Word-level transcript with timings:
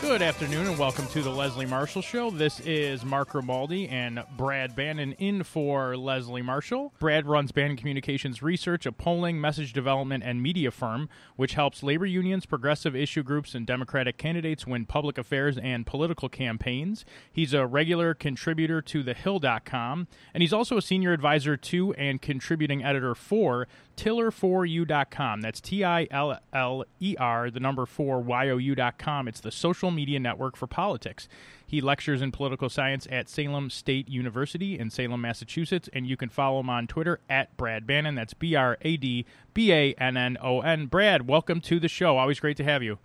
Good 0.00 0.22
afternoon 0.22 0.66
and 0.66 0.78
welcome 0.78 1.06
to 1.08 1.20
the 1.20 1.30
Leslie 1.30 1.66
Marshall 1.66 2.00
Show. 2.00 2.30
This 2.30 2.58
is 2.60 3.04
Mark 3.04 3.28
Grimaldi 3.28 3.86
and 3.86 4.24
Brad 4.34 4.74
Bannon 4.74 5.12
in 5.12 5.44
for 5.44 5.94
Leslie 5.94 6.40
Marshall. 6.40 6.94
Brad 6.98 7.26
runs 7.26 7.52
Bannon 7.52 7.76
Communications 7.76 8.42
Research, 8.42 8.86
a 8.86 8.92
polling, 8.92 9.38
message 9.38 9.74
development, 9.74 10.24
and 10.24 10.42
media 10.42 10.70
firm 10.70 11.10
which 11.36 11.52
helps 11.52 11.82
labor 11.82 12.06
unions, 12.06 12.46
progressive 12.46 12.96
issue 12.96 13.22
groups, 13.22 13.54
and 13.54 13.66
Democratic 13.66 14.16
candidates 14.16 14.66
win 14.66 14.86
public 14.86 15.18
affairs 15.18 15.58
and 15.58 15.86
political 15.86 16.30
campaigns. 16.30 17.04
He's 17.30 17.52
a 17.52 17.66
regular 17.66 18.14
contributor 18.14 18.80
to 18.80 19.04
TheHill.com, 19.04 20.08
and 20.32 20.42
he's 20.42 20.52
also 20.52 20.78
a 20.78 20.82
senior 20.82 21.12
advisor 21.12 21.58
to 21.58 21.92
and 21.94 22.22
contributing 22.22 22.82
editor 22.82 23.14
for 23.14 23.68
Tiller4U.com. 24.00 25.42
That's 25.42 25.60
T 25.60 25.84
I 25.84 26.08
L 26.10 26.38
L 26.54 26.84
E 27.00 27.16
R, 27.18 27.50
the 27.50 27.60
number 27.60 27.84
4 27.84 28.20
Y-O-U.com. 28.20 29.28
It's 29.28 29.40
the 29.40 29.50
social 29.50 29.90
media 29.90 30.18
network 30.18 30.56
for 30.56 30.66
politics. 30.66 31.28
He 31.66 31.82
lectures 31.82 32.22
in 32.22 32.32
political 32.32 32.70
science 32.70 33.06
at 33.10 33.28
Salem 33.28 33.68
State 33.68 34.08
University 34.08 34.78
in 34.78 34.88
Salem, 34.88 35.20
Massachusetts, 35.20 35.90
and 35.92 36.06
you 36.06 36.16
can 36.16 36.30
follow 36.30 36.60
him 36.60 36.70
on 36.70 36.86
Twitter 36.86 37.20
at 37.28 37.54
Brad 37.58 37.86
Bannon. 37.86 38.14
That's 38.14 38.32
B 38.32 38.54
R 38.54 38.78
A 38.80 38.96
D 38.96 39.26
B 39.52 39.70
A 39.70 39.92
N 39.98 40.16
N 40.16 40.38
O 40.40 40.62
N. 40.62 40.86
Brad, 40.86 41.28
welcome 41.28 41.60
to 41.60 41.78
the 41.78 41.88
show. 41.88 42.16
Always 42.16 42.40
great 42.40 42.56
to 42.56 42.64
have 42.64 42.82
you. 42.82 42.98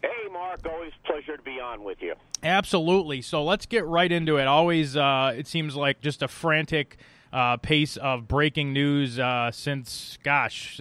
Hey, 0.00 0.28
Mark. 0.32 0.60
Always 0.64 0.92
pleasure 1.04 1.36
to 1.36 1.42
be 1.42 1.58
on 1.58 1.82
with 1.82 2.00
you. 2.00 2.14
Absolutely. 2.44 3.20
So 3.20 3.42
let's 3.42 3.66
get 3.66 3.84
right 3.84 4.12
into 4.12 4.36
it. 4.36 4.46
Always, 4.46 4.96
uh, 4.96 5.34
it 5.36 5.48
seems 5.48 5.74
like 5.74 6.00
just 6.00 6.22
a 6.22 6.28
frantic 6.28 6.98
uh, 7.32 7.56
pace 7.56 7.96
of 7.96 8.28
breaking 8.28 8.72
news 8.72 9.18
uh, 9.18 9.50
since, 9.50 10.18
gosh, 10.22 10.80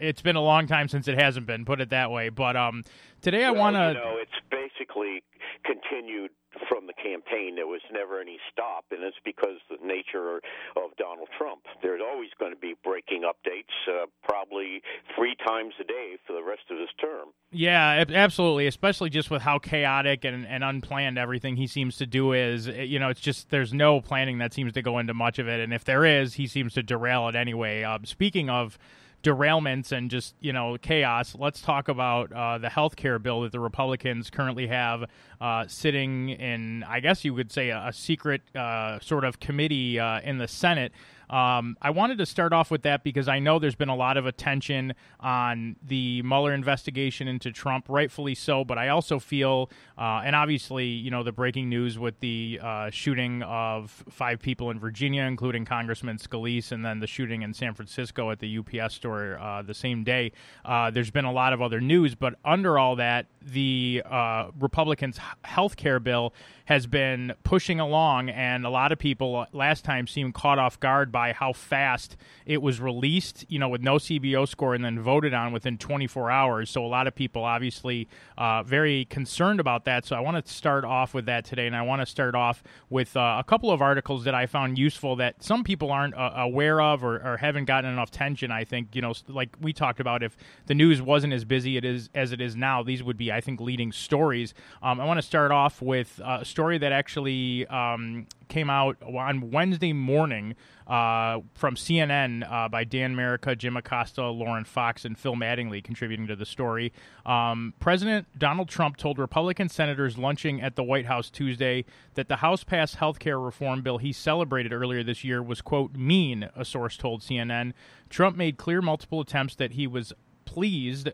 it's 0.00 0.22
been 0.22 0.36
a 0.36 0.42
long 0.42 0.66
time 0.66 0.88
since 0.88 1.08
it 1.08 1.18
hasn't 1.18 1.46
been. 1.46 1.64
Put 1.64 1.80
it 1.80 1.90
that 1.90 2.10
way. 2.10 2.28
But 2.28 2.56
um, 2.56 2.84
today 3.22 3.44
I 3.44 3.50
want 3.50 3.76
to. 3.76 3.88
You 3.88 3.94
know, 3.94 4.18
it's 4.20 4.30
basically 4.50 5.22
continued 5.64 6.30
from 6.68 6.86
the 6.86 6.92
campaign. 6.92 7.56
There 7.56 7.66
was 7.66 7.80
never 7.90 8.20
any 8.20 8.38
stop, 8.50 8.84
and 8.90 9.02
it's 9.02 9.16
because 9.24 9.58
the 9.70 9.78
nature 9.84 10.36
of 10.76 10.96
Donald 10.98 11.28
Trump. 11.36 11.62
There's 11.82 12.00
always 12.04 12.30
going 12.38 12.52
to 12.52 12.58
be 12.58 12.74
breaking 12.84 13.22
updates, 13.22 13.72
uh, 13.88 14.06
probably 14.22 14.82
three 15.16 15.34
times 15.46 15.74
a 15.80 15.84
day 15.84 16.16
for 16.26 16.34
the 16.34 16.42
rest 16.42 16.62
of 16.70 16.78
his 16.78 16.88
term. 17.00 17.28
Yeah, 17.50 18.04
absolutely. 18.08 18.66
Especially 18.66 19.10
just 19.10 19.30
with 19.30 19.42
how 19.42 19.58
chaotic 19.58 20.24
and, 20.24 20.46
and 20.46 20.62
unplanned 20.62 21.18
everything 21.18 21.56
he 21.56 21.66
seems 21.66 21.96
to 21.98 22.06
do 22.06 22.32
is. 22.32 22.66
You 22.66 22.98
know, 22.98 23.08
it's 23.08 23.20
just 23.20 23.50
there's 23.50 23.72
no 23.72 24.00
planning 24.00 24.38
that 24.38 24.52
seems 24.52 24.72
to 24.74 24.82
go 24.82 24.98
into 24.98 25.14
much 25.14 25.38
of 25.38 25.48
it, 25.48 25.60
and 25.60 25.72
if 25.72 25.84
there 25.84 26.04
is, 26.04 26.34
he 26.34 26.46
seems 26.46 26.74
to 26.74 26.82
derail 26.82 27.28
it 27.28 27.34
anyway. 27.34 27.82
Uh, 27.82 27.98
speaking 28.04 28.50
of 28.50 28.78
derailments 29.22 29.92
and 29.92 30.10
just 30.10 30.34
you 30.40 30.52
know 30.52 30.76
chaos. 30.80 31.34
Let's 31.38 31.60
talk 31.60 31.88
about 31.88 32.32
uh, 32.32 32.58
the 32.58 32.68
health 32.68 32.96
care 32.96 33.18
bill 33.18 33.42
that 33.42 33.52
the 33.52 33.60
Republicans 33.60 34.30
currently 34.30 34.66
have 34.66 35.04
uh, 35.40 35.66
sitting 35.66 36.30
in, 36.30 36.84
I 36.84 37.00
guess 37.00 37.24
you 37.24 37.34
would 37.34 37.50
say, 37.50 37.70
a, 37.70 37.88
a 37.88 37.92
secret 37.92 38.42
uh, 38.56 39.00
sort 39.00 39.24
of 39.24 39.40
committee 39.40 39.98
uh, 39.98 40.20
in 40.20 40.38
the 40.38 40.48
Senate. 40.48 40.92
Um, 41.32 41.78
I 41.80 41.90
wanted 41.90 42.18
to 42.18 42.26
start 42.26 42.52
off 42.52 42.70
with 42.70 42.82
that 42.82 43.02
because 43.02 43.26
I 43.26 43.38
know 43.38 43.58
there's 43.58 43.74
been 43.74 43.88
a 43.88 43.96
lot 43.96 44.18
of 44.18 44.26
attention 44.26 44.94
on 45.18 45.76
the 45.82 46.20
Mueller 46.22 46.52
investigation 46.52 47.26
into 47.26 47.50
Trump, 47.50 47.86
rightfully 47.88 48.34
so. 48.34 48.64
But 48.64 48.76
I 48.76 48.88
also 48.88 49.18
feel, 49.18 49.70
uh, 49.96 50.20
and 50.24 50.36
obviously, 50.36 50.86
you 50.86 51.10
know, 51.10 51.22
the 51.22 51.32
breaking 51.32 51.70
news 51.70 51.98
with 51.98 52.20
the 52.20 52.60
uh, 52.62 52.90
shooting 52.90 53.42
of 53.44 54.04
five 54.10 54.40
people 54.40 54.70
in 54.70 54.78
Virginia, 54.78 55.22
including 55.22 55.64
Congressman 55.64 56.18
Scalise, 56.18 56.70
and 56.70 56.84
then 56.84 57.00
the 57.00 57.06
shooting 57.06 57.40
in 57.40 57.54
San 57.54 57.72
Francisco 57.72 58.30
at 58.30 58.38
the 58.38 58.58
UPS 58.58 58.94
store 58.94 59.38
uh, 59.40 59.62
the 59.62 59.74
same 59.74 60.04
day. 60.04 60.32
Uh, 60.66 60.90
there's 60.90 61.10
been 61.10 61.24
a 61.24 61.32
lot 61.32 61.54
of 61.54 61.62
other 61.62 61.80
news, 61.80 62.14
but 62.14 62.34
under 62.44 62.78
all 62.78 62.96
that, 62.96 63.26
the 63.40 64.02
uh, 64.04 64.50
Republicans' 64.60 65.18
health 65.44 65.76
care 65.76 65.98
bill 65.98 66.34
has 66.66 66.86
been 66.86 67.32
pushing 67.42 67.80
along, 67.80 68.28
and 68.30 68.64
a 68.64 68.70
lot 68.70 68.92
of 68.92 68.98
people 68.98 69.36
uh, 69.36 69.46
last 69.52 69.84
time 69.84 70.06
seemed 70.06 70.34
caught 70.34 70.58
off 70.58 70.78
guard 70.78 71.10
by 71.10 71.21
how 71.30 71.52
fast 71.52 72.16
it 72.44 72.60
was 72.60 72.80
released, 72.80 73.44
you 73.48 73.60
know, 73.60 73.68
with 73.68 73.82
no 73.82 73.94
CBO 73.94 74.48
score 74.48 74.74
and 74.74 74.84
then 74.84 74.98
voted 74.98 75.32
on 75.32 75.52
within 75.52 75.78
24 75.78 76.30
hours. 76.30 76.70
So 76.70 76.84
a 76.84 76.88
lot 76.88 77.06
of 77.06 77.14
people 77.14 77.44
obviously 77.44 78.08
uh, 78.36 78.64
very 78.64 79.04
concerned 79.04 79.60
about 79.60 79.84
that. 79.84 80.04
So 80.04 80.16
I 80.16 80.20
want 80.20 80.44
to 80.44 80.52
start 80.52 80.84
off 80.84 81.14
with 81.14 81.26
that 81.26 81.44
today, 81.44 81.68
and 81.68 81.76
I 81.76 81.82
want 81.82 82.02
to 82.02 82.06
start 82.06 82.34
off 82.34 82.64
with 82.90 83.16
uh, 83.16 83.36
a 83.38 83.44
couple 83.44 83.70
of 83.70 83.80
articles 83.80 84.24
that 84.24 84.34
I 84.34 84.46
found 84.46 84.78
useful 84.78 85.14
that 85.16 85.42
some 85.42 85.62
people 85.62 85.92
aren't 85.92 86.14
uh, 86.14 86.32
aware 86.36 86.80
of 86.80 87.04
or, 87.04 87.16
or, 87.16 87.36
haven't 87.36 87.66
gotten 87.66 87.92
enough 87.92 88.08
attention. 88.08 88.50
I 88.50 88.64
think, 88.64 88.94
you 88.94 89.02
know, 89.02 89.12
like 89.28 89.50
we 89.60 89.72
talked 89.72 90.00
about, 90.00 90.22
if 90.22 90.36
the 90.66 90.74
news 90.74 91.00
wasn't 91.00 91.32
as 91.32 91.44
busy 91.44 91.76
it 91.76 91.84
is 91.84 92.08
as 92.14 92.32
it 92.32 92.40
is 92.40 92.56
now, 92.56 92.82
these 92.82 93.02
would 93.02 93.16
be, 93.16 93.30
I 93.30 93.40
think, 93.40 93.60
leading 93.60 93.92
stories. 93.92 94.54
Um, 94.82 95.00
I 95.00 95.04
want 95.04 95.18
to 95.18 95.22
start 95.22 95.52
off 95.52 95.82
with 95.82 96.20
a 96.24 96.44
story 96.44 96.78
that 96.78 96.92
actually 96.92 97.66
um, 97.68 98.26
came 98.52 98.68
out 98.68 98.98
on 99.02 99.50
Wednesday 99.50 99.94
morning 99.94 100.54
uh, 100.86 101.40
from 101.54 101.74
CNN 101.74 102.46
uh, 102.50 102.68
by 102.68 102.84
Dan 102.84 103.16
Merica, 103.16 103.56
Jim 103.56 103.78
Acosta, 103.78 104.28
Lauren 104.28 104.64
Fox, 104.66 105.06
and 105.06 105.18
Phil 105.18 105.34
Mattingly 105.34 105.82
contributing 105.82 106.26
to 106.26 106.36
the 106.36 106.44
story. 106.44 106.92
Um, 107.24 107.72
President 107.80 108.26
Donald 108.38 108.68
Trump 108.68 108.98
told 108.98 109.18
Republican 109.18 109.70
senators 109.70 110.18
lunching 110.18 110.60
at 110.60 110.76
the 110.76 110.84
White 110.84 111.06
House 111.06 111.30
Tuesday 111.30 111.86
that 112.12 112.28
the 112.28 112.36
House 112.36 112.62
passed 112.62 112.96
health 112.96 113.18
care 113.18 113.40
reform 113.40 113.80
bill 113.80 113.96
he 113.96 114.12
celebrated 114.12 114.70
earlier 114.70 115.02
this 115.02 115.24
year 115.24 115.42
was, 115.42 115.62
quote, 115.62 115.96
mean, 115.96 116.50
a 116.54 116.64
source 116.64 116.98
told 116.98 117.22
CNN. 117.22 117.72
Trump 118.10 118.36
made 118.36 118.58
clear 118.58 118.82
multiple 118.82 119.22
attempts 119.22 119.54
that 119.54 119.72
he 119.72 119.86
was 119.86 120.12
pleased 120.44 121.08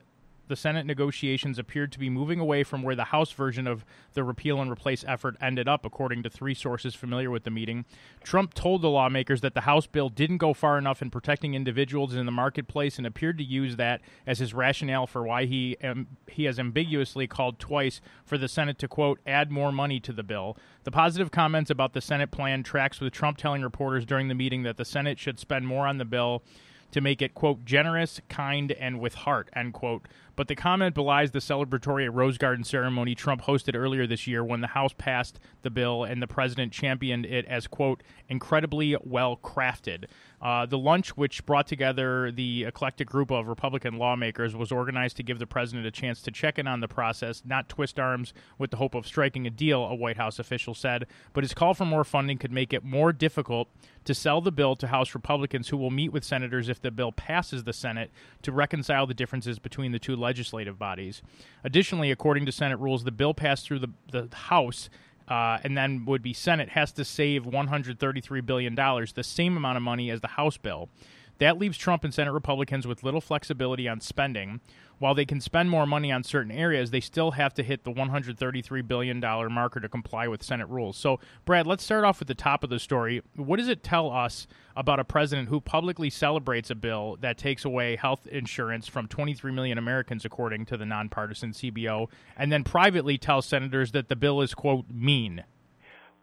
the 0.49 0.57
Senate 0.57 0.87
negotiations 0.87 1.59
appeared 1.59 1.93
to 1.93 1.99
be 1.99 2.11
moving 2.11 2.41
away 2.41 2.65
from 2.65 2.83
where 2.83 2.95
the 2.95 3.05
House 3.05 3.33
version 3.33 3.67
of 3.67 3.85
the 4.15 4.25
repeal 4.25 4.61
and 4.61 4.71
replace 4.71 5.05
effort 5.07 5.37
ended 5.41 5.69
up, 5.69 5.85
according 5.85 6.23
to 6.23 6.31
three 6.31 6.55
sources 6.55 6.95
familiar 6.95 7.31
with 7.31 7.45
the 7.45 7.51
meeting. 7.51 7.85
Trump 8.23 8.55
told 8.55 8.83
the 8.83 8.91
lawmakers 8.91 9.41
that 9.41 9.55
the 9.55 9.63
House 9.63 9.87
bill 9.87 10.09
didn't 10.09 10.39
go 10.39 10.53
far 10.53 10.79
enough 10.79 11.03
in 11.03 11.11
protecting 11.11 11.55
individuals 11.55 12.15
in 12.15 12.27
the 12.27 12.33
marketplace 12.33 12.99
and 12.99 13.07
appeared 13.07 13.39
to 13.39 13.45
use 13.45 13.77
that 13.77 14.01
as 14.27 14.39
his 14.39 14.55
rationale 14.55 15.07
for 15.07 15.23
why 15.23 15.45
he 15.45 15.77
um, 15.85 16.07
he 16.27 16.45
has 16.45 16.59
ambiguously 16.59 17.27
called 17.27 17.59
twice 17.59 18.01
for 18.25 18.39
the 18.39 18.49
Senate 18.49 18.79
to 18.79 18.89
quote 18.89 19.21
add 19.27 19.51
more 19.51 19.73
money 19.73 20.01
to 20.01 20.13
the 20.13 20.23
bill. 20.23 20.57
The 20.85 20.91
positive 20.91 21.31
comments 21.31 21.71
about 21.71 21.93
the 21.93 22.01
Senate 22.01 22.31
plan 22.31 22.63
tracks 22.63 23.01
with 23.01 23.13
Trump 23.13 23.39
telling 23.39 23.63
reporters 23.63 24.07
during 24.07 24.29
the 24.29 24.35
meeting 24.35 24.63
that 24.63 24.77
the 24.77 24.85
Senate 24.85 25.19
should 25.19 25.39
spend 25.39 25.67
more 25.67 25.87
on 25.87 25.99
the 25.99 26.05
bill 26.05 26.43
to 26.91 27.01
make 27.01 27.21
it, 27.21 27.35
quote, 27.35 27.65
generous, 27.65 28.21
kind, 28.29 28.73
and 28.73 29.01
with 29.01 29.15
heart, 29.15 29.51
end 29.55 29.75
quote. 29.75 30.07
But 30.39 30.47
the 30.47 30.55
comment 30.55 30.95
belies 30.95 31.33
the 31.33 31.41
celebratory 31.41 32.09
Rose 32.09 32.39
Garden 32.39 32.63
ceremony 32.63 33.17
Trump 33.17 33.43
hosted 33.43 33.75
earlier 33.75 34.07
this 34.07 34.29
year 34.29 34.45
when 34.45 34.61
the 34.61 34.69
House 34.69 34.95
passed 34.97 35.41
the 35.63 35.69
bill 35.69 36.05
and 36.05 36.23
the 36.23 36.29
president 36.29 36.73
championed 36.73 37.27
it 37.27 37.45
as, 37.47 37.67
quote, 37.67 38.05
incredibly 38.29 38.97
well 39.03 39.37
crafted. 39.37 40.05
Uh, 40.41 40.65
the 40.65 40.79
lunch, 40.79 41.17
which 41.17 41.45
brought 41.45 41.67
together 41.67 42.31
the 42.31 42.63
eclectic 42.63 43.09
group 43.09 43.33
of 43.33 43.49
Republican 43.49 43.99
lawmakers, 43.99 44.55
was 44.55 44.71
organized 44.71 45.17
to 45.17 45.25
give 45.25 45.41
the 45.41 45.47
president 45.47 45.85
a 45.85 45.91
chance 45.91 46.23
to 46.23 46.31
check 46.31 46.57
in 46.57 46.69
on 46.69 46.79
the 46.79 46.87
process, 46.87 47.43
not 47.45 47.69
twist 47.69 47.99
arms 47.99 48.33
with 48.59 48.71
the 48.71 48.77
hope 48.77 48.95
of 48.95 49.09
striking 49.09 49.45
a 49.45 49.51
deal, 49.51 49.83
a 49.85 49.95
White 49.97 50.19
House 50.19 50.39
official 50.39 50.73
said. 50.73 51.07
But 51.33 51.43
his 51.43 51.53
call 51.55 51.75
for 51.75 51.85
more 51.85 52.05
funding 52.05 52.39
could 52.39 52.53
make 52.53 52.73
it 52.73 52.85
more 52.85 53.13
difficult 53.13 53.69
to 54.05 54.15
sell 54.15 54.41
the 54.41 54.53
bill 54.53 54.77
to 54.77 54.87
House 54.87 55.15
Republicans 55.15 55.69
who 55.69 55.77
will 55.77 55.91
meet 55.91 56.13
with 56.13 56.25
senators 56.25 56.69
if 56.69 56.81
the 56.81 56.93
bill 56.93 57.11
passes 57.11 57.65
the 57.65 57.73
Senate 57.73 58.13
to 58.43 58.53
reconcile 58.53 59.07
the 59.07 59.15
differences 59.15 59.59
between 59.59 59.91
the 59.91 59.99
two 59.99 60.15
legislative 60.29 60.79
bodies. 60.79 61.23
Additionally, 61.65 62.11
according 62.11 62.45
to 62.45 62.53
Senate 62.53 62.79
rules, 62.79 63.05
the 63.05 63.11
bill 63.11 63.33
passed 63.33 63.65
through 63.67 63.79
the, 63.79 63.89
the 64.13 64.29
House 64.35 64.91
uh, 65.27 65.57
and 65.65 65.75
then 65.75 66.05
would 66.05 66.23
be 66.23 66.35
Senate 66.35 66.69
has 66.71 66.93
to 66.93 67.05
save 67.05 67.47
133 67.47 68.41
billion 68.43 68.75
dollars, 68.75 69.13
the 69.15 69.25
same 69.25 69.57
amount 69.57 69.79
of 69.79 69.83
money 69.83 70.11
as 70.11 70.21
the 70.21 70.29
House 70.29 70.59
bill. 70.59 70.91
That 71.39 71.59
leaves 71.59 71.79
Trump 71.79 72.05
and 72.05 72.13
Senate 72.13 72.33
Republicans 72.33 72.87
with 72.87 73.03
little 73.03 73.21
flexibility 73.21 73.89
on 73.89 74.01
spending. 74.01 74.61
While 74.99 75.15
they 75.15 75.25
can 75.25 75.41
spend 75.41 75.71
more 75.71 75.87
money 75.87 76.11
on 76.11 76.25
certain 76.25 76.51
areas, 76.51 76.91
they 76.91 77.01
still 77.01 77.33
have 77.33 77.55
to 77.55 77.63
hit 77.63 77.85
the 77.85 77.93
$133 77.93 78.89
billion 78.89 79.21
marker 79.21 79.81
to 79.81 79.89
comply 79.89 80.27
with 80.27 80.43
Senate 80.43 80.69
rules. 80.69 80.97
So, 80.97 81.21
Brad, 81.45 81.67
let's 81.67 81.85
start 81.85 82.05
off 82.05 82.19
with 82.19 82.29
the 82.29 82.35
top 82.35 82.65
of 82.65 82.71
the 82.71 82.79
story. 82.79 83.23
What 83.37 83.59
does 83.59 83.69
it 83.69 83.83
tell 83.83 84.11
us 84.11 84.47
about 84.77 84.99
a 84.99 85.05
president 85.05 85.49
who 85.49 85.61
publicly 85.61 86.11
celebrates 86.11 86.71
a 86.71 86.75
bill 86.75 87.17
that 87.21 87.39
takes 87.39 87.65
away 87.65 87.97
health 87.97 88.27
insurance 88.27 88.89
from 88.89 89.07
23 89.07 89.53
million 89.53 89.79
Americans, 89.79 90.25
according 90.25 90.67
to 90.67 90.77
the 90.77 90.87
nonpartisan 90.87 91.53
CBO, 91.53 92.09
and 92.37 92.51
then 92.51 92.65
privately 92.65 93.19
tells 93.19 93.47
senators 93.47 93.93
that 93.93 94.09
the 94.09 94.17
bill 94.17 94.41
is, 94.41 94.55
quote, 94.55 94.87
mean? 94.91 95.45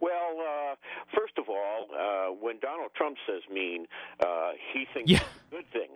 Well, 0.02 0.38
uh, 0.40 0.76
first 1.18 1.38
of 1.38 1.46
all, 1.48 1.88
uh, 1.98 2.34
when 2.34 2.60
Donald 2.60 2.92
Trump 2.96 3.18
says 3.26 3.42
mean, 3.52 3.88
uh, 4.20 4.52
he 4.74 4.86
thinks 4.94 5.10
yeah. 5.10 5.18
it's 5.18 5.28
a 5.52 5.56
good 5.56 5.72
thing. 5.72 5.90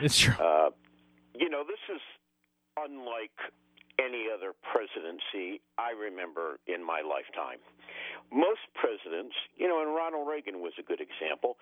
It's 0.00 0.18
true. 0.18 0.34
Uh, 0.34 0.70
you 1.38 1.48
know, 1.48 1.62
this 1.64 1.78
is 1.94 2.00
unlike 2.76 3.36
any 3.98 4.26
other 4.26 4.52
presidency 4.72 5.60
I 5.78 5.90
remember 5.90 6.58
in 6.66 6.84
my 6.84 7.00
lifetime. 7.00 7.62
Most 8.32 8.66
presidents, 8.74 9.34
you 9.56 9.68
know, 9.68 9.82
and 9.82 9.94
Ronald 9.94 10.26
Reagan 10.26 10.60
was 10.60 10.72
a 10.78 10.82
good 10.82 11.00
example, 11.00 11.56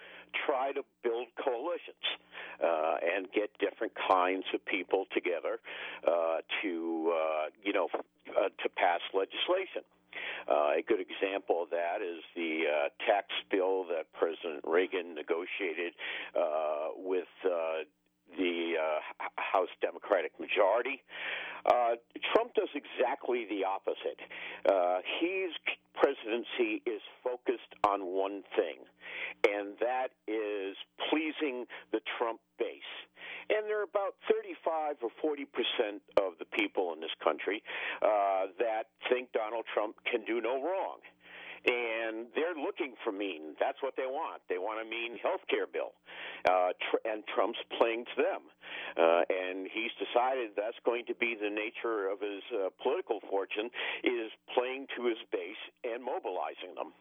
try 0.46 0.72
to 0.72 0.82
build 1.02 1.28
coalitions 1.36 2.06
uh, 2.62 2.96
and 3.04 3.28
get 3.32 3.50
different 3.58 3.92
kinds 4.08 4.44
of 4.54 4.64
people 4.64 5.04
together 5.12 5.60
uh, 6.06 6.40
to, 6.62 7.12
uh, 7.12 7.44
you 7.62 7.72
know, 7.72 7.88
uh, 7.92 8.48
to 8.62 8.68
pass 8.76 9.00
legislation. 9.12 9.84
Uh, 10.48 10.78
a 10.78 10.82
good 10.86 11.00
example 11.00 11.62
of 11.62 11.70
that 11.70 12.02
is 12.02 12.22
the 12.34 12.64
uh, 12.66 12.88
tax 13.06 13.28
bill 13.50 13.84
that 13.84 14.06
President 14.12 14.60
Reagan 14.64 15.14
negotiated 15.14 15.92
uh, 16.36 16.88
with 16.96 17.30
uh, 17.44 17.84
the 18.38 18.74
uh, 18.78 19.00
House 19.36 19.72
Democratic 19.80 20.32
majority. 20.40 21.02
Uh, 21.66 21.94
Trump 22.34 22.54
does 22.54 22.68
exactly 22.74 23.46
the 23.48 23.64
opposite. 23.64 24.18
Uh, 24.66 24.98
his 25.20 25.54
presidency 25.94 26.82
is 26.86 27.00
focused 27.22 27.70
on 27.86 28.02
one 28.06 28.42
thing, 28.56 28.82
and 29.46 29.74
that 29.78 30.10
is 30.26 30.76
pleasing 31.10 31.66
the 31.92 32.00
Trump 32.18 32.40
base. 32.58 32.92
And 33.50 33.66
there 33.66 33.78
are 33.78 33.86
about 33.86 34.18
35 34.30 34.96
or 35.02 35.10
40 35.20 35.44
percent 35.46 36.02
of 36.18 36.34
the 36.38 36.46
people 36.46 36.92
in 36.94 37.00
this 37.00 37.14
country 37.22 37.62
uh, 38.02 38.50
that 38.58 38.90
think 39.08 39.30
Donald 39.32 39.64
Trump 39.72 39.96
can 40.10 40.24
do 40.24 40.40
no 40.40 40.58
wrong 40.62 40.98
and 41.64 42.26
they're 42.34 42.58
looking 42.58 42.94
for 43.04 43.12
mean. 43.12 43.54
That's 43.60 43.78
what 43.82 43.94
they 43.96 44.06
want. 44.06 44.42
They 44.48 44.58
want 44.58 44.84
a 44.84 44.88
mean 44.88 45.18
health 45.22 45.42
care 45.48 45.66
bill, 45.66 45.94
uh, 46.48 46.74
tr- 46.90 47.02
and 47.06 47.22
Trump's 47.34 47.60
playing 47.78 48.04
to 48.16 48.22
them. 48.22 48.42
Uh, 48.96 49.22
and 49.30 49.68
he's 49.72 49.92
decided 49.98 50.50
that's 50.56 50.78
going 50.84 51.06
to 51.06 51.14
be 51.14 51.36
the 51.38 51.50
nature 51.50 52.08
of 52.08 52.20
his 52.20 52.42
uh, 52.52 52.68
political 52.82 53.20
fortune 53.30 53.70
is 54.02 54.30
playing 54.54 54.86
to 54.96 55.06
his 55.06 55.18
base 55.30 55.62
and 55.84 56.02
mobilizing 56.02 56.74
them. 56.74 56.92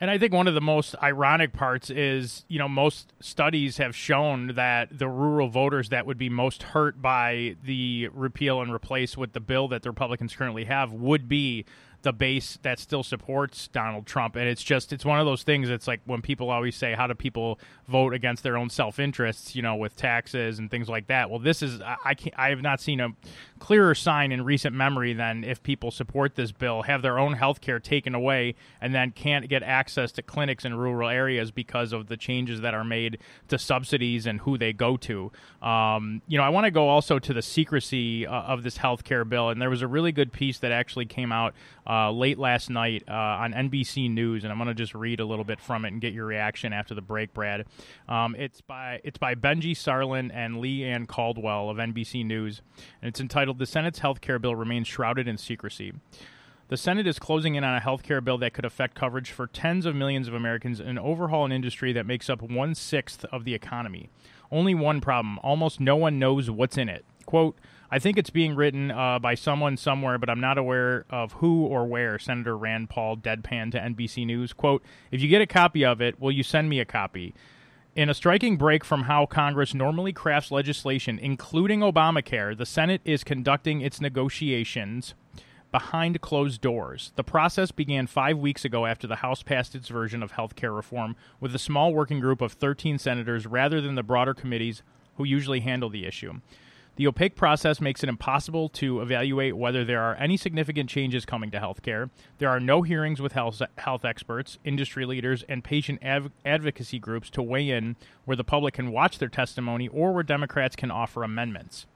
And 0.00 0.10
I 0.10 0.18
think 0.18 0.32
one 0.32 0.46
of 0.46 0.54
the 0.54 0.60
most 0.60 0.94
ironic 1.02 1.52
parts 1.52 1.90
is, 1.90 2.44
you 2.48 2.58
know, 2.58 2.68
most 2.68 3.12
studies 3.20 3.78
have 3.78 3.96
shown 3.96 4.48
that 4.54 4.96
the 4.96 5.08
rural 5.08 5.48
voters 5.48 5.88
that 5.88 6.06
would 6.06 6.18
be 6.18 6.28
most 6.28 6.62
hurt 6.62 7.00
by 7.00 7.56
the 7.64 8.08
repeal 8.12 8.60
and 8.60 8.72
replace 8.72 9.16
with 9.16 9.32
the 9.32 9.40
bill 9.40 9.66
that 9.68 9.82
the 9.82 9.90
Republicans 9.90 10.34
currently 10.34 10.64
have 10.64 10.92
would 10.92 11.28
be 11.28 11.64
the 12.02 12.12
base 12.12 12.58
that 12.62 12.78
still 12.78 13.02
supports 13.02 13.68
Donald 13.68 14.06
Trump. 14.06 14.36
And 14.36 14.48
it's 14.48 14.62
just 14.62 14.92
it's 14.92 15.04
one 15.04 15.18
of 15.18 15.26
those 15.26 15.42
things. 15.42 15.68
It's 15.68 15.88
like 15.88 16.00
when 16.04 16.22
people 16.22 16.50
always 16.50 16.76
say, 16.76 16.94
"How 16.94 17.06
do 17.06 17.14
people 17.14 17.58
vote 17.88 18.14
against 18.14 18.42
their 18.42 18.56
own 18.56 18.70
self 18.70 18.98
interests?" 18.98 19.56
You 19.56 19.62
know, 19.62 19.76
with 19.76 19.96
taxes 19.96 20.58
and 20.58 20.70
things 20.70 20.88
like 20.88 21.08
that. 21.08 21.30
Well, 21.30 21.40
this 21.40 21.62
is 21.62 21.80
I, 21.80 21.96
I 22.04 22.14
can't 22.14 22.34
I 22.38 22.50
have 22.50 22.62
not 22.62 22.80
seen 22.80 23.00
a 23.00 23.10
clearer 23.58 23.94
sign 23.94 24.30
in 24.32 24.44
recent 24.44 24.74
memory 24.74 25.12
than 25.12 25.42
if 25.42 25.62
people 25.62 25.90
support 25.90 26.36
this 26.36 26.52
bill, 26.52 26.82
have 26.82 27.02
their 27.02 27.18
own 27.18 27.32
health 27.34 27.60
care 27.60 27.80
taken 27.80 28.14
away, 28.14 28.54
and 28.80 28.94
then 28.94 29.10
can't 29.10 29.48
get 29.48 29.62
access 29.62 30.12
to 30.12 30.22
clinics 30.22 30.64
in 30.64 30.74
rural 30.74 31.08
areas 31.08 31.50
because 31.50 31.92
of 31.92 32.06
the 32.06 32.16
changes 32.16 32.60
that 32.60 32.74
are 32.74 32.84
made 32.84 33.18
to 33.48 33.58
subsidies 33.58 34.26
and 34.26 34.40
who 34.40 34.56
they 34.56 34.72
go 34.72 34.96
to. 34.96 35.32
Um, 35.60 36.22
you 36.28 36.38
know, 36.38 36.44
I 36.44 36.48
want 36.50 36.64
to 36.66 36.70
go 36.70 36.88
also 36.88 37.18
to 37.18 37.34
the 37.34 37.42
secrecy 37.42 38.26
uh, 38.26 38.32
of 38.42 38.62
this 38.62 38.76
health 38.76 39.02
care 39.04 39.24
bill, 39.24 39.48
and 39.50 39.60
there 39.60 39.70
was 39.70 39.82
a 39.82 39.88
really 39.88 40.12
good 40.12 40.32
piece 40.32 40.58
that 40.60 40.70
actually 40.70 41.06
came 41.06 41.32
out 41.32 41.54
uh, 41.88 42.10
late 42.10 42.38
last 42.38 42.68
night 42.70 43.04
uh, 43.08 43.12
on 43.12 43.52
NBC 43.52 44.10
News, 44.10 44.44
and 44.44 44.52
I'm 44.52 44.58
going 44.58 44.68
to 44.68 44.74
just 44.74 44.94
read 44.94 45.20
a 45.20 45.24
little 45.24 45.44
bit 45.44 45.60
from 45.60 45.84
it 45.84 45.92
and 45.92 46.00
get 46.00 46.12
your 46.12 46.26
reaction 46.26 46.72
after 46.72 46.94
the 46.94 47.00
break, 47.00 47.32
Brad. 47.32 47.64
Um, 48.08 48.34
it's 48.36 48.60
by 48.60 49.00
it's 49.04 49.18
by 49.18 49.34
Benjy 49.34 49.72
Sarlin 49.72 50.30
and 50.32 50.58
Leigh 50.58 50.84
Ann 50.84 51.06
Caldwell 51.06 51.70
of 51.70 51.78
NBC 51.78 52.24
News, 52.24 52.60
and 53.00 53.08
it's 53.08 53.20
entitled 53.20 53.58
"The 53.58 53.66
Senate's 53.66 54.00
Health 54.00 54.20
Care 54.20 54.38
Bill 54.38 54.54
Remains 54.54 54.86
Shrouded 54.86 55.26
in 55.26 55.38
Secrecy." 55.38 55.92
The 56.68 56.76
Senate 56.76 57.06
is 57.06 57.18
closing 57.18 57.54
in 57.54 57.64
on 57.64 57.74
a 57.74 57.80
health 57.80 58.02
care 58.02 58.20
bill 58.20 58.36
that 58.38 58.52
could 58.52 58.66
affect 58.66 58.94
coverage 58.94 59.30
for 59.30 59.46
tens 59.46 59.86
of 59.86 59.96
millions 59.96 60.28
of 60.28 60.34
Americans 60.34 60.80
and 60.80 60.98
overhaul 60.98 61.46
an 61.46 61.52
industry 61.52 61.94
that 61.94 62.04
makes 62.04 62.28
up 62.28 62.42
one 62.42 62.74
sixth 62.74 63.24
of 63.32 63.44
the 63.44 63.54
economy. 63.54 64.10
Only 64.52 64.74
one 64.74 65.00
problem 65.00 65.38
almost 65.42 65.80
no 65.80 65.96
one 65.96 66.18
knows 66.18 66.50
what's 66.50 66.76
in 66.76 66.90
it. 66.90 67.06
Quote, 67.24 67.56
I 67.90 67.98
think 67.98 68.18
it's 68.18 68.30
being 68.30 68.54
written 68.54 68.90
uh, 68.90 69.18
by 69.18 69.34
someone 69.34 69.78
somewhere, 69.78 70.18
but 70.18 70.28
I'm 70.28 70.40
not 70.40 70.58
aware 70.58 71.06
of 71.08 71.32
who 71.34 71.64
or 71.64 71.86
where. 71.86 72.18
Senator 72.18 72.56
Rand 72.56 72.90
Paul 72.90 73.16
deadpan 73.16 73.72
to 73.72 73.78
NBC 73.78 74.26
News. 74.26 74.52
Quote, 74.52 74.82
if 75.10 75.22
you 75.22 75.28
get 75.28 75.40
a 75.40 75.46
copy 75.46 75.84
of 75.84 76.02
it, 76.02 76.20
will 76.20 76.32
you 76.32 76.42
send 76.42 76.68
me 76.68 76.80
a 76.80 76.84
copy? 76.84 77.34
In 77.96 78.10
a 78.10 78.14
striking 78.14 78.56
break 78.58 78.84
from 78.84 79.04
how 79.04 79.24
Congress 79.24 79.72
normally 79.72 80.12
crafts 80.12 80.50
legislation, 80.50 81.18
including 81.18 81.80
Obamacare, 81.80 82.56
the 82.56 82.66
Senate 82.66 83.00
is 83.04 83.24
conducting 83.24 83.80
its 83.80 84.00
negotiations 84.00 85.14
behind 85.72 86.20
closed 86.20 86.60
doors. 86.60 87.12
The 87.16 87.24
process 87.24 87.72
began 87.72 88.06
five 88.06 88.38
weeks 88.38 88.64
ago 88.64 88.86
after 88.86 89.06
the 89.06 89.16
House 89.16 89.42
passed 89.42 89.74
its 89.74 89.88
version 89.88 90.22
of 90.22 90.32
health 90.32 90.56
care 90.56 90.72
reform 90.72 91.16
with 91.40 91.54
a 91.54 91.58
small 91.58 91.92
working 91.92 92.20
group 92.20 92.40
of 92.40 92.52
13 92.52 92.98
senators 92.98 93.46
rather 93.46 93.80
than 93.80 93.94
the 93.94 94.02
broader 94.02 94.34
committees 94.34 94.82
who 95.16 95.24
usually 95.24 95.60
handle 95.60 95.90
the 95.90 96.06
issue. 96.06 96.40
The 96.98 97.06
opaque 97.06 97.36
process 97.36 97.80
makes 97.80 98.02
it 98.02 98.08
impossible 98.08 98.68
to 98.70 99.00
evaluate 99.00 99.56
whether 99.56 99.84
there 99.84 100.02
are 100.02 100.16
any 100.16 100.36
significant 100.36 100.90
changes 100.90 101.24
coming 101.24 101.48
to 101.52 101.60
healthcare. 101.60 102.10
There 102.38 102.48
are 102.48 102.58
no 102.58 102.82
hearings 102.82 103.22
with 103.22 103.34
health, 103.34 103.62
health 103.76 104.04
experts, 104.04 104.58
industry 104.64 105.06
leaders, 105.06 105.44
and 105.48 105.62
patient 105.62 106.04
av- 106.04 106.32
advocacy 106.44 106.98
groups 106.98 107.30
to 107.30 107.42
weigh 107.42 107.70
in 107.70 107.94
where 108.24 108.36
the 108.36 108.42
public 108.42 108.74
can 108.74 108.90
watch 108.90 109.20
their 109.20 109.28
testimony 109.28 109.86
or 109.86 110.12
where 110.12 110.24
Democrats 110.24 110.74
can 110.74 110.90
offer 110.90 111.22
amendments. 111.22 111.86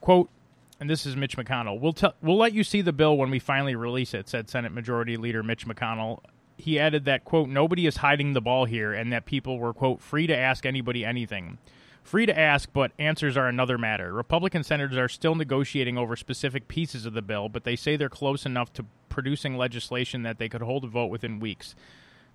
Quote, 0.00 0.30
and 0.78 0.88
this 0.88 1.04
is 1.04 1.16
Mitch 1.16 1.36
McConnell. 1.36 1.80
We'll 1.80 1.92
tell, 1.92 2.14
we'll 2.22 2.36
let 2.36 2.52
you 2.52 2.62
see 2.62 2.82
the 2.82 2.92
bill 2.92 3.16
when 3.16 3.30
we 3.30 3.40
finally 3.40 3.74
release 3.74 4.14
it," 4.14 4.28
said 4.28 4.48
Senate 4.48 4.70
Majority 4.70 5.16
Leader 5.16 5.42
Mitch 5.42 5.66
McConnell. 5.66 6.20
He 6.56 6.78
added 6.78 7.06
that 7.06 7.24
quote 7.24 7.48
nobody 7.48 7.88
is 7.88 7.96
hiding 7.96 8.34
the 8.34 8.40
ball 8.40 8.66
here, 8.66 8.92
and 8.92 9.12
that 9.12 9.24
people 9.24 9.58
were 9.58 9.72
quote 9.72 10.00
free 10.00 10.28
to 10.28 10.36
ask 10.36 10.64
anybody 10.64 11.04
anything. 11.04 11.58
Free 12.06 12.24
to 12.24 12.38
ask, 12.38 12.72
but 12.72 12.92
answers 13.00 13.36
are 13.36 13.48
another 13.48 13.76
matter. 13.76 14.12
Republican 14.12 14.62
senators 14.62 14.96
are 14.96 15.08
still 15.08 15.34
negotiating 15.34 15.98
over 15.98 16.14
specific 16.14 16.68
pieces 16.68 17.04
of 17.04 17.14
the 17.14 17.20
bill, 17.20 17.48
but 17.48 17.64
they 17.64 17.74
say 17.74 17.96
they're 17.96 18.08
close 18.08 18.46
enough 18.46 18.72
to 18.74 18.86
producing 19.08 19.56
legislation 19.56 20.22
that 20.22 20.38
they 20.38 20.48
could 20.48 20.62
hold 20.62 20.84
a 20.84 20.86
vote 20.86 21.08
within 21.08 21.40
weeks. 21.40 21.74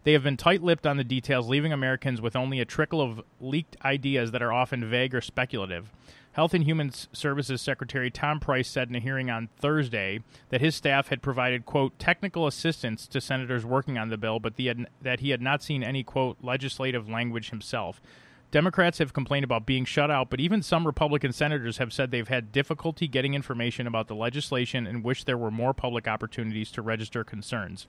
They 0.04 0.12
have 0.12 0.24
been 0.24 0.36
tight 0.36 0.62
lipped 0.62 0.86
on 0.86 0.98
the 0.98 1.06
details, 1.06 1.48
leaving 1.48 1.72
Americans 1.72 2.20
with 2.20 2.36
only 2.36 2.60
a 2.60 2.66
trickle 2.66 3.00
of 3.00 3.22
leaked 3.40 3.78
ideas 3.86 4.32
that 4.32 4.42
are 4.42 4.52
often 4.52 4.90
vague 4.90 5.16
or 5.16 5.22
speculative. 5.22 5.90
Health 6.34 6.54
and 6.54 6.66
Human 6.66 6.92
Services 7.14 7.62
Secretary 7.62 8.12
Tom 8.12 8.42
Price 8.42 8.68
said 8.68 8.90
in 8.90 8.96
a 8.96 9.00
hearing 9.00 9.30
on 9.30 9.48
Thursday 9.58 10.20
that 10.50 10.60
his 10.60 10.76
staff 10.76 11.08
had 11.08 11.22
provided, 11.22 11.66
quote, 11.66 11.98
technical 11.98 12.46
assistance 12.46 13.08
to 13.08 13.22
senators 13.22 13.66
working 13.66 13.98
on 13.98 14.10
the 14.10 14.18
bill, 14.18 14.42
but 14.42 14.58
the, 14.58 14.86
that 15.02 15.22
he 15.22 15.30
had 15.30 15.42
not 15.42 15.64
seen 15.64 15.82
any, 15.82 16.04
quote, 16.04 16.36
legislative 16.42 17.08
language 17.08 17.52
himself. 17.52 18.02
Democrats 18.52 18.98
have 18.98 19.14
complained 19.14 19.46
about 19.46 19.66
being 19.66 19.86
shut 19.86 20.12
out, 20.12 20.30
but 20.30 20.42
even 20.42 20.62
some 20.62 20.86
Republican 20.86 21.32
senators 21.32 21.78
have 21.78 21.94
said 21.94 22.12
they've 22.12 22.28
had 22.28 22.52
difficulty 22.52 23.08
getting 23.08 23.34
information 23.34 23.88
about 23.88 24.08
the 24.08 24.16
legislation 24.16 24.86
and 24.86 25.06
wish 25.06 25.24
there 25.24 25.38
were 25.38 25.50
more 25.50 25.74
public 25.74 26.06
opportunities 26.06 26.70
to 26.72 26.82
register 26.82 27.24
concerns. 27.24 27.88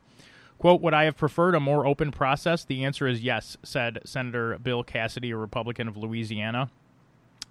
Quote, 0.59 0.81
Would 0.81 0.95
I 0.95 1.05
have 1.05 1.17
preferred 1.17 1.57
a 1.57 1.61
more 1.61 1.85
open 1.85 2.13
process? 2.13 2.65
The 2.65 2.85
answer 2.85 3.09
is 3.09 3.23
yes, 3.23 3.57
said 3.65 3.99
Senator 4.05 4.57
Bill 4.59 4.85
Cassidy, 4.85 5.33
a 5.33 5.37
Republican 5.37 5.89
of 5.89 5.97
Louisiana. 5.97 6.71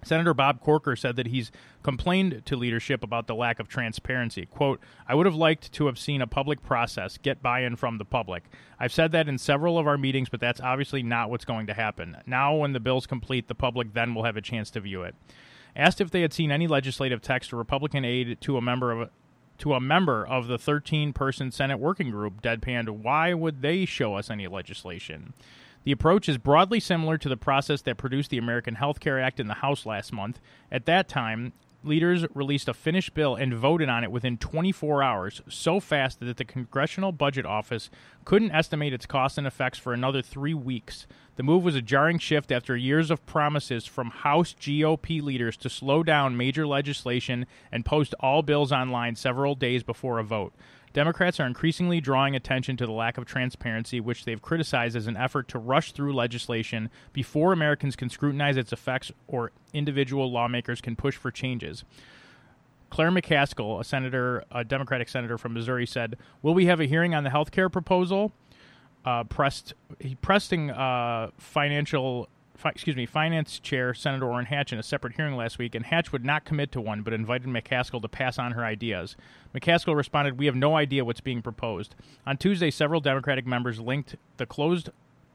Senator 0.04 0.34
Bob 0.34 0.60
Corker 0.60 0.96
said 0.96 1.16
that 1.16 1.28
he's 1.28 1.52
complained 1.82 2.42
to 2.46 2.56
leadership 2.56 3.04
about 3.04 3.26
the 3.26 3.34
lack 3.34 3.60
of 3.60 3.68
transparency. 3.68 4.46
Quote, 4.46 4.80
I 5.06 5.14
would 5.14 5.26
have 5.26 5.34
liked 5.34 5.72
to 5.72 5.86
have 5.86 5.98
seen 5.98 6.20
a 6.20 6.26
public 6.26 6.62
process, 6.62 7.18
get 7.18 7.42
buy 7.42 7.60
in 7.60 7.76
from 7.76 7.98
the 7.98 8.04
public. 8.04 8.44
I've 8.80 8.92
said 8.92 9.12
that 9.12 9.28
in 9.28 9.38
several 9.38 9.78
of 9.78 9.86
our 9.86 9.98
meetings, 9.98 10.28
but 10.28 10.40
that's 10.40 10.60
obviously 10.60 11.02
not 11.02 11.30
what's 11.30 11.44
going 11.44 11.68
to 11.68 11.74
happen. 11.74 12.16
Now, 12.26 12.54
when 12.56 12.72
the 12.72 12.80
bill's 12.80 13.06
complete, 13.06 13.46
the 13.46 13.54
public 13.54 13.94
then 13.94 14.14
will 14.14 14.24
have 14.24 14.36
a 14.36 14.42
chance 14.42 14.70
to 14.70 14.80
view 14.80 15.02
it. 15.02 15.14
Asked 15.76 16.00
if 16.00 16.10
they 16.10 16.22
had 16.22 16.32
seen 16.32 16.50
any 16.50 16.66
legislative 16.66 17.22
text 17.22 17.52
or 17.52 17.56
Republican 17.56 18.04
aid 18.04 18.40
to 18.42 18.56
a 18.56 18.60
member 18.60 18.92
of 18.92 19.10
to 19.58 19.74
a 19.74 19.80
member 19.80 20.26
of 20.26 20.48
the 20.48 20.58
13 20.58 21.12
person 21.12 21.52
Senate 21.52 21.78
working 21.78 22.10
group, 22.10 22.42
deadpanned, 22.42 22.88
why 22.88 23.32
would 23.32 23.62
they 23.62 23.84
show 23.84 24.16
us 24.16 24.28
any 24.28 24.48
legislation? 24.48 25.34
The 25.84 25.92
approach 25.92 26.28
is 26.28 26.38
broadly 26.38 26.78
similar 26.78 27.18
to 27.18 27.28
the 27.28 27.36
process 27.36 27.82
that 27.82 27.96
produced 27.96 28.30
the 28.30 28.38
American 28.38 28.76
Health 28.76 29.00
Care 29.00 29.20
Act 29.20 29.40
in 29.40 29.48
the 29.48 29.54
House 29.54 29.84
last 29.84 30.12
month. 30.12 30.38
At 30.70 30.86
that 30.86 31.08
time, 31.08 31.52
leaders 31.82 32.24
released 32.34 32.68
a 32.68 32.74
finished 32.74 33.14
bill 33.14 33.34
and 33.34 33.52
voted 33.52 33.88
on 33.88 34.04
it 34.04 34.12
within 34.12 34.38
24 34.38 35.02
hours, 35.02 35.42
so 35.48 35.80
fast 35.80 36.20
that 36.20 36.36
the 36.36 36.44
Congressional 36.44 37.10
Budget 37.10 37.44
Office 37.44 37.90
couldn't 38.24 38.52
estimate 38.52 38.92
its 38.92 39.06
costs 39.06 39.38
and 39.38 39.46
effects 39.46 39.78
for 39.78 39.92
another 39.92 40.22
three 40.22 40.54
weeks. 40.54 41.08
The 41.34 41.42
move 41.42 41.64
was 41.64 41.74
a 41.74 41.82
jarring 41.82 42.18
shift 42.18 42.52
after 42.52 42.76
years 42.76 43.10
of 43.10 43.24
promises 43.26 43.86
from 43.86 44.10
House 44.10 44.54
GOP 44.54 45.20
leaders 45.20 45.56
to 45.58 45.70
slow 45.70 46.02
down 46.04 46.36
major 46.36 46.66
legislation 46.66 47.46
and 47.72 47.84
post 47.84 48.14
all 48.20 48.42
bills 48.42 48.70
online 48.70 49.16
several 49.16 49.56
days 49.56 49.82
before 49.82 50.18
a 50.18 50.24
vote. 50.24 50.52
Democrats 50.92 51.40
are 51.40 51.46
increasingly 51.46 52.00
drawing 52.00 52.36
attention 52.36 52.76
to 52.76 52.84
the 52.84 52.92
lack 52.92 53.16
of 53.16 53.24
transparency, 53.24 53.98
which 53.98 54.24
they've 54.24 54.42
criticized 54.42 54.94
as 54.94 55.06
an 55.06 55.16
effort 55.16 55.48
to 55.48 55.58
rush 55.58 55.92
through 55.92 56.14
legislation 56.14 56.90
before 57.12 57.52
Americans 57.52 57.96
can 57.96 58.10
scrutinize 58.10 58.56
its 58.56 58.72
effects 58.72 59.10
or 59.26 59.52
individual 59.72 60.30
lawmakers 60.30 60.80
can 60.80 60.94
push 60.94 61.16
for 61.16 61.30
changes. 61.30 61.84
Claire 62.90 63.10
McCaskill, 63.10 63.80
a 63.80 63.84
senator, 63.84 64.44
a 64.50 64.64
Democratic 64.64 65.08
senator 65.08 65.38
from 65.38 65.54
Missouri, 65.54 65.86
said, 65.86 66.18
"Will 66.42 66.52
we 66.52 66.66
have 66.66 66.78
a 66.78 66.84
hearing 66.84 67.14
on 67.14 67.24
the 67.24 67.30
health 67.30 67.50
care 67.50 67.70
proposal?" 67.70 68.32
Uh, 69.04 69.24
pressed, 69.24 69.72
pressing 70.20 70.70
uh, 70.70 71.30
financial 71.38 72.28
fi- 72.62 72.70
excuse 72.70 72.96
me, 72.96 73.04
Finance 73.04 73.58
Chair 73.58 73.92
Senator 73.92 74.26
Orrin 74.26 74.46
Hatch 74.46 74.72
in 74.72 74.78
a 74.78 74.82
separate 74.82 75.14
hearing 75.14 75.36
last 75.36 75.58
week, 75.58 75.74
and 75.74 75.84
Hatch 75.84 76.12
would 76.12 76.24
not 76.24 76.44
commit 76.44 76.72
to 76.72 76.80
one, 76.80 77.02
but 77.02 77.12
invited 77.12 77.48
McCaskill 77.48 78.00
to 78.00 78.08
pass 78.08 78.38
on 78.38 78.52
her 78.52 78.64
ideas. 78.64 79.16
McCaskill 79.54 79.96
responded, 79.96 80.38
"We 80.38 80.46
have 80.46 80.56
no 80.56 80.76
idea 80.76 81.04
what's 81.04 81.20
being 81.20 81.42
proposed." 81.42 81.94
On 82.26 82.36
Tuesday, 82.36 82.70
several 82.70 83.00
Democratic 83.00 83.46
members 83.46 83.80
linked 83.80 84.16
the 84.36 84.46
closed 84.46 84.90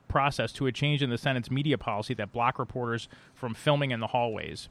process 0.07 0.53
to 0.53 0.67
a 0.67 0.72
change 0.72 1.03
in 1.03 1.10
the 1.10 1.17
Senate's 1.17 1.51
media 1.51 1.77
policy 1.77 2.13
that 2.13 2.31
block 2.31 2.57
reporters 2.57 3.10
from 3.36 3.53
filming 3.53 3.91
in 3.91 4.00
the 4.00 4.07
hallways. 4.07 4.69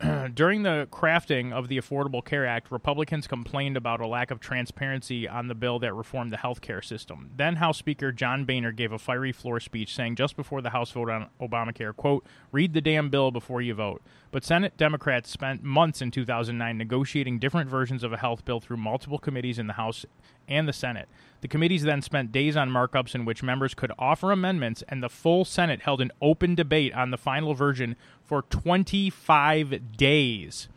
During 0.34 0.62
the 0.62 0.88
crafting 0.90 1.52
of 1.52 1.68
the 1.68 1.78
Affordable 1.78 2.24
Care 2.24 2.46
Act, 2.46 2.70
Republicans 2.70 3.26
complained 3.26 3.76
about 3.76 4.00
a 4.00 4.06
lack 4.06 4.30
of 4.30 4.40
transparency 4.40 5.28
on 5.28 5.48
the 5.48 5.54
bill 5.54 5.78
that 5.80 5.94
reformed 5.94 6.32
the 6.32 6.36
health 6.36 6.60
care 6.60 6.82
system. 6.82 7.30
Then 7.36 7.56
House 7.56 7.78
Speaker 7.78 8.12
John 8.12 8.44
Boehner 8.44 8.72
gave 8.72 8.92
a 8.92 8.98
fiery 8.98 9.32
floor 9.32 9.60
speech 9.60 9.94
saying 9.94 10.16
just 10.16 10.36
before 10.36 10.62
the 10.62 10.70
House 10.70 10.90
vote 10.92 11.10
on 11.10 11.28
Obamacare, 11.40 11.94
quote, 11.94 12.24
read 12.52 12.74
the 12.74 12.80
damn 12.80 13.10
bill 13.10 13.30
before 13.30 13.60
you 13.60 13.74
vote. 13.74 14.02
But 14.30 14.44
Senate 14.44 14.76
Democrats 14.76 15.30
spent 15.30 15.62
months 15.62 16.00
in 16.00 16.10
2009 16.10 16.78
negotiating 16.78 17.38
different 17.38 17.68
versions 17.68 18.02
of 18.02 18.12
a 18.12 18.18
health 18.18 18.44
bill 18.44 18.60
through 18.60 18.78
multiple 18.78 19.18
committees 19.18 19.58
in 19.58 19.66
the 19.66 19.74
House 19.74 20.06
and 20.48 20.68
the 20.68 20.72
Senate. 20.72 21.08
The 21.42 21.48
committees 21.48 21.82
then 21.82 22.02
spent 22.02 22.30
days 22.30 22.56
on 22.56 22.70
markups 22.70 23.16
in 23.16 23.24
which 23.24 23.42
members 23.42 23.74
could 23.74 23.90
offer 23.98 24.30
amendments, 24.30 24.84
and 24.88 25.02
the 25.02 25.08
full 25.08 25.44
Senate 25.44 25.82
held 25.82 26.00
an 26.00 26.12
open 26.22 26.54
debate 26.54 26.94
on 26.94 27.10
the 27.10 27.18
final 27.18 27.52
version 27.52 27.96
for 28.24 28.42
25 28.42 29.96
days. 29.96 30.68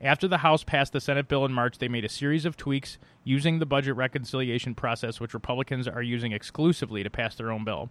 After 0.00 0.28
the 0.28 0.38
House 0.38 0.62
passed 0.62 0.92
the 0.92 1.00
Senate 1.00 1.26
bill 1.26 1.44
in 1.44 1.52
March, 1.52 1.78
they 1.78 1.88
made 1.88 2.04
a 2.04 2.08
series 2.08 2.44
of 2.44 2.56
tweaks 2.56 2.98
using 3.24 3.58
the 3.58 3.66
budget 3.66 3.96
reconciliation 3.96 4.76
process, 4.76 5.18
which 5.18 5.34
Republicans 5.34 5.88
are 5.88 6.02
using 6.02 6.30
exclusively 6.30 7.02
to 7.02 7.10
pass 7.10 7.34
their 7.34 7.50
own 7.50 7.64
bill. 7.64 7.90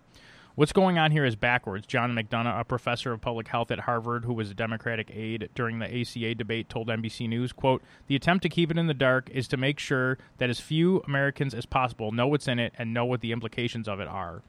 What's 0.56 0.74
going 0.74 0.98
on 0.98 1.12
here 1.12 1.24
is 1.24 1.38
backwards. 1.38 1.88
John 1.88 2.14
McDonough, 2.14 2.60
a 2.60 2.66
professor 2.66 3.14
of 3.14 3.22
public 3.22 3.48
health 3.48 3.72
at 3.72 3.80
Harvard 3.80 4.26
who 4.26 4.34
was 4.34 4.52
a 4.52 4.54
Democratic 4.54 5.10
aide 5.10 5.50
during 5.56 5.80
the 5.80 5.86
ACA 5.86 6.36
debate, 6.36 6.68
told 6.68 6.90
NBC 6.90 7.30
News, 7.30 7.54
quote, 7.54 7.82
"The 8.08 8.18
attempt 8.18 8.44
to 8.44 8.50
keep 8.50 8.70
it 8.70 8.78
in 8.78 8.88
the 8.88 8.94
dark 8.94 9.30
is 9.30 9.48
to 9.48 9.56
make 9.56 9.80
sure 9.80 10.18
that 10.40 10.50
as 10.50 10.60
few 10.60 11.02
Americans 11.08 11.54
as 11.54 11.66
possible 11.66 12.12
know 12.12 12.28
what's 12.28 12.50
in 12.50 12.60
it 12.60 12.74
and 12.78 12.94
know 12.94 13.06
what 13.06 13.22
the 13.22 13.32
implications 13.32 13.88
of 13.88 14.02
it 14.02 14.10
are." 14.10 14.42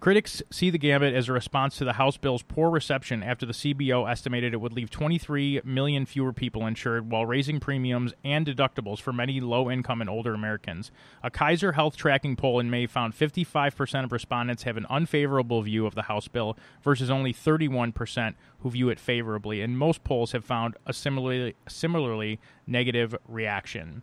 Critics 0.00 0.42
see 0.50 0.68
the 0.68 0.76
gambit 0.76 1.14
as 1.14 1.28
a 1.30 1.32
response 1.32 1.78
to 1.78 1.84
the 1.84 1.94
House 1.94 2.18
bill's 2.18 2.42
poor 2.42 2.68
reception 2.68 3.22
after 3.22 3.46
the 3.46 3.54
CBO 3.54 4.10
estimated 4.10 4.52
it 4.52 4.60
would 4.60 4.74
leave 4.74 4.90
23 4.90 5.62
million 5.64 6.04
fewer 6.04 6.32
people 6.32 6.66
insured 6.66 7.10
while 7.10 7.24
raising 7.24 7.58
premiums 7.58 8.12
and 8.22 8.46
deductibles 8.46 9.00
for 9.00 9.14
many 9.14 9.40
low 9.40 9.70
income 9.70 10.02
and 10.02 10.10
older 10.10 10.34
Americans. 10.34 10.90
A 11.22 11.30
Kaiser 11.30 11.72
Health 11.72 11.96
tracking 11.96 12.36
poll 12.36 12.60
in 12.60 12.68
May 12.68 12.86
found 12.86 13.14
55% 13.14 14.04
of 14.04 14.12
respondents 14.12 14.64
have 14.64 14.76
an 14.76 14.86
unfavorable 14.90 15.62
view 15.62 15.86
of 15.86 15.94
the 15.94 16.02
House 16.02 16.28
bill 16.28 16.58
versus 16.82 17.08
only 17.08 17.32
31% 17.32 18.34
who 18.58 18.70
view 18.70 18.90
it 18.90 19.00
favorably, 19.00 19.62
and 19.62 19.78
most 19.78 20.04
polls 20.04 20.32
have 20.32 20.44
found 20.44 20.76
a 20.84 20.92
similarly, 20.92 21.54
similarly 21.66 22.38
negative 22.66 23.16
reaction. 23.26 24.02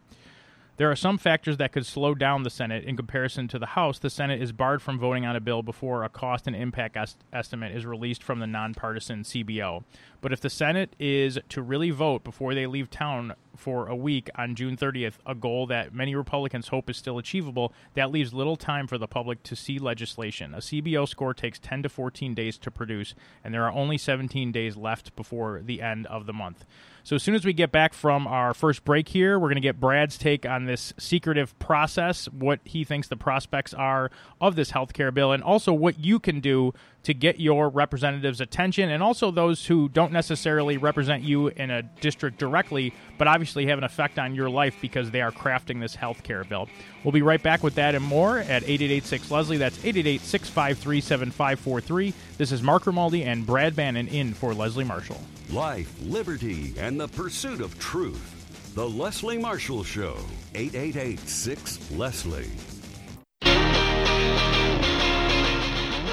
There 0.77 0.89
are 0.89 0.95
some 0.95 1.17
factors 1.17 1.57
that 1.57 1.73
could 1.73 1.85
slow 1.85 2.15
down 2.15 2.43
the 2.43 2.49
Senate 2.49 2.85
in 2.85 2.95
comparison 2.95 3.47
to 3.49 3.59
the 3.59 3.67
House. 3.67 3.99
The 3.99 4.09
Senate 4.09 4.41
is 4.41 4.51
barred 4.51 4.81
from 4.81 4.97
voting 4.97 5.25
on 5.25 5.35
a 5.35 5.39
bill 5.39 5.61
before 5.61 6.03
a 6.03 6.09
cost 6.09 6.47
and 6.47 6.55
impact 6.55 6.97
est- 6.97 7.23
estimate 7.31 7.75
is 7.75 7.85
released 7.85 8.23
from 8.23 8.39
the 8.39 8.47
nonpartisan 8.47 9.23
CBO. 9.23 9.83
But 10.21 10.31
if 10.31 10.39
the 10.39 10.49
Senate 10.49 10.95
is 10.99 11.39
to 11.49 11.61
really 11.61 11.89
vote 11.89 12.23
before 12.23 12.53
they 12.53 12.67
leave 12.67 12.89
town 12.89 13.33
for 13.57 13.87
a 13.87 13.95
week 13.95 14.29
on 14.35 14.55
June 14.55 14.77
30th, 14.77 15.15
a 15.25 15.35
goal 15.35 15.67
that 15.67 15.93
many 15.93 16.15
Republicans 16.15 16.69
hope 16.69 16.89
is 16.89 16.97
still 16.97 17.17
achievable, 17.17 17.73
that 17.95 18.11
leaves 18.11 18.33
little 18.33 18.55
time 18.55 18.87
for 18.87 18.97
the 18.97 19.07
public 19.07 19.43
to 19.43 19.55
see 19.55 19.77
legislation. 19.79 20.53
A 20.53 20.57
CBO 20.57 21.07
score 21.07 21.33
takes 21.33 21.59
10 21.59 21.83
to 21.83 21.89
14 21.89 22.33
days 22.33 22.57
to 22.59 22.71
produce, 22.71 23.13
and 23.43 23.53
there 23.53 23.63
are 23.65 23.71
only 23.71 23.97
17 23.97 24.51
days 24.51 24.77
left 24.77 25.15
before 25.15 25.61
the 25.63 25.81
end 25.81 26.07
of 26.07 26.25
the 26.25 26.33
month. 26.33 26.65
So 27.03 27.15
as 27.15 27.23
soon 27.23 27.33
as 27.33 27.43
we 27.43 27.53
get 27.53 27.71
back 27.71 27.93
from 27.93 28.27
our 28.27 28.53
first 28.53 28.83
break 28.85 29.09
here, 29.09 29.39
we're 29.39 29.47
going 29.47 29.55
to 29.55 29.61
get 29.61 29.79
Brad's 29.79 30.17
take 30.17 30.45
on 30.45 30.65
this 30.65 30.93
secretive 30.99 31.57
process, 31.57 32.25
what 32.27 32.59
he 32.63 32.83
thinks 32.83 33.07
the 33.07 33.17
prospects 33.17 33.73
are 33.73 34.11
of 34.39 34.55
this 34.55 34.71
health 34.71 34.93
care 34.93 35.11
bill, 35.11 35.31
and 35.31 35.43
also 35.43 35.73
what 35.73 35.99
you 35.99 36.19
can 36.19 36.39
do 36.39 36.73
to 37.03 37.13
get 37.13 37.39
your 37.39 37.69
representatives' 37.69 38.39
attention 38.39 38.89
and 38.89 39.01
also 39.01 39.31
those 39.31 39.65
who 39.65 39.89
don't 39.89 40.10
necessarily 40.11 40.77
represent 40.77 41.23
you 41.23 41.47
in 41.47 41.69
a 41.69 41.81
district 41.81 42.37
directly, 42.37 42.93
but 43.17 43.27
obviously 43.27 43.65
have 43.67 43.77
an 43.77 43.83
effect 43.83 44.19
on 44.19 44.35
your 44.35 44.49
life 44.49 44.75
because 44.81 45.11
they 45.11 45.21
are 45.21 45.31
crafting 45.31 45.79
this 45.79 45.95
health 45.95 46.23
care 46.23 46.43
bill. 46.43 46.67
We'll 47.03 47.11
be 47.11 47.21
right 47.21 47.41
back 47.41 47.63
with 47.63 47.75
that 47.75 47.95
and 47.95 48.03
more 48.03 48.39
at 48.39 48.63
8886 48.63 49.31
Leslie. 49.31 49.57
That's 49.57 49.77
888 49.79 50.21
653 50.21 51.01
7543. 51.01 52.13
This 52.37 52.51
is 52.51 52.61
Mark 52.61 52.83
Grimaldi 52.83 53.23
and 53.23 53.45
Brad 53.45 53.75
Bannon 53.75 54.07
in 54.07 54.33
for 54.33 54.53
Leslie 54.53 54.83
Marshall. 54.83 55.21
Life, 55.49 55.93
liberty, 56.01 56.73
and 56.77 56.99
the 56.99 57.07
pursuit 57.07 57.61
of 57.61 57.77
truth. 57.79 58.73
The 58.75 58.87
Leslie 58.87 59.37
Marshall 59.37 59.83
Show, 59.83 60.17
888 60.55 61.19
6 61.19 61.91
Leslie. 61.91 62.49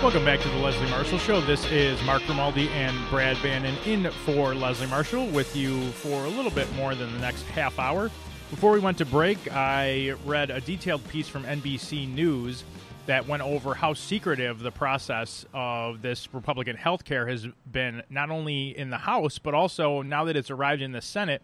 Welcome 0.01 0.25
back 0.25 0.39
to 0.41 0.49
the 0.49 0.59
Leslie 0.59 0.89
Marshall 0.91 1.19
Show. 1.19 1.41
This 1.41 1.65
is 1.73 2.01
Mark 2.05 2.23
Grimaldi 2.23 2.69
and 2.69 2.97
Brad 3.11 3.37
Bannon 3.43 3.77
in 3.85 4.09
for 4.25 4.55
Leslie 4.55 4.87
Marshall 4.87 5.27
with 5.27 5.57
you 5.57 5.91
for 5.91 6.25
a 6.25 6.29
little 6.29 6.53
bit 6.53 6.73
more 6.75 6.95
than 6.95 7.13
the 7.13 7.19
next 7.19 7.43
half 7.47 7.81
hour. 7.81 8.09
Before 8.49 8.71
we 8.71 8.79
went 8.79 8.97
to 8.99 9.05
break, 9.05 9.53
I 9.53 10.13
read 10.25 10.51
a 10.51 10.61
detailed 10.61 11.07
piece 11.09 11.27
from 11.27 11.43
NBC 11.43 12.09
News 12.15 12.63
that 13.07 13.27
went 13.27 13.43
over 13.43 13.75
how 13.75 13.93
secretive 13.93 14.61
the 14.61 14.71
process 14.71 15.45
of 15.53 16.01
this 16.01 16.33
Republican 16.33 16.77
health 16.77 17.05
care 17.05 17.27
has 17.27 17.49
been, 17.71 18.05
not 18.09 18.31
only 18.31 18.79
in 18.79 18.91
the 18.91 18.99
House, 18.99 19.41
but 19.41 19.53
also 19.53 20.03
now 20.03 20.25
that 20.27 20.37
it's 20.37 20.51
arrived 20.51 20.81
in 20.81 20.93
the 20.93 21.03
Senate. 21.03 21.43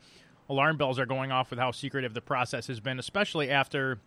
Alarm 0.48 0.76
bells 0.76 1.00
are 1.00 1.06
going 1.06 1.32
off 1.32 1.50
with 1.50 1.58
how 1.58 1.72
secretive 1.72 2.14
the 2.14 2.20
process 2.20 2.68
has 2.68 2.78
been, 2.78 3.00
especially 3.00 3.50
after 3.50 3.98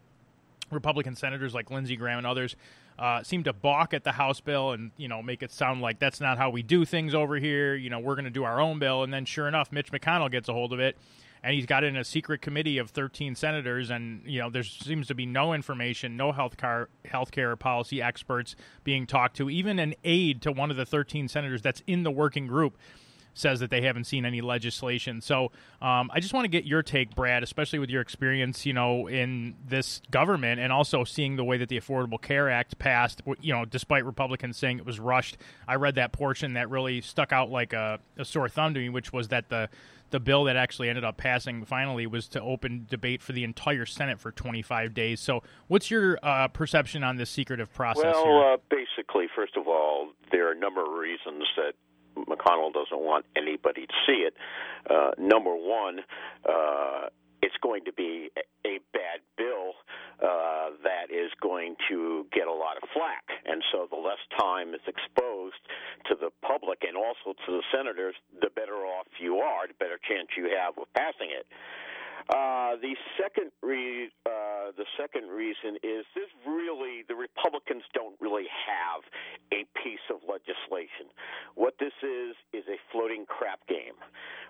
Republican 0.71 1.17
senators 1.17 1.53
like 1.53 1.69
Lindsey 1.69 1.97
Graham 1.97 2.19
and 2.19 2.27
others 2.27 2.55
uh, 2.99 3.23
seem 3.23 3.43
to 3.43 3.53
balk 3.53 3.93
at 3.93 4.03
the 4.03 4.11
House 4.11 4.41
bill 4.41 4.71
and 4.71 4.91
you 4.97 5.07
know 5.07 5.21
make 5.21 5.43
it 5.43 5.51
sound 5.51 5.81
like 5.81 5.99
that's 5.99 6.19
not 6.19 6.37
how 6.37 6.49
we 6.49 6.63
do 6.63 6.85
things 6.85 7.13
over 7.13 7.35
here. 7.35 7.75
You 7.75 7.89
know, 7.89 7.99
we're 7.99 8.15
going 8.15 8.25
to 8.25 8.31
do 8.31 8.43
our 8.43 8.59
own 8.59 8.79
bill, 8.79 9.03
and 9.03 9.13
then 9.13 9.25
sure 9.25 9.47
enough, 9.47 9.71
Mitch 9.71 9.91
McConnell 9.91 10.31
gets 10.31 10.49
a 10.49 10.53
hold 10.53 10.73
of 10.73 10.79
it, 10.79 10.97
and 11.43 11.53
he's 11.53 11.65
got 11.65 11.83
it 11.83 11.87
in 11.87 11.97
a 11.97 12.03
secret 12.03 12.41
committee 12.41 12.77
of 12.77 12.89
13 12.89 13.35
senators, 13.35 13.89
and 13.89 14.21
you 14.25 14.39
know 14.39 14.49
there 14.49 14.63
seems 14.63 15.07
to 15.07 15.15
be 15.15 15.25
no 15.25 15.53
information, 15.53 16.17
no 16.17 16.31
health 16.31 16.57
care 16.57 16.89
healthcare 17.05 17.57
policy 17.57 18.01
experts 18.01 18.55
being 18.83 19.05
talked 19.05 19.37
to, 19.37 19.49
even 19.49 19.79
an 19.79 19.93
aide 20.03 20.41
to 20.41 20.51
one 20.51 20.71
of 20.71 20.77
the 20.77 20.85
13 20.85 21.27
senators 21.27 21.61
that's 21.61 21.83
in 21.87 22.03
the 22.03 22.11
working 22.11 22.47
group 22.47 22.77
says 23.37 23.59
that 23.59 23.69
they 23.69 23.81
haven't 23.81 24.05
seen 24.05 24.25
any 24.25 24.41
legislation. 24.41 25.21
So 25.21 25.51
um, 25.81 26.09
I 26.13 26.19
just 26.19 26.33
want 26.33 26.45
to 26.45 26.49
get 26.49 26.65
your 26.65 26.83
take, 26.83 27.15
Brad, 27.15 27.43
especially 27.43 27.79
with 27.79 27.89
your 27.89 28.01
experience, 28.01 28.65
you 28.65 28.73
know, 28.73 29.07
in 29.07 29.55
this 29.67 30.01
government 30.11 30.59
and 30.59 30.71
also 30.71 31.03
seeing 31.03 31.35
the 31.35 31.43
way 31.43 31.57
that 31.57 31.69
the 31.69 31.79
Affordable 31.79 32.21
Care 32.21 32.49
Act 32.49 32.77
passed. 32.79 33.21
You 33.41 33.53
know, 33.53 33.65
despite 33.65 34.05
Republicans 34.05 34.57
saying 34.57 34.79
it 34.79 34.85
was 34.85 34.99
rushed, 34.99 35.37
I 35.67 35.75
read 35.75 35.95
that 35.95 36.11
portion 36.11 36.53
that 36.53 36.69
really 36.69 37.01
stuck 37.01 37.31
out 37.31 37.49
like 37.49 37.73
a, 37.73 37.99
a 38.17 38.25
sore 38.25 38.49
thumb 38.49 38.73
to 38.73 38.79
me, 38.79 38.89
which 38.89 39.13
was 39.13 39.29
that 39.29 39.49
the 39.49 39.69
the 40.09 40.19
bill 40.19 40.45
that 40.45 40.55
actually 40.55 40.89
ended 40.89 41.03
up 41.03 41.17
passing 41.17 41.65
finally 41.65 42.07
was 42.07 42.27
to 42.29 42.41
open 42.41 42.85
debate 42.89 43.21
for 43.21 43.33
the 43.33 43.43
entire 43.43 43.85
Senate 43.85 44.19
for 44.19 44.31
25 44.31 44.93
days. 44.93 45.19
So, 45.19 45.43
what's 45.67 45.91
your 45.91 46.17
uh, 46.23 46.47
perception 46.47 47.03
on 47.03 47.17
this 47.17 47.29
secretive 47.29 47.73
process? 47.73 48.13
Well, 48.15 48.53
uh, 48.53 48.57
basically, 48.69 49.27
first 49.35 49.57
of 49.57 49.67
all, 49.67 50.09
there 50.31 50.47
are 50.47 50.53
a 50.53 50.59
number 50.59 50.81
of 50.81 50.97
reasons 50.97 51.43
that 51.57 51.73
McConnell 52.27 52.73
doesn't 52.73 52.99
want 52.99 53.25
anybody 53.35 53.87
to 53.87 53.93
see 54.05 54.27
it. 54.27 54.33
Uh, 54.89 55.11
number 55.17 55.55
one, 55.55 55.99
uh, 56.47 57.07
it's 57.41 57.55
going 57.61 57.85
to 57.85 57.93
be 57.93 58.29
a 58.65 58.79
bad 58.93 59.21
bill 59.37 59.77
uh, 60.19 60.73
that 60.83 61.13
is 61.13 61.31
going 61.41 61.75
to 61.87 62.25
get 62.33 62.47
a 62.47 62.53
lot 62.53 62.77
of 62.81 62.89
flack. 62.93 63.23
And 63.45 63.61
so 63.71 63.87
the 63.89 63.97
less 63.97 64.21
time 64.39 64.73
is 64.73 64.81
exposed 64.87 65.61
to 66.09 66.15
the 66.19 66.29
public 66.41 66.81
and 66.81 66.97
also 66.97 67.37
to 67.45 67.49
the 67.51 67.63
senators, 67.71 68.15
the 68.41 68.49
better 68.49 68.83
off 68.85 69.07
you 69.19 69.37
are, 69.37 69.67
the 69.67 69.77
better 69.77 69.99
chance 70.01 70.29
you 70.35 70.49
have 70.57 70.77
of 70.77 70.91
passing 70.93 71.29
it. 71.29 71.45
Uh, 72.29 72.75
the 72.81 72.95
second 73.15 73.51
re- 73.63 74.11
uh, 74.25 74.75
the 74.75 74.85
second 74.99 75.29
reason 75.29 75.79
is 75.81 76.03
this 76.13 76.27
really 76.45 77.03
the 77.07 77.15
Republicans 77.15 77.83
don't 77.93 78.15
really 78.19 78.47
have 78.67 79.01
a 79.53 79.63
piece 79.81 80.03
of 80.11 80.19
legislation. 80.27 81.07
What 81.55 81.75
this 81.79 81.95
is 82.03 82.35
is 82.51 82.67
a 82.67 82.75
floating 82.91 83.25
crap 83.25 83.65
game. 83.67 83.95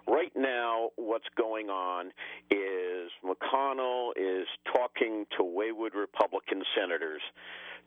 Right 0.08 0.34
now, 0.36 0.90
what's 0.96 1.30
going 1.38 1.70
on 1.70 2.08
is 2.50 2.97
McConnell 3.24 4.12
is 4.16 4.48
talking 4.74 5.26
to 5.38 5.44
wayward 5.44 5.94
Republican 5.96 6.64
senators 6.76 7.22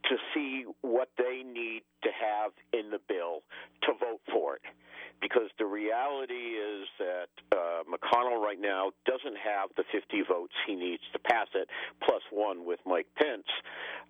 to 0.08 0.16
see 0.34 0.64
what 0.80 1.10
they 1.18 1.42
need 1.42 1.82
to 2.02 2.08
have 2.10 2.52
in 2.72 2.90
the 2.90 3.00
bill 3.08 3.42
to 3.82 3.92
vote 4.00 4.20
for 4.32 4.56
it 4.56 4.62
because 5.20 5.50
the 5.58 5.66
reality 5.66 6.56
is 6.56 6.88
that 6.98 7.28
uh, 7.52 7.82
McConnell 7.84 8.40
right 8.40 8.60
now 8.60 8.90
doesn't 9.04 9.36
have 9.36 9.70
the 9.76 9.84
50 9.92 10.22
votes 10.28 10.52
he 10.66 10.74
needs 10.74 11.02
to 11.12 11.18
pass 11.18 11.48
it, 11.54 11.68
plus 12.02 12.22
one 12.30 12.64
with 12.64 12.80
Mike 12.86 13.06
Pence. 13.16 13.46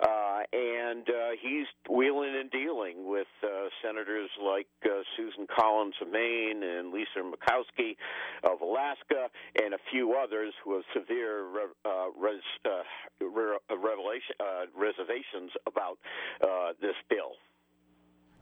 Uh, 0.01 0.41
and 0.53 1.09
uh, 1.09 1.31
he's 1.41 1.67
wheeling 1.91 2.35
and 2.39 2.51
dealing 2.51 3.09
with 3.09 3.27
uh, 3.43 3.69
senators 3.83 4.31
like 4.43 4.69
uh, 4.85 5.03
Susan 5.17 5.47
Collins 5.47 5.95
of 6.01 6.09
Maine 6.11 6.63
and 6.63 6.93
Lisa 6.93 7.21
Murkowski 7.21 7.97
of 8.45 8.61
Alaska 8.61 9.29
and 9.63 9.75
a 9.75 9.79
few 9.91 10.15
others 10.15 10.55
who 10.65 10.75
have 10.75 10.85
severe 11.01 11.45
uh, 11.85 12.11
res, 12.19 12.41
uh, 12.65 12.83
re- 13.21 13.59
revelation, 13.71 14.35
uh, 14.41 14.67
reservations 14.75 15.51
about 15.67 15.99
uh, 16.43 16.73
this 16.81 16.95
bill. 17.09 17.33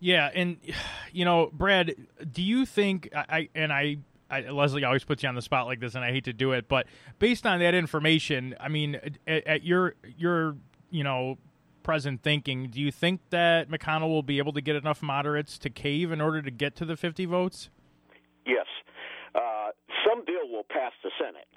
Yeah, 0.01 0.31
and 0.35 0.59
you 1.13 1.25
know, 1.25 1.51
Brad, 1.53 1.95
do 2.33 2.43
you 2.43 2.65
think 2.67 3.09
I 3.13 3.49
and 3.55 3.73
I 3.73 3.99
I, 4.31 4.43
Leslie 4.43 4.85
always 4.85 5.05
puts 5.05 5.23
you 5.23 5.29
on 5.29 5.35
the 5.35 5.43
spot 5.43 5.67
like 5.67 5.81
this, 5.81 5.95
and 5.95 6.05
I 6.05 6.13
hate 6.13 6.25
to 6.25 6.33
do 6.33 6.53
it, 6.53 6.69
but 6.69 6.87
based 7.19 7.47
on 7.47 7.61
that 7.61 7.75
information, 7.75 8.55
I 8.61 8.69
mean, 8.69 8.97
at, 9.27 9.47
at, 9.47 9.65
your 9.65 9.95
your 10.17 10.57
you 10.91 11.03
know 11.03 11.39
present 11.83 12.23
thinking, 12.23 12.69
do 12.69 12.81
you 12.81 12.93
think 12.93 13.21
that 13.31 13.71
McConnell 13.71 14.11
will 14.11 14.23
be 14.23 14.39
able 14.39 14.53
to 14.53 14.61
get 14.61 14.77
enough 14.77 15.03
moderates 15.03 15.59
to 15.59 15.71
cave 15.71 16.13
in 16.13 16.21
order 16.21 16.43
to 16.43 16.51
get 16.51 16.77
to 16.77 16.85
the 16.85 16.97
50 16.97 17.25
votes? 17.25 17.71
Yes. 18.45 18.67
Uh, 19.35 19.71
some 20.07 20.23
bill 20.27 20.53
will 20.53 20.67
pass 20.69 20.93
the 21.03 21.11
Senate. 21.19 21.49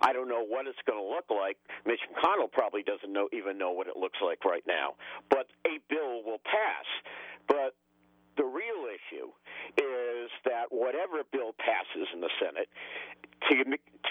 I 0.00 0.12
don't 0.12 0.28
know 0.28 0.44
what 0.44 0.66
it's 0.66 0.78
going 0.86 0.98
to 0.98 1.08
look 1.08 1.26
like. 1.30 1.58
Mitch 1.86 2.00
McConnell 2.14 2.50
probably 2.50 2.82
doesn't 2.82 3.12
know 3.12 3.28
even 3.32 3.58
know 3.58 3.72
what 3.72 3.86
it 3.88 3.96
looks 3.96 4.18
like 4.22 4.44
right 4.44 4.62
now. 4.66 4.94
But 5.30 5.46
a 5.66 5.78
bill 5.88 6.22
will 6.24 6.40
pass. 6.44 6.86
But 7.48 7.74
the 8.36 8.44
real 8.44 8.86
issue 8.86 9.34
is 9.76 10.30
that 10.44 10.70
whatever 10.70 11.26
bill 11.32 11.52
passes 11.58 12.06
in 12.14 12.20
the 12.20 12.30
Senate, 12.38 12.68
to 13.50 13.64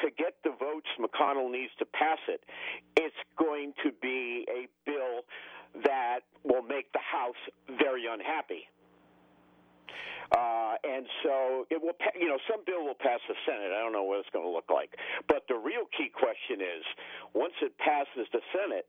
to 0.04 0.12
get 0.18 0.36
the 0.44 0.52
votes 0.60 0.88
McConnell 1.00 1.50
needs 1.50 1.72
to 1.80 1.86
pass 1.86 2.20
it, 2.28 2.44
it's 2.98 3.16
going 3.38 3.74
to 3.84 3.92
be 4.02 4.46
a 4.52 4.68
bill 4.86 5.24
that 5.86 6.20
will 6.44 6.62
make 6.62 6.92
the 6.92 7.00
House 7.00 7.40
very 7.80 8.06
unhappy. 8.12 8.67
So 11.24 11.66
it 11.70 11.82
will, 11.82 11.98
you 12.20 12.28
know, 12.28 12.38
some 12.50 12.62
bill 12.66 12.86
will 12.86 13.00
pass 13.00 13.20
the 13.28 13.36
Senate. 13.46 13.72
I 13.74 13.80
don't 13.82 13.94
know 13.94 14.04
what 14.04 14.20
it's 14.20 14.30
going 14.32 14.46
to 14.46 14.52
look 14.52 14.70
like. 14.70 14.94
But 15.28 15.46
the 15.48 15.56
real 15.56 15.90
key 15.98 16.10
question 16.14 16.62
is, 16.62 16.84
once 17.34 17.54
it 17.62 17.78
passes 17.78 18.28
the 18.34 18.42
Senate, 18.54 18.88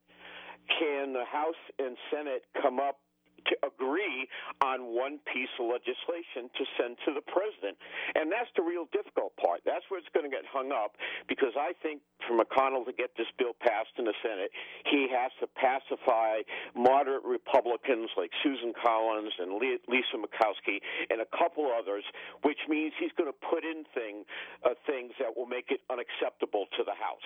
can 0.79 1.13
the 1.13 1.25
House 1.25 1.63
and 1.79 1.97
Senate 2.13 2.45
come 2.61 2.79
up 2.79 3.01
to 3.47 3.55
agree 3.65 4.29
on 4.61 4.93
one 4.95 5.19
piece 5.31 5.51
of 5.61 5.71
legislation 5.71 6.51
to 6.53 6.63
send 6.77 6.97
to 7.07 7.15
the 7.15 7.25
president. 7.25 7.77
And 8.15 8.31
that's 8.31 8.51
the 8.57 8.63
real 8.63 8.91
difficult 8.93 9.37
part. 9.41 9.65
That's 9.65 9.85
where 9.89 9.99
it's 9.99 10.11
going 10.13 10.29
to 10.29 10.33
get 10.33 10.45
hung 10.49 10.73
up 10.73 10.97
because 11.29 11.55
I 11.57 11.73
think 11.81 12.03
for 12.27 12.37
McConnell 12.37 12.85
to 12.87 12.93
get 12.93 13.15
this 13.17 13.31
bill 13.39 13.57
passed 13.61 13.95
in 13.97 14.05
the 14.05 14.17
Senate, 14.21 14.51
he 14.91 15.09
has 15.09 15.33
to 15.41 15.47
pacify 15.57 16.45
moderate 16.75 17.25
Republicans 17.59 18.11
like 18.17 18.31
Susan 18.43 18.73
Collins 18.81 19.33
and 19.39 19.53
Lisa 19.89 20.17
Murkowski 20.17 20.81
and 21.11 21.21
a 21.21 21.27
couple 21.37 21.71
others, 21.77 22.05
which 22.43 22.59
means 22.69 22.93
he's 22.99 23.11
going 23.17 23.31
to 23.31 23.37
put 23.51 23.65
in 23.65 23.85
thing, 23.95 24.25
uh, 24.65 24.71
things 24.87 25.13
that 25.19 25.37
will 25.37 25.47
make 25.47 25.71
it 25.71 25.81
unacceptable 25.91 26.67
to 26.77 26.85
the 26.85 26.93
House. 26.93 27.19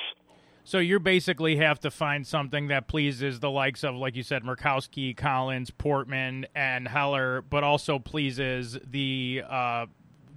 So 0.64 0.78
you 0.78 1.00
basically 1.00 1.56
have 1.56 1.80
to 1.80 1.90
find 1.90 2.26
something 2.26 2.68
that 2.68 2.86
pleases 2.86 3.40
the 3.40 3.50
likes 3.50 3.82
of, 3.82 3.96
like 3.96 4.14
you 4.14 4.22
said, 4.22 4.44
Murkowski, 4.44 5.16
Collins, 5.16 5.70
Portman, 5.70 6.46
and 6.54 6.86
Heller, 6.86 7.42
but 7.42 7.64
also 7.64 7.98
pleases 7.98 8.78
the 8.84 9.42
uh, 9.48 9.86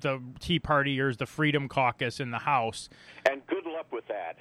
the 0.02 0.22
Tea 0.40 0.60
Partiers, 0.60 1.18
the 1.18 1.25
Freedom 1.25 1.70
Caucus 1.70 2.20
in 2.20 2.32
the 2.32 2.40
House. 2.40 2.90
And 3.30 3.46
good 3.48 3.66
luck 3.66 3.92
with 3.92 4.06
that. 4.08 4.38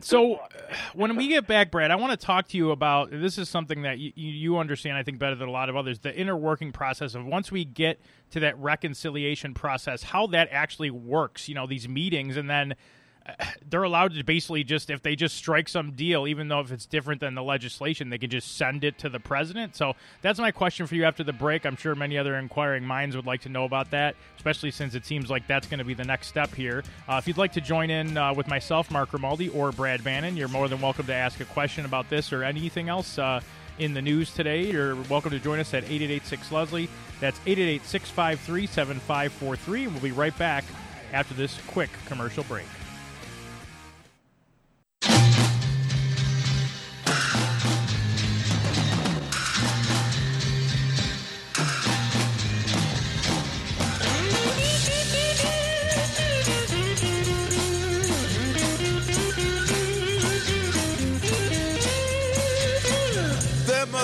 So 0.00 0.40
when 0.94 1.16
we 1.16 1.28
get 1.28 1.46
back, 1.46 1.70
Brad, 1.70 1.90
I 1.90 1.96
want 1.96 2.18
to 2.18 2.26
talk 2.26 2.48
to 2.48 2.56
you 2.56 2.70
about 2.70 3.10
this 3.10 3.38
is 3.38 3.48
something 3.48 3.82
that 3.82 3.98
you, 3.98 4.12
you 4.16 4.58
understand, 4.58 4.96
I 4.96 5.02
think, 5.02 5.18
better 5.18 5.34
than 5.34 5.48
a 5.48 5.52
lot 5.52 5.68
of 5.68 5.76
others. 5.76 5.98
The 5.98 6.14
inner 6.14 6.36
working 6.36 6.72
process 6.72 7.14
of 7.14 7.24
once 7.24 7.50
we 7.50 7.64
get 7.64 8.00
to 8.30 8.40
that 8.40 8.58
reconciliation 8.58 9.54
process, 9.54 10.02
how 10.02 10.26
that 10.28 10.48
actually 10.50 10.90
works. 10.90 11.48
You 11.48 11.54
know, 11.54 11.66
these 11.66 11.88
meetings, 11.88 12.36
and 12.36 12.48
then 12.48 12.74
they're 13.70 13.82
allowed 13.82 14.14
to 14.14 14.24
basically 14.24 14.64
just 14.64 14.90
if 14.90 15.02
they 15.02 15.16
just 15.16 15.36
strike 15.36 15.68
some 15.68 15.92
deal, 15.92 16.26
even 16.26 16.48
though 16.48 16.60
if 16.60 16.72
it's 16.72 16.86
different 16.86 17.20
than 17.20 17.34
the 17.34 17.42
legislation, 17.42 18.10
they 18.10 18.18
can 18.18 18.30
just 18.30 18.56
send 18.56 18.84
it 18.84 18.98
to 18.98 19.08
the 19.08 19.20
president. 19.20 19.76
So 19.76 19.94
that's 20.22 20.38
my 20.38 20.50
question 20.50 20.86
for 20.86 20.94
you 20.94 21.04
after 21.04 21.24
the 21.24 21.32
break. 21.32 21.66
I'm 21.66 21.76
sure 21.76 21.94
many 21.94 22.18
other 22.18 22.36
inquiring 22.36 22.84
minds 22.84 23.16
would 23.16 23.26
like 23.26 23.42
to 23.42 23.48
know 23.48 23.64
about 23.64 23.90
that, 23.90 24.16
especially 24.36 24.70
since 24.70 24.94
it 24.94 25.04
seems 25.04 25.30
like 25.30 25.46
that's 25.46 25.66
going 25.66 25.78
to 25.78 25.84
be 25.84 25.94
the 25.94 26.04
next 26.04 26.28
step 26.28 26.54
here. 26.54 26.84
Uh, 27.08 27.16
if 27.16 27.26
you'd 27.26 27.38
like 27.38 27.52
to 27.52 27.60
join 27.60 27.90
in 27.90 28.16
uh, 28.16 28.32
with 28.34 28.48
myself, 28.48 28.90
Mark 28.90 29.10
Grimaldi, 29.10 29.48
or 29.50 29.72
Brad 29.72 30.02
Bannon, 30.04 30.36
you're 30.36 30.48
more 30.48 30.68
than 30.68 30.80
welcome 30.80 31.06
to 31.06 31.14
ask 31.14 31.40
a 31.40 31.44
question 31.46 31.84
about 31.84 32.08
this 32.10 32.32
or 32.32 32.42
anything 32.42 32.88
else. 32.88 33.18
Uh, 33.18 33.40
in 33.78 33.92
the 33.92 34.00
news 34.00 34.32
today. 34.32 34.70
You're 34.70 34.96
welcome 35.02 35.32
to 35.32 35.38
join 35.38 35.58
us 35.58 35.74
at 35.74 35.84
8886 35.84 36.50
Leslie. 36.50 36.88
That's 37.20 37.38
888 37.40 37.84
653 37.84 38.66
7543. 38.66 39.84
And 39.84 39.92
we'll 39.92 40.02
be 40.02 40.12
right 40.12 40.36
back 40.38 40.64
after 41.12 41.34
this 41.34 41.60
quick 41.66 41.90
commercial 42.06 42.44
break. 42.44 42.64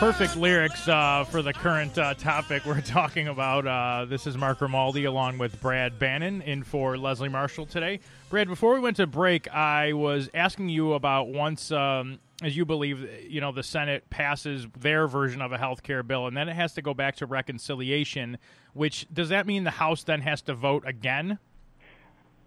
Perfect 0.00 0.34
lyrics 0.34 0.88
uh, 0.88 1.24
for 1.24 1.42
the 1.42 1.52
current 1.52 1.98
uh, 1.98 2.14
topic 2.14 2.64
we're 2.64 2.80
talking 2.86 3.28
about. 3.28 3.66
Uh, 3.66 4.06
this 4.06 4.26
is 4.26 4.34
Mark 4.34 4.60
Grimaldi 4.60 5.04
along 5.04 5.36
with 5.36 5.60
Brad 5.60 5.98
Bannon 5.98 6.40
in 6.40 6.62
for 6.62 6.96
Leslie 6.96 7.28
Marshall 7.28 7.66
today. 7.66 8.00
Brad, 8.30 8.48
before 8.48 8.72
we 8.72 8.80
went 8.80 8.96
to 8.96 9.06
break, 9.06 9.46
I 9.52 9.92
was 9.92 10.30
asking 10.32 10.70
you 10.70 10.94
about 10.94 11.28
once, 11.28 11.70
um, 11.70 12.18
as 12.42 12.56
you 12.56 12.64
believe, 12.64 13.06
you 13.28 13.42
know, 13.42 13.52
the 13.52 13.62
Senate 13.62 14.08
passes 14.08 14.66
their 14.78 15.06
version 15.06 15.42
of 15.42 15.52
a 15.52 15.58
health 15.58 15.82
care 15.82 16.02
bill, 16.02 16.26
and 16.26 16.34
then 16.34 16.48
it 16.48 16.56
has 16.56 16.72
to 16.74 16.82
go 16.82 16.94
back 16.94 17.16
to 17.16 17.26
reconciliation. 17.26 18.38
Which 18.72 19.06
does 19.12 19.28
that 19.28 19.46
mean 19.46 19.64
the 19.64 19.70
House 19.70 20.02
then 20.02 20.22
has 20.22 20.40
to 20.42 20.54
vote 20.54 20.82
again? 20.86 21.38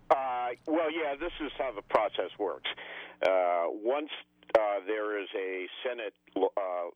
Uh, 0.10 0.48
well, 0.66 0.92
yeah, 0.92 1.14
this 1.20 1.34
is 1.40 1.52
how 1.60 1.72
the 1.72 1.84
process 1.84 2.32
works. 2.40 2.70
Uh, 3.22 3.66
once 3.70 4.10
uh, 4.58 4.80
there 4.88 5.22
is 5.22 5.28
a 5.38 5.68
Senate 5.88 6.16
uh, 6.36 6.90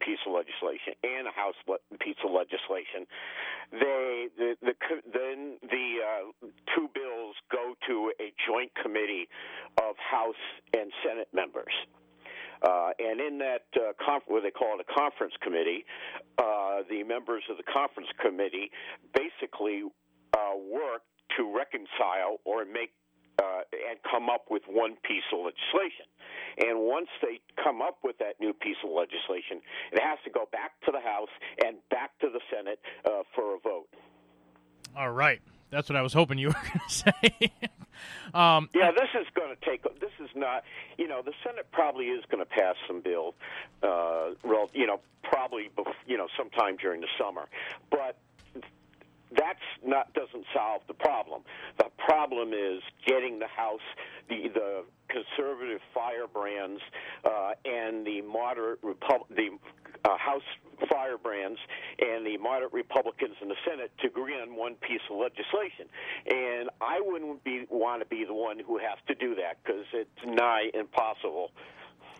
piece 0.00 0.18
of 0.26 0.32
legislation 0.32 0.94
and 1.02 1.28
a 1.28 1.34
House 1.34 1.54
piece 2.00 2.18
of 2.24 2.30
legislation, 2.30 3.06
they 3.72 4.28
the, 4.36 4.56
the 4.62 4.74
then 5.12 5.58
the 5.62 5.86
uh, 6.00 6.46
two 6.74 6.88
bills 6.94 7.36
go 7.52 7.74
to 7.86 8.12
a 8.20 8.32
joint 8.46 8.72
committee 8.82 9.28
of 9.82 9.94
House 9.98 10.44
and 10.74 10.90
Senate 11.04 11.28
members. 11.32 11.72
Uh, 12.62 12.90
and 12.98 13.20
in 13.20 13.38
that 13.38 13.66
uh, 13.76 13.92
conf- 14.04 14.26
what 14.26 14.42
they 14.42 14.50
call 14.50 14.80
it 14.80 14.86
a 14.88 14.92
conference 14.92 15.34
committee, 15.42 15.84
uh, 16.38 16.82
the 16.90 17.04
members 17.04 17.44
of 17.50 17.56
the 17.56 17.62
conference 17.62 18.08
committee 18.20 18.70
basically 19.14 19.82
uh, 20.34 20.56
work 20.58 21.02
to 21.36 21.54
reconcile 21.54 22.38
or 22.44 22.64
make 22.64 22.90
uh, 23.42 23.62
and 23.90 23.98
come 24.10 24.28
up 24.28 24.46
with 24.50 24.62
one 24.68 24.96
piece 25.02 25.24
of 25.32 25.38
legislation. 25.40 26.06
And 26.58 26.80
once 26.80 27.08
they 27.22 27.40
come 27.62 27.80
up 27.80 27.98
with 28.02 28.18
that 28.18 28.40
new 28.40 28.52
piece 28.52 28.76
of 28.84 28.90
legislation, 28.90 29.60
it 29.92 30.00
has 30.02 30.18
to 30.24 30.30
go 30.30 30.48
back 30.50 30.72
to 30.86 30.92
the 30.92 31.00
House 31.00 31.30
and 31.64 31.76
back 31.90 32.18
to 32.20 32.28
the 32.30 32.40
Senate 32.50 32.80
uh, 33.04 33.22
for 33.34 33.54
a 33.54 33.58
vote. 33.60 33.88
All 34.96 35.10
right. 35.10 35.40
That's 35.70 35.88
what 35.88 35.96
I 35.96 36.02
was 36.02 36.12
hoping 36.12 36.38
you 36.38 36.48
were 36.48 36.54
going 36.54 36.80
to 36.88 36.94
say. 36.94 37.52
um, 38.34 38.68
yeah, 38.74 38.90
this 38.90 39.08
is 39.20 39.26
going 39.34 39.54
to 39.54 39.64
take. 39.64 39.82
This 40.00 40.12
is 40.20 40.30
not. 40.34 40.64
You 40.96 41.08
know, 41.08 41.22
the 41.22 41.34
Senate 41.44 41.66
probably 41.72 42.06
is 42.06 42.24
going 42.30 42.42
to 42.42 42.48
pass 42.48 42.74
some 42.86 43.00
bill. 43.02 43.34
Uh, 43.82 44.30
well, 44.42 44.70
you 44.72 44.86
know, 44.86 45.00
probably. 45.22 45.70
Bef- 45.76 45.92
you 46.06 46.16
know, 46.16 46.26
sometime 46.36 46.76
during 46.76 47.00
the 47.02 47.08
summer. 47.18 47.48
But 47.90 48.16
that's 49.36 49.58
not 49.84 50.12
doesn't 50.14 50.44
solve 50.54 50.82
the 50.88 50.94
problem. 50.94 51.42
The 51.78 51.86
problem 51.98 52.52
is 52.52 52.82
getting 53.06 53.38
the 53.38 53.48
House, 53.48 53.80
the 54.28 54.48
the 54.52 54.84
conservative 55.08 55.80
firebrands, 55.94 56.80
uh, 57.24 57.52
and 57.64 58.06
the 58.06 58.22
moderate 58.22 58.80
Repub- 58.82 59.28
the 59.30 59.50
uh, 60.04 60.16
House 60.16 60.42
firebrands 60.88 61.58
and 61.98 62.26
the 62.26 62.36
moderate 62.38 62.72
Republicans 62.72 63.34
in 63.42 63.48
the 63.48 63.56
Senate 63.68 63.90
to 64.00 64.06
agree 64.06 64.34
on 64.40 64.54
one 64.56 64.74
piece 64.76 65.00
of 65.10 65.18
legislation. 65.18 65.86
And 66.30 66.70
I 66.80 67.00
wouldn't 67.00 67.42
be 67.44 67.66
want 67.70 68.02
to 68.02 68.06
be 68.06 68.24
the 68.24 68.34
one 68.34 68.58
who 68.64 68.78
has 68.78 68.98
to 69.08 69.14
do 69.14 69.34
that 69.36 69.58
because 69.64 69.84
it's 69.92 70.10
nigh 70.24 70.70
impossible 70.74 71.50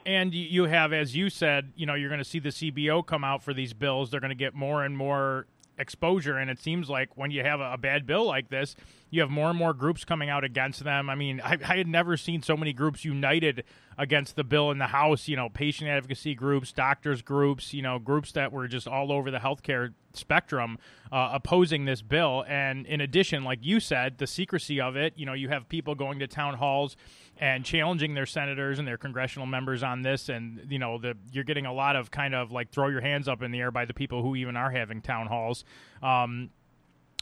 and 0.06 0.32
you 0.32 0.64
have, 0.64 0.94
as 0.94 1.14
you 1.14 1.28
said, 1.28 1.72
you 1.76 1.84
know, 1.84 1.92
you're 1.92 2.08
going 2.08 2.18
to 2.20 2.24
see 2.24 2.38
the 2.38 2.48
CBO 2.48 3.04
come 3.04 3.24
out 3.24 3.42
for 3.42 3.52
these 3.52 3.74
bills. 3.74 4.10
They're 4.10 4.20
going 4.20 4.30
to 4.30 4.34
get 4.34 4.54
more 4.54 4.82
and 4.84 4.96
more 4.96 5.46
exposure. 5.78 6.36
And 6.36 6.50
it 6.50 6.58
seems 6.58 6.88
like 6.88 7.16
when 7.16 7.30
you 7.30 7.42
have 7.42 7.60
a, 7.60 7.78
bad 7.78 8.06
bill 8.06 8.26
like 8.26 8.48
this, 8.48 8.74
you 9.10 9.20
have 9.20 9.30
more 9.30 9.50
and 9.50 9.58
more 9.58 9.72
groups 9.72 10.04
coming 10.04 10.28
out 10.28 10.44
against 10.44 10.84
them. 10.84 11.08
I 11.08 11.14
mean, 11.14 11.40
I, 11.42 11.58
I, 11.66 11.76
had 11.76 11.86
never 11.86 12.16
seen 12.16 12.42
so 12.42 12.56
many 12.56 12.72
groups 12.72 13.04
united 13.04 13.64
against 13.98 14.36
the 14.36 14.44
bill 14.44 14.70
in 14.70 14.78
the 14.78 14.86
House. 14.86 15.28
You 15.28 15.36
know, 15.36 15.48
patient 15.48 15.90
advocacy 15.90 16.34
groups, 16.34 16.72
doctors 16.72 17.20
groups, 17.20 17.74
you 17.74 17.82
know, 17.82 17.98
groups 17.98 18.32
that 18.32 18.52
were 18.52 18.68
just 18.68 18.86
all 18.86 19.12
over 19.12 19.30
the 19.30 19.38
healthcare 19.38 19.92
spectrum 20.14 20.78
uh, 21.12 21.30
opposing 21.32 21.84
this 21.84 22.00
bill. 22.00 22.44
And 22.48 22.86
in 22.86 23.00
addition, 23.00 23.44
like 23.44 23.58
you 23.62 23.80
said, 23.80 24.18
the 24.18 24.26
secrecy 24.26 24.80
of 24.80 24.96
it. 24.96 25.14
You 25.16 25.26
know, 25.26 25.34
you 25.34 25.48
have 25.48 25.68
people 25.68 25.94
going 25.94 26.20
to 26.20 26.26
town 26.26 26.54
halls 26.54 26.96
and 27.36 27.64
challenging 27.64 28.14
their 28.14 28.26
senators 28.26 28.78
and 28.78 28.86
their 28.86 28.96
congressional 28.96 29.46
members 29.46 29.82
on 29.82 30.02
this. 30.02 30.28
And 30.28 30.66
you 30.70 30.78
know, 30.78 30.98
the 30.98 31.16
you're 31.32 31.44
getting 31.44 31.66
a 31.66 31.72
lot 31.72 31.96
of 31.96 32.10
kind 32.10 32.34
of 32.34 32.52
like 32.52 32.70
throw 32.70 32.88
your 32.88 33.00
hands 33.00 33.28
up 33.28 33.42
in 33.42 33.50
the 33.50 33.60
air 33.60 33.70
by 33.70 33.84
the 33.84 33.94
people 33.94 34.22
who 34.22 34.36
even 34.36 34.56
are 34.56 34.70
having 34.70 35.02
town 35.02 35.26
halls. 35.26 35.64
Um, 36.02 36.50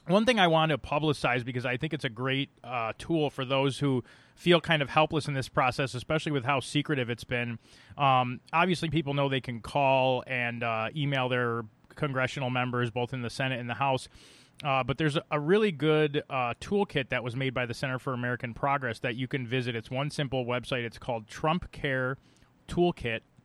one 0.06 0.24
thing 0.24 0.38
I 0.38 0.46
want 0.46 0.70
to 0.70 0.78
publicize 0.78 1.44
because 1.44 1.66
I 1.66 1.76
think 1.76 1.92
it's 1.92 2.04
a 2.04 2.08
great 2.08 2.50
uh, 2.62 2.92
tool 2.96 3.28
for 3.28 3.44
those 3.44 3.78
who 3.78 4.04
feel 4.36 4.60
kind 4.60 4.82
of 4.82 4.90
helpless 4.90 5.26
in 5.26 5.34
this 5.34 5.48
process, 5.48 5.94
especially 5.94 6.30
with 6.30 6.44
how 6.44 6.60
secretive 6.60 7.10
it's 7.10 7.24
been. 7.24 7.58
Um, 7.98 8.40
obviously, 8.52 8.90
people 8.90 9.14
know 9.14 9.28
they 9.28 9.40
can 9.40 9.60
call 9.60 10.22
and 10.26 10.62
uh, 10.62 10.88
email 10.94 11.28
their 11.28 11.62
congressional 11.96 12.50
members, 12.50 12.90
both 12.90 13.12
in 13.12 13.22
the 13.22 13.30
Senate 13.30 13.58
and 13.58 13.68
the 13.68 13.74
House. 13.74 14.08
Uh, 14.64 14.84
but 14.84 14.98
there's 14.98 15.18
a 15.30 15.40
really 15.40 15.72
good 15.72 16.22
uh, 16.30 16.54
toolkit 16.60 17.08
that 17.08 17.24
was 17.24 17.34
made 17.34 17.52
by 17.52 17.66
the 17.66 17.74
Center 17.74 17.98
for 17.98 18.12
American 18.12 18.54
Progress 18.54 19.00
that 19.00 19.16
you 19.16 19.26
can 19.26 19.46
visit. 19.46 19.74
It's 19.74 19.90
one 19.90 20.10
simple 20.10 20.46
website. 20.46 20.84
It's 20.84 20.98
called 20.98 21.26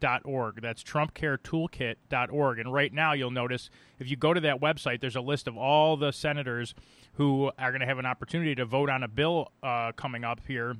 TrumpCareToolkit.org. 0.02 0.62
That's 0.62 0.84
TrumpCareToolkit.org. 0.84 2.60
And 2.60 2.74
right 2.74 2.94
now, 2.94 3.14
you'll 3.14 3.32
notice 3.32 3.70
if 4.00 4.10
you 4.10 4.18
go 4.18 4.34
to 4.34 4.42
that 4.42 4.60
website, 4.60 5.02
there's 5.02 5.16
a 5.16 5.22
list 5.22 5.48
of 5.48 5.58
all 5.58 5.98
the 5.98 6.12
senators 6.12 6.74
who 7.14 7.52
are 7.58 7.72
going 7.72 7.82
to 7.82 7.88
have 7.88 8.00
an 8.00 8.06
opportunity 8.06 8.56
to 8.56 8.66
vote 8.66 8.90
on 8.90 9.04
a 9.04 9.08
bill 9.08 9.52
uh, 9.64 9.92
coming 9.94 10.24
up 10.24 10.42
here 10.48 10.76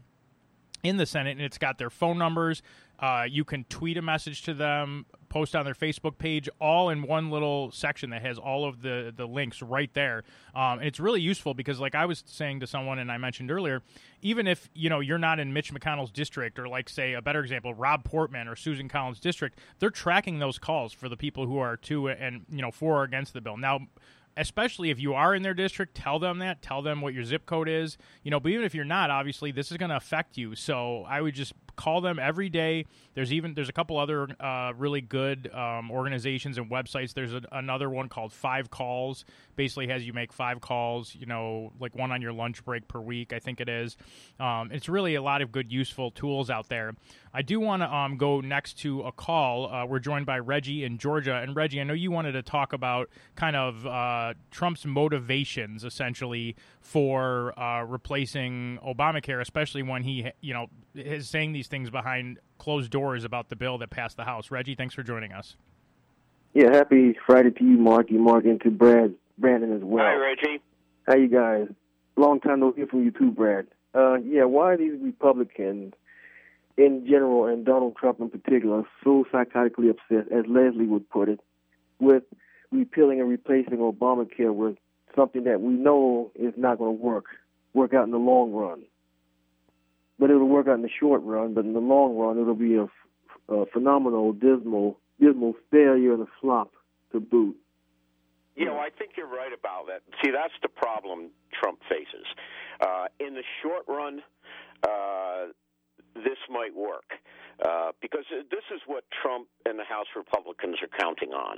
in 0.84 0.98
the 0.98 1.06
Senate, 1.06 1.32
and 1.32 1.42
it's 1.42 1.58
got 1.58 1.78
their 1.78 1.90
phone 1.90 2.18
numbers. 2.18 2.64
Uh, 3.00 3.26
you 3.30 3.44
can 3.44 3.64
tweet 3.66 3.98
a 3.98 4.02
message 4.02 4.42
to 4.44 4.54
them, 4.54 5.06
post 5.32 5.56
on 5.56 5.64
their 5.64 5.74
Facebook 5.74 6.18
page, 6.18 6.50
all 6.60 6.90
in 6.90 7.04
one 7.04 7.32
little 7.32 7.72
section 7.72 8.10
that 8.10 8.22
has 8.22 8.38
all 8.38 8.68
of 8.68 8.82
the 8.82 9.14
the 9.16 9.26
links 9.26 9.62
right 9.62 9.92
there. 9.94 10.24
Um, 10.54 10.80
and 10.80 10.84
it's 10.84 11.00
really 11.00 11.22
useful 11.22 11.54
because, 11.54 11.80
like 11.80 11.96
I 11.96 12.06
was 12.06 12.22
saying 12.28 12.60
to 12.60 12.68
someone, 12.68 13.00
and 13.00 13.10
I 13.10 13.18
mentioned 13.18 13.50
earlier, 13.50 13.82
even 14.22 14.46
if 14.46 14.70
you 14.76 14.90
know 14.90 15.00
you're 15.00 15.18
not 15.18 15.40
in 15.40 15.54
Mitch 15.54 15.74
McConnell's 15.74 16.12
district, 16.12 16.60
or 16.60 16.68
like 16.68 16.90
say 16.90 17.14
a 17.14 17.22
better 17.22 17.40
example, 17.40 17.74
Rob 17.74 18.04
Portman 18.04 18.50
or 18.50 18.58
Susan 18.58 18.90
Collins' 18.90 19.22
district, 19.22 19.58
they're 19.80 19.90
tracking 19.90 20.40
those 20.40 20.60
calls 20.60 20.92
for 20.92 21.08
the 21.08 21.18
people 21.18 21.48
who 21.48 21.58
are 21.58 21.78
to 21.78 22.10
and 22.10 22.46
you 22.52 22.62
know 22.62 22.72
for 22.72 23.00
or 23.00 23.04
against 23.04 23.34
the 23.34 23.40
bill. 23.40 23.56
Now 23.56 23.80
especially 24.38 24.90
if 24.90 25.00
you 25.00 25.14
are 25.14 25.36
in 25.36 25.44
their 25.44 25.54
district, 25.54 25.94
tell 25.94 26.18
them 26.18 26.40
that. 26.40 26.62
Tell 26.62 26.82
them 26.82 27.02
what 27.02 27.14
your 27.14 27.26
zip 27.26 27.46
code 27.46 27.68
is. 27.68 27.98
You 28.24 28.32
know, 28.32 28.40
but 28.40 28.50
even 28.52 28.64
if 28.64 28.74
you're 28.74 28.86
not, 28.86 29.10
obviously 29.10 29.52
this 29.52 29.72
is 29.72 29.78
going 29.78 29.90
to 29.90 29.98
affect 29.98 30.38
you. 30.38 30.56
So 30.56 31.06
I 31.08 31.22
would 31.22 31.36
just 31.36 31.54
call 31.76 32.02
them 32.02 32.20
every 32.20 32.50
day. 32.50 32.86
There's 33.14 33.34
even 33.34 33.54
there's 33.54 33.70
a 33.70 33.74
couple 33.74 33.98
other 33.98 34.28
uh, 34.40 34.74
really 34.78 35.02
good 35.02 35.52
um, 35.54 35.92
organizations 35.92 36.58
and 36.58 36.70
websites. 36.70 37.14
There's 37.14 37.34
a, 37.34 37.42
another 37.52 37.90
one 37.90 38.10
called 38.10 38.34
Five 38.34 38.70
Calls. 38.70 39.26
Basically, 39.56 39.88
has 39.88 40.06
you 40.06 40.14
make 40.14 40.32
five 40.32 40.62
calls. 40.62 41.16
You 41.16 41.26
know, 41.26 41.74
like 41.80 41.96
one 41.96 42.12
on 42.12 42.22
your 42.22 42.34
lunch 42.34 42.64
break 42.64 42.88
per 42.88 43.00
week. 43.00 43.34
I 43.34 43.40
think 43.40 43.60
it 43.62 43.70
is. 43.70 43.98
Um, 44.40 44.72
it's 44.72 44.90
really 44.90 45.16
a 45.16 45.22
lot 45.22 45.42
of 45.42 45.52
good, 45.52 45.72
useful 45.72 46.12
tools 46.12 46.50
out 46.50 46.70
there. 46.70 46.94
I 47.34 47.42
do 47.42 47.60
want 47.60 47.82
to 47.82 47.94
um, 47.94 48.18
go 48.18 48.42
next 48.42 48.80
to 48.80 49.02
a 49.04 49.12
call. 49.12 49.72
Uh, 49.72 49.86
we're 49.86 50.00
joined 50.00 50.26
by 50.26 50.40
Reggie 50.40 50.84
in 50.84 50.98
Georgia, 50.98 51.36
and 51.36 51.56
Reggie, 51.56 51.80
I 51.80 51.84
know 51.84 51.94
you 51.94 52.12
wanted 52.12 52.34
to 52.34 52.42
talk 52.42 52.74
about 52.74 53.10
kind 53.36 53.56
of 53.56 53.88
uh, 53.88 54.34
Trump's 54.52 54.86
motivations, 54.86 55.86
essentially, 55.86 56.56
for 56.82 57.58
uh, 57.58 57.84
replacing 57.84 58.80
Obamacare, 58.86 59.40
especially 59.40 59.84
when 59.84 60.04
he, 60.04 60.30
you 60.42 60.54
know, 60.54 60.68
is 60.96 61.30
saying 61.30 61.54
these 61.54 61.68
things 61.68 61.90
behind 61.90 62.40
closed 62.58 62.92
doors 62.92 63.24
about 63.24 63.50
the 63.50 63.56
bill 63.56 63.78
that 63.78 63.90
passed 63.90 64.18
the 64.18 64.26
House. 64.26 64.52
Reggie, 64.52 64.76
thanks 64.76 64.94
for 64.94 65.04
joining 65.04 65.32
us. 65.32 65.56
Yeah, 66.54 66.74
happy 66.74 67.16
Friday 67.26 67.52
to 67.52 67.64
you, 67.64 67.78
Marky, 67.78 68.16
Mark, 68.16 68.46
and 68.46 68.60
to 68.62 68.72
Brad, 68.72 69.14
Brandon 69.38 69.74
as 69.74 69.84
well. 69.84 70.04
Hi, 70.04 70.16
Reggie. 70.16 70.62
How 71.08 71.16
you 71.16 71.30
guys? 71.30 71.68
Long 72.18 72.42
time 72.42 72.60
no 72.60 72.74
hear 72.74 72.88
from 72.88 73.06
you 73.06 73.12
too, 73.12 73.32
Brad. 73.32 73.68
Uh, 73.94 74.16
yeah, 74.16 74.44
why 74.44 74.74
are 74.74 74.78
these 74.78 75.00
Republicans 75.02 75.94
in 76.78 77.06
general 77.08 77.46
and 77.46 77.66
Donald 77.66 77.96
Trump 77.96 78.20
in 78.20 78.30
particular 78.30 78.84
so 79.04 79.26
psychotically 79.32 79.90
obsessed, 79.90 80.32
as 80.32 80.46
Leslie 80.48 80.88
would 80.88 81.10
put 81.10 81.30
it, 81.30 81.40
with 82.00 82.24
repealing 82.72 83.20
and 83.20 83.30
replacing 83.30 83.78
Obamacare 83.78 84.54
with 84.54 84.78
something 85.16 85.44
that 85.46 85.62
we 85.62 85.74
know 85.74 86.32
is 86.36 86.54
not 86.58 86.78
going 86.78 86.98
to 86.98 87.04
work, 87.04 87.26
work 87.74 87.94
out 87.94 88.06
in 88.06 88.12
the 88.12 88.18
long 88.18 88.52
run. 88.52 88.84
But 90.20 90.30
it'll 90.30 90.48
work 90.48 90.68
out 90.68 90.76
in 90.76 90.82
the 90.82 90.90
short 91.00 91.22
run, 91.24 91.54
but 91.54 91.66
in 91.66 91.74
the 91.74 91.80
long 91.80 92.16
run, 92.16 92.40
it'll 92.40 92.54
be 92.54 92.76
a, 92.76 92.88
a 93.54 93.66
phenomenal, 93.68 94.34
dismal, 94.34 95.00
dismal 95.20 95.56
failure 95.72 96.14
and 96.14 96.24
a 96.24 96.32
flop 96.40 96.72
to 97.12 97.20
boot. 97.20 97.56
You 98.56 98.66
know, 98.66 98.78
I 98.78 98.90
think 98.90 99.12
you're 99.18 99.28
right 99.28 99.54
about 99.58 99.88
that. 99.88 100.02
See, 100.24 100.30
that's 100.30 100.54
the 100.62 100.68
problem 100.68 101.30
Trump 101.52 101.80
faces. 101.90 102.28
Uh, 102.82 103.06
in 103.20 103.34
the 103.34 103.44
short 103.64 103.86
run, 103.88 104.22
uh, 104.84 105.48
this 106.16 106.38
might 106.50 106.76
work. 106.76 107.14
Uh, 107.60 107.92
because 108.02 108.26
this 108.30 108.66
is 108.74 108.82
what 108.88 109.04
Trump 109.22 109.48
and 109.66 109.78
the 109.78 109.84
House 109.84 110.08
Republicans 110.16 110.78
are 110.82 110.90
counting 111.00 111.34
on. 111.34 111.58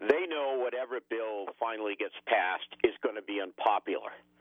They 0.00 0.26
know 0.28 0.58
whatever 0.58 1.00
bill 1.08 1.46
finally 1.58 1.96
gets 1.98 2.14
passed 2.26 2.68
is 2.84 2.92
going 3.02 3.16
to 3.16 3.22
be 3.22 3.40
unpopular. 3.40 4.10
Uh, 4.10 4.37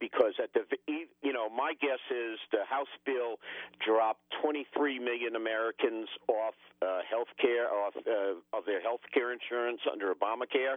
because 0.00 0.34
at 0.42 0.52
the 0.52 0.62
you 0.88 1.32
know 1.32 1.48
my 1.48 1.72
guess 1.80 2.02
is 2.10 2.38
the 2.52 2.64
House 2.68 2.92
bill 3.06 3.36
dropped 3.84 4.20
23 4.42 4.98
million 4.98 5.36
Americans 5.36 6.08
off 6.28 6.54
uh, 6.82 7.00
health 7.08 7.32
care 7.40 7.72
off 7.72 7.94
uh, 7.96 8.36
of 8.56 8.64
their 8.66 8.80
health 8.80 9.00
care 9.12 9.32
insurance 9.32 9.80
under 9.90 10.12
Obamacare. 10.12 10.76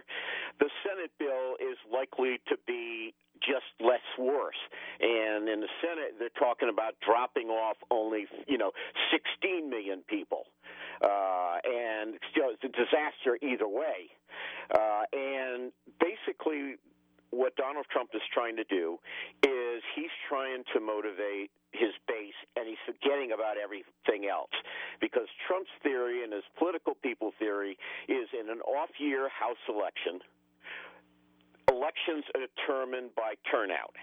The 0.60 0.70
Senate 0.82 1.12
bill 1.18 1.56
is 1.60 1.76
likely 1.92 2.40
to 2.48 2.56
be 2.66 3.14
just 3.40 3.70
less 3.80 4.04
worse. 4.18 4.58
And 5.00 5.48
in 5.48 5.60
the 5.60 5.68
Senate, 5.80 6.18
they're 6.18 6.34
talking 6.38 6.68
about 6.68 6.94
dropping 7.04 7.48
off 7.48 7.76
only, 7.90 8.26
you 8.46 8.58
know, 8.58 8.72
16 9.12 9.70
million 9.70 10.02
people. 10.08 10.44
Uh, 11.00 11.58
and 11.64 12.18
still, 12.32 12.50
it's 12.50 12.64
a 12.64 12.68
disaster 12.68 13.38
either 13.42 13.68
way. 13.68 14.10
Uh, 14.74 15.02
and 15.12 15.72
basically, 16.00 16.76
what 17.30 17.56
Donald 17.56 17.86
Trump 17.90 18.10
is 18.14 18.22
trying 18.32 18.56
to 18.56 18.64
do 18.64 18.98
is 19.42 19.82
he's 19.94 20.12
trying 20.28 20.64
to 20.74 20.80
motivate 20.80 21.50
his 21.72 21.92
base 22.08 22.36
and 22.56 22.66
he's 22.66 22.80
forgetting 22.86 23.32
about 23.32 23.56
everything 23.60 24.28
else. 24.28 24.52
Because 25.00 25.28
Trump's 25.46 25.70
theory 25.82 26.24
and 26.24 26.32
his 26.32 26.44
political 26.58 26.94
people 26.94 27.32
theory 27.38 27.76
is 28.08 28.28
in 28.32 28.48
an 28.48 28.60
off 28.62 28.90
year 28.98 29.28
House 29.28 29.60
election 29.68 30.20
elections 31.68 32.24
are 32.34 32.42
determined 32.42 33.14
by 33.14 33.34
turnout. 33.50 33.94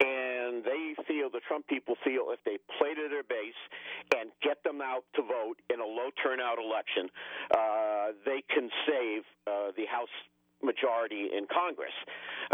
And 0.00 0.64
they 0.64 0.96
feel 1.06 1.28
the 1.28 1.44
Trump 1.46 1.66
people 1.68 1.94
feel 2.02 2.32
if 2.32 2.40
they 2.44 2.56
play 2.78 2.94
to 2.94 3.08
their 3.12 3.22
base 3.22 3.60
and 4.16 4.30
get 4.42 4.64
them 4.64 4.80
out 4.80 5.04
to 5.14 5.22
vote 5.22 5.60
in 5.68 5.80
a 5.80 5.84
low 5.84 6.08
turnout 6.22 6.56
election, 6.58 7.10
uh, 7.52 8.16
they 8.24 8.42
can 8.48 8.70
save 8.88 9.22
uh, 9.46 9.70
the 9.76 9.84
House 9.84 10.08
majority 10.62 11.30
in 11.36 11.46
Congress. 11.52 11.94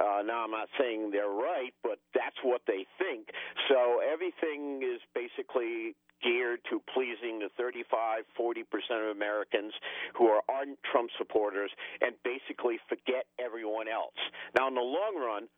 Uh, 0.01 0.23
now, 0.25 0.45
I'm 0.45 0.51
not 0.51 0.69
saying 0.79 1.11
they're 1.11 1.29
right, 1.29 1.73
but 1.83 1.99
that's 2.15 2.37
what 2.43 2.63
they 2.67 2.87
think. 2.99 3.29
So 3.69 4.01
everything 4.01 4.83
is 4.83 5.01
basically 5.15 5.95
geared 6.23 6.61
to 6.71 6.83
pleasing 6.93 7.39
the 7.39 7.49
35, 7.57 8.25
40 8.37 8.63
percent 8.65 9.01
of 9.03 9.17
Americans 9.17 9.73
who 10.17 10.27
are 10.27 10.43
ardent 10.49 10.79
Trump 10.91 11.11
supporters 11.19 11.71
and 12.01 12.15
basically 12.25 12.79
forget 12.89 13.27
everyone 13.39 13.89
else. 13.89 14.19
Now, 14.57 14.69
in 14.69 14.75
the 14.75 14.81
long 14.81 15.15
run, 15.17 15.49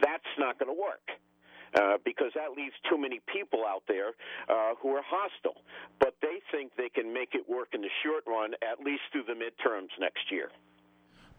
that's 0.00 0.28
not 0.38 0.58
going 0.58 0.74
to 0.74 0.78
work. 0.78 1.04
Uh, 1.76 1.98
because 2.02 2.32
that 2.34 2.56
leaves 2.56 2.72
too 2.88 2.96
many 2.96 3.20
people 3.30 3.60
out 3.68 3.82
there 3.86 4.16
uh, 4.48 4.72
who 4.80 4.88
are 4.96 5.02
hostile. 5.04 5.60
But 6.00 6.14
they 6.22 6.40
think 6.50 6.72
they 6.78 6.88
can 6.88 7.12
make 7.12 7.34
it 7.34 7.44
work 7.46 7.68
in 7.74 7.82
the 7.82 7.92
short 8.02 8.24
run, 8.26 8.54
at 8.64 8.80
least 8.80 9.02
through 9.12 9.24
the 9.28 9.36
midterms 9.36 9.92
next 10.00 10.32
year. 10.32 10.48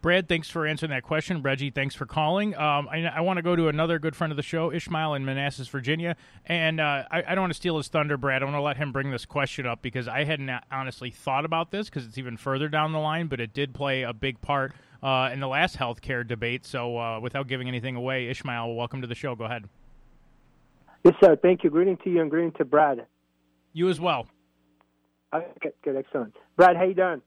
Brad, 0.01 0.29
thanks 0.29 0.49
for 0.49 0.65
answering 0.65 0.91
that 0.91 1.03
question. 1.03 1.41
Reggie, 1.41 1.71
thanks 1.71 1.93
for 1.93 2.05
calling. 2.05 2.55
Um, 2.55 2.87
I, 2.89 3.03
I 3.03 3.19
want 3.19 3.35
to 3.35 3.43
go 3.43 3.57
to 3.57 3.67
another 3.67 3.99
good 3.99 4.15
friend 4.15 4.31
of 4.31 4.37
the 4.37 4.43
show, 4.43 4.71
Ishmael 4.71 5.13
in 5.15 5.25
Manassas, 5.25 5.67
Virginia. 5.67 6.15
And 6.45 6.79
uh, 6.79 7.03
I, 7.11 7.23
I, 7.27 7.35
don't 7.35 7.41
want 7.41 7.51
to 7.51 7.57
steal 7.57 7.75
his 7.75 7.89
thunder, 7.89 8.15
Brad. 8.15 8.41
I 8.41 8.45
want 8.45 8.55
to 8.55 8.61
let 8.61 8.77
him 8.77 8.93
bring 8.93 9.11
this 9.11 9.25
question 9.25 9.65
up 9.65 9.81
because 9.81 10.07
I 10.07 10.23
hadn't 10.23 10.49
honestly 10.71 11.11
thought 11.11 11.43
about 11.43 11.71
this 11.71 11.89
because 11.89 12.05
it's 12.05 12.17
even 12.17 12.37
further 12.37 12.69
down 12.69 12.93
the 12.93 12.99
line, 12.99 13.27
but 13.27 13.41
it 13.41 13.53
did 13.53 13.73
play 13.73 14.03
a 14.03 14.13
big 14.13 14.39
part 14.39 14.71
uh, 15.03 15.31
in 15.33 15.41
the 15.41 15.49
last 15.49 15.77
healthcare 15.77 16.25
debate. 16.25 16.65
So 16.65 16.97
uh, 16.97 17.19
without 17.19 17.49
giving 17.49 17.67
anything 17.67 17.97
away, 17.97 18.29
Ishmael, 18.29 18.73
welcome 18.75 19.01
to 19.01 19.07
the 19.07 19.15
show. 19.15 19.35
Go 19.35 19.43
ahead. 19.43 19.67
Yes, 21.03 21.15
sir. 21.21 21.35
Thank 21.35 21.65
you. 21.65 21.69
Greeting 21.69 21.97
to 22.05 22.09
you 22.09 22.21
and 22.21 22.29
greeting 22.29 22.53
to 22.53 22.63
Brad. 22.63 23.05
You 23.73 23.89
as 23.89 23.99
well. 23.99 24.27
Okay, 25.33 25.45
good, 25.61 25.73
good, 25.83 25.95
excellent. 25.97 26.35
Brad, 26.55 26.77
how 26.77 26.83
you 26.83 26.93
doing? 26.93 27.21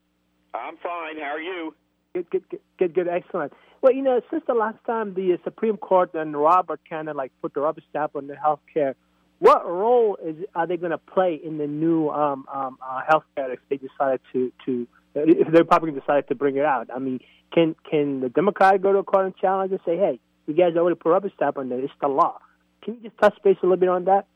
I'm 0.55 0.77
fine. 0.79 1.19
How 1.19 1.35
are 1.35 1.41
you? 1.41 1.75
Good, 2.15 2.31
good, 2.31 2.45
good, 2.79 2.95
good, 2.95 3.09
excellent. 3.09 3.55
Well, 3.81 3.95
you 3.95 4.03
know, 4.03 4.21
since 4.31 4.45
the 4.47 4.53
last 4.53 4.77
time 4.87 5.15
the 5.15 5.39
Supreme 5.45 5.79
Court 5.79 6.11
and 6.15 6.37
Robert 6.37 6.81
kind 6.89 7.09
of 7.09 7.17
like 7.17 7.33
put 7.41 7.55
the 7.55 7.61
rubber 7.61 7.81
stamp 7.89 8.17
on 8.17 8.27
the 8.27 8.37
health 8.37 8.61
care, 8.73 8.95
what 9.39 9.67
role 9.67 10.19
is 10.25 10.37
are 10.55 10.67
they 10.67 10.77
going 10.77 10.91
to 10.91 10.99
play 10.99 11.41
in 11.43 11.57
the 11.57 11.67
new 11.67 12.11
um, 12.11 12.47
um, 12.53 12.79
uh, 12.87 13.01
health 13.09 13.25
care 13.35 13.51
if 13.53 13.61
they 13.71 13.79
decided 13.79 14.21
to 14.33 14.53
to 14.67 14.87
if 15.15 15.51
the 15.51 15.59
Republicans 15.59 15.99
decided 16.01 16.29
to 16.29 16.35
bring 16.35 16.57
it 16.57 16.65
out? 16.67 16.91
I 16.95 16.99
mean, 16.99 17.19
can 17.53 17.75
can 17.91 18.21
the 18.21 18.29
Democrat 18.29 18.83
go 18.83 18.93
to 18.93 18.99
a 18.99 19.05
court 19.05 19.25
and 19.25 19.37
challenge 19.37 19.73
and 19.73 19.81
say, 19.85 19.97
"Hey, 19.97 20.21
you 20.47 20.55
guys 20.55 20.77
already 20.77 20.97
put 20.97 21.11
rubber 21.11 21.33
stamp 21.35 21.57
on 21.57 21.73
it; 21.73 21.83
it's 21.83 21.93
the 22.01 22.09
law"? 22.09 22.39
Can 22.83 22.95
you 22.95 23.01
just 23.09 23.19
touch 23.19 23.35
base 23.43 23.57
a 23.63 23.67
little 23.67 23.79
bit 23.79 23.89
on 23.89 24.05
that? 24.05 24.27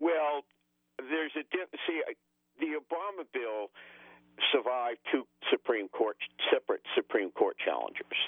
Well, 0.00 0.42
there's 0.98 1.32
a 1.36 1.44
see 1.86 2.00
the 2.58 2.80
Obama 2.80 3.24
bill 3.32 3.68
survived 4.50 4.98
two 5.10 5.24
Supreme 5.50 5.88
Court 5.88 6.16
separate 6.52 6.82
Supreme 6.94 7.30
Court 7.30 7.56
challengers. 7.64 8.18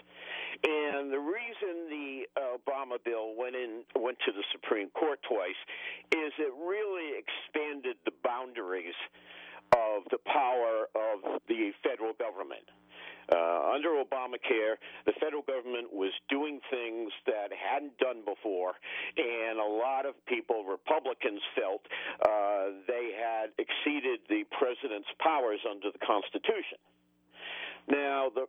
And 0.62 1.12
the 1.12 1.18
reason 1.18 1.90
the 1.90 2.22
uh, 2.36 2.56
Obama 2.56 3.02
bill 3.04 3.34
went 3.36 3.56
in 3.56 3.82
went 3.96 4.18
to 4.24 4.32
the 4.32 4.44
Supreme 4.52 4.88
Court 4.90 5.18
twice 5.28 5.58
is 6.14 6.32
it 6.38 6.52
really 6.56 7.18
expanded 7.18 7.96
the 8.04 8.12
boundaries 8.22 8.94
of 9.72 10.04
the 10.10 10.18
power 10.24 10.86
of 10.94 11.40
the 11.48 11.72
federal 11.82 12.12
government. 12.14 12.64
Uh, 13.32 13.72
under 13.74 13.90
Obamacare, 13.90 14.76
the 15.06 15.12
federal 15.20 15.42
government 15.42 15.92
was 15.92 16.12
doing 16.28 16.60
things 16.70 17.10
that 17.26 17.48
hadn't 17.52 17.96
done 17.98 18.22
before, 18.24 18.74
and 19.16 19.58
a 19.58 19.64
lot 19.64 20.06
of 20.06 20.14
people, 20.26 20.64
Republicans, 20.64 21.40
felt 21.54 21.80
uh, 22.22 22.70
they 22.86 23.12
had 23.16 23.50
exceeded 23.58 24.20
the 24.28 24.44
president's 24.52 25.08
powers 25.18 25.60
under 25.68 25.90
the 25.90 25.98
Constitution. 26.04 26.78
Now, 27.88 28.30
the, 28.34 28.46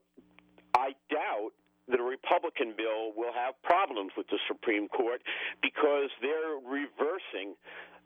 I 0.75 0.95
doubt 1.09 1.51
a 1.93 2.01
Republican 2.01 2.73
bill 2.75 3.13
will 3.15 3.33
have 3.33 3.53
problems 3.63 4.11
with 4.17 4.27
the 4.27 4.39
Supreme 4.47 4.87
Court 4.87 5.21
because 5.61 6.09
they're 6.21 6.57
reversing 6.65 7.55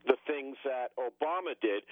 the 0.08 0.16
things 0.26 0.56
that 0.64 0.92
Obama 0.96 1.54
did 1.62 1.84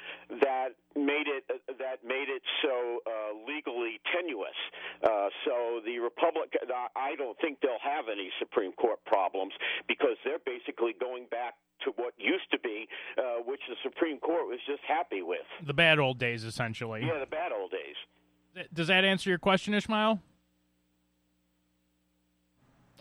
that 0.41 0.69
made 0.95 1.27
it 1.27 1.43
that 1.67 2.03
made 2.05 2.31
it 2.31 2.41
so 2.63 2.99
uh, 3.05 3.35
legally 3.45 3.99
tenuous. 4.15 4.55
Uh, 5.03 5.27
so 5.45 5.81
the 5.85 5.99
Republic, 5.99 6.55
I 6.95 7.15
don't 7.15 7.37
think 7.39 7.59
they'll 7.61 7.83
have 7.83 8.05
any 8.11 8.31
Supreme 8.39 8.71
Court 8.73 8.99
problems 9.05 9.53
because 9.87 10.15
they're 10.23 10.43
basically 10.45 10.95
going 10.99 11.27
back 11.29 11.55
to 11.83 11.91
what 11.97 12.13
used 12.17 12.49
to 12.51 12.59
be, 12.59 12.87
uh, 13.17 13.43
which 13.45 13.61
the 13.69 13.75
Supreme 13.83 14.19
Court 14.19 14.47
was 14.47 14.59
just 14.65 14.81
happy 14.87 15.21
with. 15.21 15.45
The 15.65 15.73
bad 15.73 15.99
old 15.99 16.17
days, 16.17 16.43
essentially. 16.43 17.01
Yeah, 17.05 17.19
the 17.19 17.25
bad 17.25 17.51
old 17.51 17.71
days. 17.71 18.65
Does 18.73 18.87
that 18.87 19.05
answer 19.05 19.29
your 19.29 19.37
question, 19.37 19.73
Ishmael? 19.73 20.19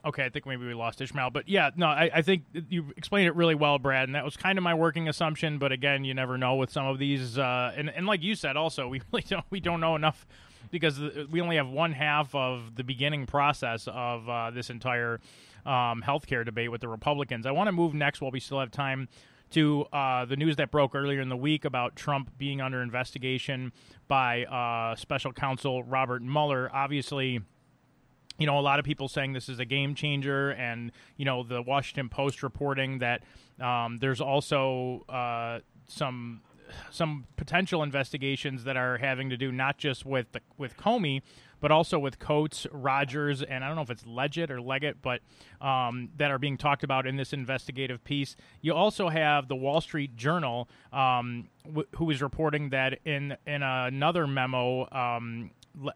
Okay, 0.06 0.24
I 0.24 0.28
think 0.28 0.46
maybe 0.46 0.64
we 0.64 0.72
lost 0.72 1.00
Ishmael, 1.00 1.30
but 1.30 1.48
yeah, 1.48 1.70
no, 1.74 1.86
I, 1.86 2.08
I, 2.14 2.22
think 2.22 2.44
you 2.68 2.92
explained 2.96 3.26
it 3.26 3.34
really 3.34 3.56
well, 3.56 3.80
Brad, 3.80 4.08
and 4.08 4.14
that 4.14 4.24
was 4.24 4.36
kind 4.36 4.56
of 4.56 4.62
my 4.62 4.72
working 4.72 5.08
assumption. 5.08 5.58
But 5.58 5.72
again, 5.72 6.04
you 6.04 6.14
never 6.14 6.38
know 6.38 6.54
with 6.54 6.70
some 6.70 6.86
of 6.86 7.00
these, 7.00 7.36
uh, 7.36 7.72
and 7.76 7.90
and 7.90 8.06
like 8.06 8.22
you 8.22 8.36
said, 8.36 8.56
also 8.56 8.86
we 8.88 9.02
really 9.12 9.24
don't 9.28 9.44
we 9.50 9.58
don't 9.58 9.80
know 9.80 9.96
enough 9.96 10.24
because 10.70 11.00
we 11.30 11.40
only 11.40 11.56
have 11.56 11.68
one 11.68 11.92
half 11.92 12.32
of 12.36 12.76
the 12.76 12.84
beginning 12.84 13.26
process 13.26 13.88
of 13.88 14.28
uh, 14.28 14.50
this 14.52 14.70
entire 14.70 15.20
um, 15.64 16.04
healthcare 16.06 16.44
debate 16.44 16.70
with 16.70 16.80
the 16.80 16.88
Republicans. 16.88 17.44
I 17.44 17.50
want 17.50 17.66
to 17.66 17.72
move 17.72 17.92
next 17.92 18.20
while 18.20 18.30
we 18.30 18.40
still 18.40 18.60
have 18.60 18.70
time 18.70 19.08
to 19.50 19.86
uh, 19.92 20.24
the 20.24 20.36
news 20.36 20.56
that 20.56 20.70
broke 20.70 20.94
earlier 20.94 21.20
in 21.20 21.28
the 21.28 21.36
week 21.36 21.64
about 21.64 21.96
Trump 21.96 22.30
being 22.38 22.60
under 22.60 22.80
investigation 22.80 23.72
by 24.06 24.44
uh, 24.44 24.94
special 24.94 25.32
counsel 25.32 25.82
Robert 25.82 26.22
Mueller. 26.22 26.70
Obviously 26.72 27.40
you 28.38 28.46
know, 28.46 28.58
a 28.58 28.60
lot 28.60 28.78
of 28.78 28.84
people 28.84 29.08
saying 29.08 29.32
this 29.32 29.48
is 29.48 29.58
a 29.58 29.64
game 29.64 29.94
changer, 29.94 30.50
and 30.50 30.92
you 31.16 31.24
know, 31.24 31.42
the 31.42 31.62
Washington 31.62 32.08
Post 32.08 32.42
reporting 32.42 32.98
that 32.98 33.22
um, 33.60 33.98
there's 33.98 34.20
also 34.20 35.04
uh, 35.08 35.60
some 35.88 36.42
some 36.90 37.26
potential 37.36 37.82
investigations 37.82 38.64
that 38.64 38.76
are 38.76 38.98
having 38.98 39.30
to 39.30 39.36
do 39.36 39.52
not 39.52 39.78
just 39.78 40.04
with 40.04 40.32
the, 40.32 40.40
with 40.58 40.76
Comey, 40.76 41.22
but 41.60 41.70
also 41.70 41.98
with 41.98 42.18
Coats, 42.18 42.66
Rogers, 42.70 43.42
and 43.42 43.64
I 43.64 43.68
don't 43.68 43.76
know 43.76 43.82
if 43.82 43.90
it's 43.90 44.04
Legit 44.06 44.50
or 44.50 44.60
Ledgett, 44.60 45.00
but 45.00 45.20
um, 45.60 46.10
that 46.16 46.30
are 46.30 46.38
being 46.38 46.56
talked 46.58 46.84
about 46.84 47.06
in 47.06 47.16
this 47.16 47.32
investigative 47.32 48.04
piece. 48.04 48.36
You 48.60 48.74
also 48.74 49.08
have 49.08 49.48
the 49.48 49.56
Wall 49.56 49.80
Street 49.80 50.16
Journal, 50.16 50.68
um, 50.92 51.48
w- 51.64 51.86
who 51.96 52.10
is 52.10 52.20
reporting 52.20 52.70
that 52.70 52.98
in 53.04 53.36
in 53.46 53.62
another 53.62 54.26
memo. 54.26 54.88
Um, 54.92 55.50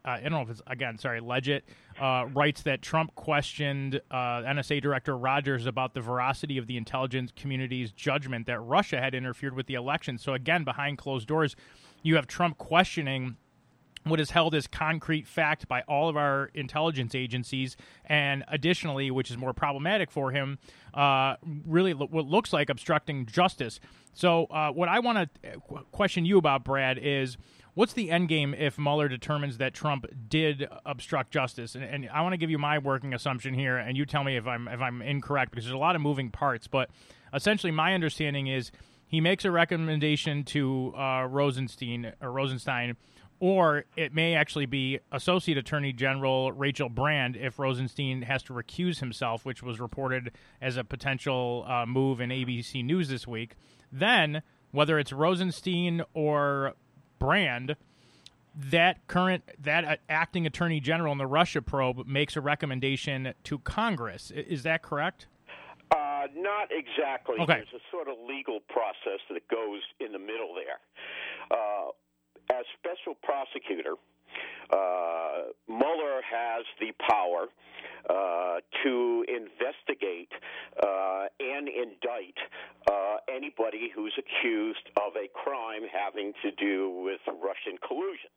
I 0.05 0.19
don't 0.19 0.31
know 0.31 0.41
if 0.41 0.49
it's 0.49 0.61
again, 0.67 0.97
sorry, 0.97 1.19
Legit 1.19 1.63
uh, 1.99 2.25
writes 2.33 2.61
that 2.63 2.81
Trump 2.81 3.15
questioned 3.15 4.01
uh, 4.11 4.15
NSA 4.15 4.81
Director 4.81 5.17
Rogers 5.17 5.65
about 5.65 5.93
the 5.93 6.01
veracity 6.01 6.57
of 6.57 6.67
the 6.67 6.77
intelligence 6.77 7.31
community's 7.35 7.91
judgment 7.91 8.45
that 8.47 8.59
Russia 8.59 8.99
had 8.99 9.15
interfered 9.15 9.55
with 9.55 9.67
the 9.67 9.73
election. 9.73 10.17
So, 10.17 10.33
again, 10.33 10.63
behind 10.63 10.97
closed 10.97 11.27
doors, 11.27 11.55
you 12.03 12.15
have 12.15 12.27
Trump 12.27 12.57
questioning 12.57 13.37
what 14.03 14.19
is 14.19 14.31
held 14.31 14.55
as 14.55 14.67
concrete 14.67 15.27
fact 15.27 15.67
by 15.67 15.81
all 15.81 16.09
of 16.09 16.17
our 16.17 16.49
intelligence 16.53 17.13
agencies, 17.13 17.77
and 18.05 18.43
additionally, 18.47 19.11
which 19.11 19.29
is 19.29 19.37
more 19.37 19.53
problematic 19.53 20.09
for 20.09 20.31
him, 20.31 20.57
uh, 20.93 21.35
really 21.65 21.93
lo- 21.93 22.07
what 22.09 22.25
looks 22.25 22.51
like 22.51 22.69
obstructing 22.69 23.25
justice. 23.25 23.79
So, 24.13 24.45
uh, 24.45 24.71
what 24.71 24.89
I 24.89 24.99
want 24.99 25.29
to 25.43 25.51
question 25.91 26.25
you 26.25 26.37
about, 26.37 26.63
Brad, 26.63 26.97
is 26.97 27.37
What's 27.73 27.93
the 27.93 28.11
end 28.11 28.27
game 28.27 28.53
if 28.53 28.77
Mueller 28.77 29.07
determines 29.07 29.57
that 29.59 29.73
Trump 29.73 30.05
did 30.27 30.67
obstruct 30.85 31.31
justice? 31.31 31.73
And, 31.73 31.83
and 31.83 32.09
I 32.09 32.21
want 32.21 32.33
to 32.33 32.37
give 32.37 32.49
you 32.49 32.57
my 32.57 32.79
working 32.79 33.13
assumption 33.13 33.53
here, 33.53 33.77
and 33.77 33.95
you 33.95 34.05
tell 34.05 34.25
me 34.25 34.35
if 34.35 34.45
I'm 34.45 34.67
if 34.67 34.81
I'm 34.81 35.01
incorrect 35.01 35.51
because 35.51 35.65
there's 35.65 35.75
a 35.75 35.77
lot 35.77 35.95
of 35.95 36.01
moving 36.01 36.31
parts. 36.31 36.67
But 36.67 36.89
essentially, 37.33 37.71
my 37.71 37.93
understanding 37.93 38.47
is 38.47 38.71
he 39.07 39.21
makes 39.21 39.45
a 39.45 39.51
recommendation 39.51 40.43
to 40.45 40.93
uh, 40.97 41.27
Rosenstein 41.29 42.11
or 42.21 42.31
Rosenstein, 42.31 42.97
or 43.39 43.85
it 43.95 44.13
may 44.13 44.35
actually 44.35 44.65
be 44.65 44.99
Associate 45.13 45.57
Attorney 45.57 45.93
General 45.93 46.51
Rachel 46.51 46.89
Brand 46.89 47.37
if 47.37 47.57
Rosenstein 47.57 48.23
has 48.23 48.43
to 48.43 48.53
recuse 48.53 48.99
himself, 48.99 49.45
which 49.45 49.63
was 49.63 49.79
reported 49.79 50.31
as 50.61 50.75
a 50.75 50.83
potential 50.83 51.65
uh, 51.69 51.85
move 51.85 52.19
in 52.19 52.31
ABC 52.31 52.83
News 52.83 53.07
this 53.07 53.25
week. 53.25 53.55
Then, 53.93 54.43
whether 54.71 54.99
it's 54.99 55.13
Rosenstein 55.13 56.03
or 56.13 56.73
Brand 57.21 57.75
that 58.55 59.07
current 59.07 59.43
that 59.61 59.85
uh, 59.85 59.95
acting 60.09 60.47
attorney 60.47 60.79
general 60.79 61.11
in 61.11 61.19
the 61.19 61.27
Russia 61.27 61.61
probe 61.61 62.07
makes 62.07 62.35
a 62.35 62.41
recommendation 62.41 63.33
to 63.43 63.59
Congress. 63.59 64.31
Is 64.31 64.63
that 64.63 64.81
correct? 64.81 65.27
Uh, 65.91 66.27
not 66.35 66.69
exactly. 66.71 67.35
Okay. 67.39 67.61
There's 67.61 67.75
a 67.75 67.85
sort 67.91 68.07
of 68.07 68.15
legal 68.27 68.59
process 68.69 69.21
that 69.29 69.47
goes 69.49 69.81
in 69.99 70.11
the 70.11 70.19
middle 70.19 70.55
there. 70.55 70.79
Uh, 71.51 71.89
as 72.57 72.65
special 72.79 73.15
prosecutor, 73.21 73.93
uh, 74.71 75.53
Mueller 75.67 76.21
has 76.25 76.65
the 76.79 76.91
power 77.07 77.47
to 78.83 79.25
investigate 79.27 80.31
uh, 80.81 81.25
and 81.39 81.67
indict 81.67 82.37
uh, 82.89 83.17
anybody 83.29 83.91
who's 83.93 84.13
accused 84.17 84.89
of 84.97 85.13
a 85.15 85.27
crime 85.33 85.83
having 85.91 86.33
to 86.41 86.51
do 86.51 87.03
with 87.03 87.21
Russian 87.27 87.77
collusion. 87.85 88.29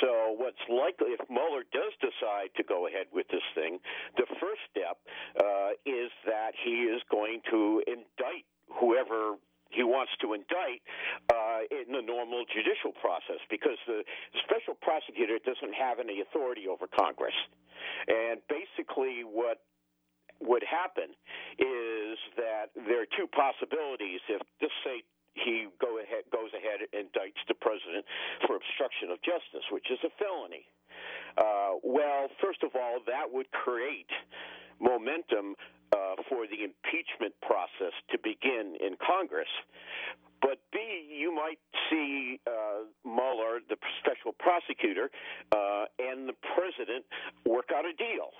So, 0.00 0.36
what's 0.36 0.60
likely, 0.68 1.16
if 1.16 1.20
Mueller 1.30 1.64
does 1.72 1.92
decide 2.00 2.52
to 2.56 2.62
go 2.62 2.86
ahead 2.86 3.06
with 3.12 3.26
this 3.28 3.44
thing, 3.54 3.78
the 4.16 4.26
first 4.36 4.60
step 4.70 5.00
uh, 5.40 5.72
is 5.86 6.12
that 6.26 6.52
he 6.62 6.84
is 6.92 7.00
going 7.10 7.40
to 7.50 7.82
indict 7.86 8.44
whoever 8.68 9.40
he 9.70 9.84
wants 9.84 10.12
to 10.20 10.32
indict 10.32 10.80
uh, 11.28 11.68
in 11.70 11.92
the 11.92 12.02
normal 12.02 12.44
judicial 12.48 12.92
process 13.00 13.40
because 13.50 13.76
the 13.86 14.02
special 14.44 14.74
prosecutor 14.80 15.38
doesn't 15.44 15.74
have 15.76 16.00
any 16.00 16.20
authority 16.20 16.66
over 16.68 16.88
Congress. 16.88 17.36
And 18.08 18.40
basically, 18.48 19.22
what 19.22 19.60
would 20.40 20.62
happen 20.62 21.12
is 21.58 22.16
that 22.38 22.70
there 22.74 23.02
are 23.02 23.10
two 23.18 23.26
possibilities. 23.28 24.22
If 24.28 24.42
just 24.60 24.74
say 24.86 25.02
he 25.34 25.66
go 25.78 25.98
ahead 25.98 26.26
goes 26.32 26.50
ahead 26.54 26.82
and 26.82 27.10
indicts 27.10 27.42
the 27.46 27.54
president 27.54 28.06
for 28.46 28.56
obstruction 28.56 29.10
of 29.10 29.18
justice, 29.22 29.66
which 29.70 29.90
is 29.90 29.98
a 30.02 30.10
felony. 30.18 30.66
Uh, 31.38 31.78
well, 31.82 32.28
first 32.42 32.62
of 32.62 32.70
all, 32.74 32.98
that 33.06 33.30
would 33.30 33.50
create 33.52 34.10
momentum 34.80 35.54
uh, 35.92 36.14
for 36.28 36.46
the 36.46 36.64
impeachment 36.64 37.34
process 37.42 37.94
to 38.10 38.18
begin 38.18 38.76
in 38.80 38.96
Congress. 38.98 39.48
But 40.42 40.58
B, 40.72 40.78
you 41.10 41.34
might 41.34 41.58
see 41.90 42.38
uh, 42.46 42.86
Mueller, 43.04 43.58
the 43.68 43.76
special 43.98 44.32
prosecutor, 44.38 45.10
uh, 45.50 45.86
and 45.98 46.28
the 46.28 46.34
president 46.54 47.04
work 47.46 47.70
out 47.74 47.84
a 47.84 47.94
deal. 47.94 48.30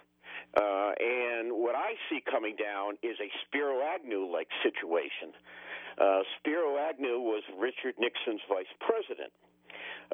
Uh, 0.57 0.93
and 1.01 1.53
what 1.53 1.75
I 1.75 1.95
see 2.09 2.21
coming 2.31 2.55
down 2.57 2.95
is 3.03 3.17
a 3.21 3.31
Spiro 3.47 3.83
Agnew 3.83 4.31
like 4.31 4.49
situation. 4.63 5.35
Uh, 5.99 6.21
Spiro 6.39 6.79
Agnew 6.79 7.19
was 7.19 7.43
Richard 7.59 7.95
Nixon's 7.99 8.41
vice 8.49 8.71
president. 8.79 9.33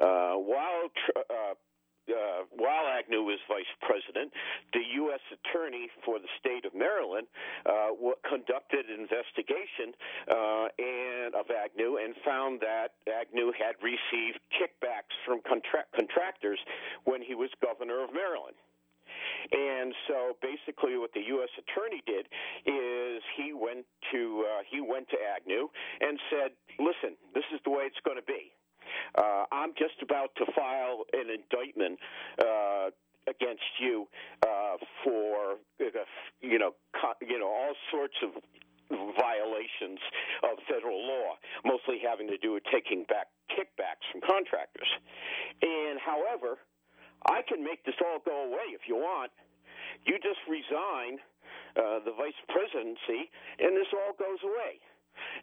Uh, 0.01 0.35
while 0.41 0.89
tr- 0.89 1.19
uh, 1.29 1.53
uh, 2.15 2.47
while 2.55 2.87
Agnew 2.87 3.23
was 3.23 3.39
vice 3.47 3.69
president, 3.83 4.31
the 4.73 4.83
U.S. 5.05 5.21
attorney 5.35 5.89
for 6.03 6.19
the 6.19 6.31
state 6.39 6.65
of 6.65 6.73
Maryland 6.73 7.27
uh, 7.65 7.91
conducted 8.23 8.87
an 8.87 9.03
investigation 9.03 9.91
uh, 10.31 10.67
and 10.79 11.35
of 11.35 11.51
Agnew 11.51 11.99
and 11.99 12.15
found 12.23 12.63
that 12.63 12.95
Agnew 13.05 13.51
had 13.51 13.75
received 13.83 14.39
kickbacks 14.55 15.13
from 15.27 15.41
contra- 15.43 15.87
contractors 15.95 16.59
when 17.03 17.21
he 17.21 17.35
was 17.35 17.49
governor 17.61 18.03
of 18.03 18.13
Maryland. 18.13 18.55
And 19.51 19.93
so 20.07 20.33
basically, 20.41 20.97
what 20.97 21.13
the 21.13 21.21
U.S. 21.37 21.49
attorney 21.53 22.01
did 22.05 22.25
is 22.65 23.21
he 23.37 23.53
went 23.53 23.85
to 24.11 24.45
uh, 24.45 24.61
he 24.69 24.81
went 24.81 25.09
to 25.09 25.17
Agnew 25.21 25.69
and 26.01 26.17
said, 26.29 26.51
"Listen, 26.79 27.15
this 27.33 27.45
is 27.53 27.59
the 27.63 27.69
way 27.69 27.83
it's 27.85 28.01
going 28.03 28.17
to 28.17 28.25
be. 28.25 28.53
Uh, 29.15 29.45
I'm 29.51 29.73
just 29.77 30.01
about 30.01 30.29
to 30.37 30.45
file 30.55 31.05
an 31.13 31.29
indictment." 31.29 31.99
Uh, 32.39 32.89
against 33.27 33.65
you 33.81 34.05
uh, 34.45 34.77
for 35.03 35.57
uh, 35.81 36.05
you 36.41 36.59
know 36.59 36.77
co- 36.93 37.17
you 37.25 37.39
know 37.39 37.47
all 37.49 37.73
sorts 37.89 38.13
of 38.21 38.37
violations 39.17 39.97
of 40.45 40.61
federal 40.69 41.01
law, 41.01 41.33
mostly 41.65 41.97
having 41.97 42.27
to 42.27 42.37
do 42.37 42.53
with 42.53 42.63
taking 42.71 43.03
back 43.09 43.27
kickbacks 43.49 44.05
from 44.11 44.21
contractors. 44.21 44.89
And 45.61 45.99
however, 45.99 46.61
I 47.25 47.41
can 47.47 47.63
make 47.63 47.83
this 47.85 47.95
all 48.05 48.19
go 48.21 48.45
away 48.45 48.77
if 48.77 48.85
you 48.87 48.95
want. 48.95 49.31
You 50.05 50.17
just 50.21 50.41
resign 50.45 51.17
uh, 51.75 52.05
the 52.05 52.13
vice 52.13 52.37
presidency, 52.49 53.31
and 53.59 53.73
this 53.73 53.89
all 53.93 54.13
goes 54.13 54.41
away. 54.43 54.77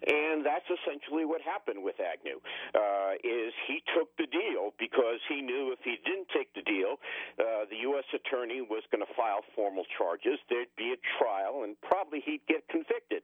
And 0.06 0.44
that's 0.44 0.66
essentially 0.66 1.24
what 1.24 1.40
happened 1.42 1.82
with 1.82 1.96
Agnew. 2.00 2.40
Uh, 2.74 3.16
is 3.22 3.52
he 3.66 3.82
took 3.94 4.10
the 4.16 4.26
deal 4.26 4.74
because 4.78 5.20
he 5.28 5.40
knew 5.40 5.72
if 5.72 5.80
he 5.84 5.98
didn't 6.04 6.28
take 6.34 6.52
the 6.54 6.62
deal, 6.62 6.98
uh, 7.38 7.64
the 7.70 7.86
U.S. 7.92 8.04
attorney 8.14 8.60
was 8.60 8.82
going 8.90 9.04
to 9.04 9.12
file 9.14 9.42
formal 9.54 9.84
charges. 9.96 10.38
There'd 10.48 10.72
be 10.76 10.94
a 10.94 11.00
trial, 11.18 11.64
and 11.64 11.76
probably 11.80 12.20
he'd 12.24 12.44
get 12.48 12.66
convicted. 12.68 13.22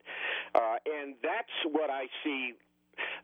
Uh, 0.54 0.76
and 0.86 1.14
that's 1.22 1.54
what 1.66 1.90
I 1.90 2.06
see 2.24 2.54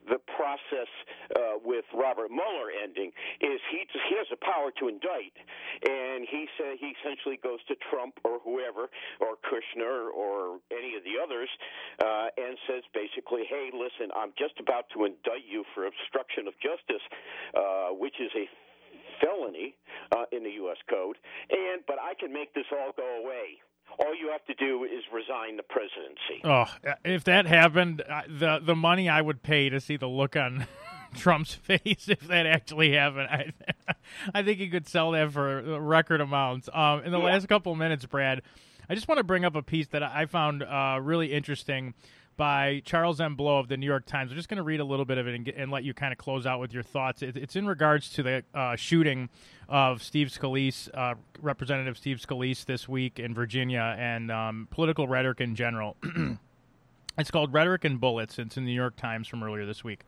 the 0.08 0.18
process 0.36 0.90
uh, 1.36 1.58
with 1.64 1.84
Robert 1.94 2.30
Mueller 2.30 2.70
ending 2.70 3.10
is 3.40 3.60
he 3.70 3.86
he 4.08 4.14
has 4.16 4.26
the 4.30 4.40
power 4.40 4.70
to 4.80 4.88
indict, 4.88 5.34
and 5.86 6.26
he 6.28 6.46
said 6.58 6.76
he 6.78 6.94
essentially 7.00 7.38
goes 7.42 7.62
to 7.68 7.74
Trump 7.90 8.18
or 8.24 8.40
whoever 8.44 8.90
or 9.20 9.40
Kushner 9.46 10.12
or 10.12 10.58
any 10.70 10.96
of 10.96 11.02
the 11.04 11.16
others 11.20 11.48
uh, 12.02 12.28
and 12.36 12.58
says 12.68 12.82
basically, 12.92 13.44
hey, 13.48 13.70
listen, 13.72 14.10
I'm 14.16 14.32
just 14.38 14.58
about 14.60 14.86
to 14.94 15.04
indict 15.04 15.46
you 15.48 15.64
for 15.74 15.86
obstruction 15.86 16.48
of 16.48 16.54
justice, 16.60 17.04
uh, 17.54 17.96
which 17.96 18.14
is 18.20 18.30
a 18.36 18.46
felony 19.22 19.74
uh, 20.16 20.24
in 20.32 20.42
the 20.42 20.50
U.S. 20.64 20.78
code, 20.90 21.16
and 21.50 21.82
but 21.86 21.96
I 22.00 22.14
can 22.18 22.32
make 22.32 22.52
this 22.54 22.66
all 22.72 22.92
go 22.96 23.22
away 23.22 23.62
all 23.98 24.14
you 24.14 24.30
have 24.30 24.44
to 24.46 24.54
do 24.54 24.84
is 24.84 25.02
resign 25.12 25.56
the 25.56 25.62
presidency. 25.62 26.40
Oh, 26.44 26.66
if 27.04 27.24
that 27.24 27.46
happened, 27.46 28.02
the 28.28 28.60
the 28.62 28.74
money 28.74 29.08
I 29.08 29.20
would 29.20 29.42
pay 29.42 29.68
to 29.68 29.80
see 29.80 29.96
the 29.96 30.08
look 30.08 30.36
on 30.36 30.66
Trump's 31.14 31.54
face 31.62 32.08
if 32.08 32.20
that 32.20 32.46
actually 32.46 32.92
happened, 32.92 33.28
I 33.30 33.52
I 34.34 34.42
think 34.42 34.58
he 34.58 34.68
could 34.68 34.88
sell 34.88 35.12
that 35.12 35.32
for 35.32 35.80
record 35.80 36.20
amounts. 36.20 36.68
Um, 36.72 37.02
in 37.04 37.12
the 37.12 37.18
yeah. 37.18 37.24
last 37.24 37.48
couple 37.48 37.72
of 37.72 37.78
minutes, 37.78 38.04
Brad, 38.06 38.42
I 38.88 38.94
just 38.94 39.08
want 39.08 39.18
to 39.18 39.24
bring 39.24 39.44
up 39.44 39.54
a 39.54 39.62
piece 39.62 39.88
that 39.88 40.02
I 40.02 40.26
found 40.26 40.62
uh, 40.62 40.98
really 41.00 41.32
interesting 41.32 41.94
by 42.36 42.82
Charles 42.84 43.20
M. 43.20 43.34
Blow 43.36 43.58
of 43.58 43.68
the 43.68 43.76
New 43.76 43.86
York 43.86 44.06
Times. 44.06 44.30
I'm 44.30 44.36
just 44.36 44.48
going 44.48 44.58
to 44.58 44.62
read 44.62 44.80
a 44.80 44.84
little 44.84 45.04
bit 45.04 45.18
of 45.18 45.26
it 45.26 45.34
and, 45.34 45.44
get, 45.44 45.56
and, 45.56 45.70
let 45.70 45.84
you 45.84 45.94
kind 45.94 46.12
of 46.12 46.18
close 46.18 46.46
out 46.46 46.60
with 46.60 46.72
your 46.72 46.82
thoughts. 46.82 47.22
It, 47.22 47.36
it's 47.36 47.56
in 47.56 47.66
regards 47.66 48.10
to 48.10 48.22
the 48.22 48.44
uh, 48.54 48.76
shooting 48.76 49.28
of 49.68 50.02
Steve 50.02 50.28
Scalise, 50.28 50.88
uh, 50.94 51.14
Representative 51.40 51.96
Steve 51.96 52.18
Scalise, 52.18 52.64
this 52.64 52.88
week 52.88 53.18
in 53.18 53.34
Virginia, 53.34 53.96
and 53.98 54.30
um, 54.30 54.68
political 54.70 55.08
rhetoric 55.08 55.40
in 55.40 55.54
general. 55.54 55.96
it's 57.18 57.30
called 57.30 57.52
Rhetoric 57.52 57.84
and 57.84 58.00
Bullets. 58.00 58.38
It's 58.38 58.56
in 58.56 58.64
the 58.64 58.70
New 58.70 58.76
York 58.76 58.96
Times 58.96 59.28
from 59.28 59.42
earlier 59.42 59.66
this 59.66 59.84
week. 59.84 60.00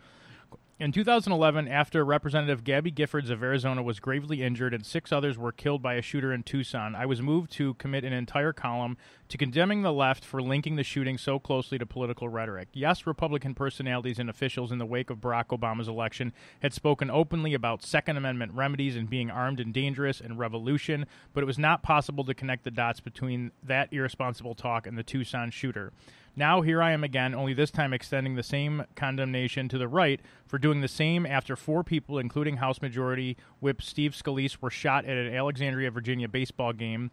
In 0.78 0.92
2011, 0.92 1.68
after 1.68 2.04
Representative 2.04 2.62
Gabby 2.62 2.92
Giffords 2.92 3.30
of 3.30 3.42
Arizona 3.42 3.82
was 3.82 3.98
gravely 3.98 4.42
injured 4.42 4.74
and 4.74 4.84
six 4.84 5.10
others 5.10 5.38
were 5.38 5.50
killed 5.50 5.80
by 5.80 5.94
a 5.94 6.02
shooter 6.02 6.34
in 6.34 6.42
Tucson, 6.42 6.94
I 6.94 7.06
was 7.06 7.22
moved 7.22 7.50
to 7.52 7.72
commit 7.74 8.04
an 8.04 8.12
entire 8.12 8.52
column 8.52 8.98
to 9.30 9.38
condemning 9.38 9.80
the 9.80 9.92
left 9.92 10.22
for 10.22 10.42
linking 10.42 10.76
the 10.76 10.84
shooting 10.84 11.16
so 11.16 11.38
closely 11.38 11.78
to 11.78 11.86
political 11.86 12.28
rhetoric. 12.28 12.68
Yes, 12.74 13.06
Republican 13.06 13.54
personalities 13.54 14.18
and 14.18 14.28
officials 14.28 14.70
in 14.70 14.76
the 14.76 14.84
wake 14.84 15.08
of 15.08 15.16
Barack 15.16 15.46
Obama's 15.46 15.88
election 15.88 16.34
had 16.60 16.74
spoken 16.74 17.10
openly 17.10 17.54
about 17.54 17.82
Second 17.82 18.18
Amendment 18.18 18.52
remedies 18.52 18.96
and 18.96 19.08
being 19.08 19.30
armed 19.30 19.60
and 19.60 19.72
dangerous 19.72 20.20
and 20.20 20.38
revolution, 20.38 21.06
but 21.32 21.42
it 21.42 21.46
was 21.46 21.58
not 21.58 21.82
possible 21.82 22.22
to 22.24 22.34
connect 22.34 22.64
the 22.64 22.70
dots 22.70 23.00
between 23.00 23.50
that 23.62 23.90
irresponsible 23.94 24.54
talk 24.54 24.86
and 24.86 24.98
the 24.98 25.02
Tucson 25.02 25.50
shooter. 25.50 25.94
Now 26.38 26.60
here 26.60 26.82
I 26.82 26.92
am 26.92 27.02
again, 27.02 27.34
only 27.34 27.54
this 27.54 27.70
time 27.70 27.94
extending 27.94 28.34
the 28.34 28.42
same 28.42 28.84
condemnation 28.94 29.70
to 29.70 29.78
the 29.78 29.88
right 29.88 30.20
for 30.46 30.58
doing 30.58 30.82
the 30.82 30.88
same 30.88 31.24
after 31.24 31.56
four 31.56 31.82
people, 31.82 32.18
including 32.18 32.58
House 32.58 32.82
Majority 32.82 33.38
Whip 33.60 33.80
Steve 33.80 34.12
Scalise, 34.12 34.60
were 34.60 34.70
shot 34.70 35.06
at 35.06 35.16
an 35.16 35.34
Alexandria, 35.34 35.90
Virginia 35.90 36.28
baseball 36.28 36.74
game. 36.74 37.10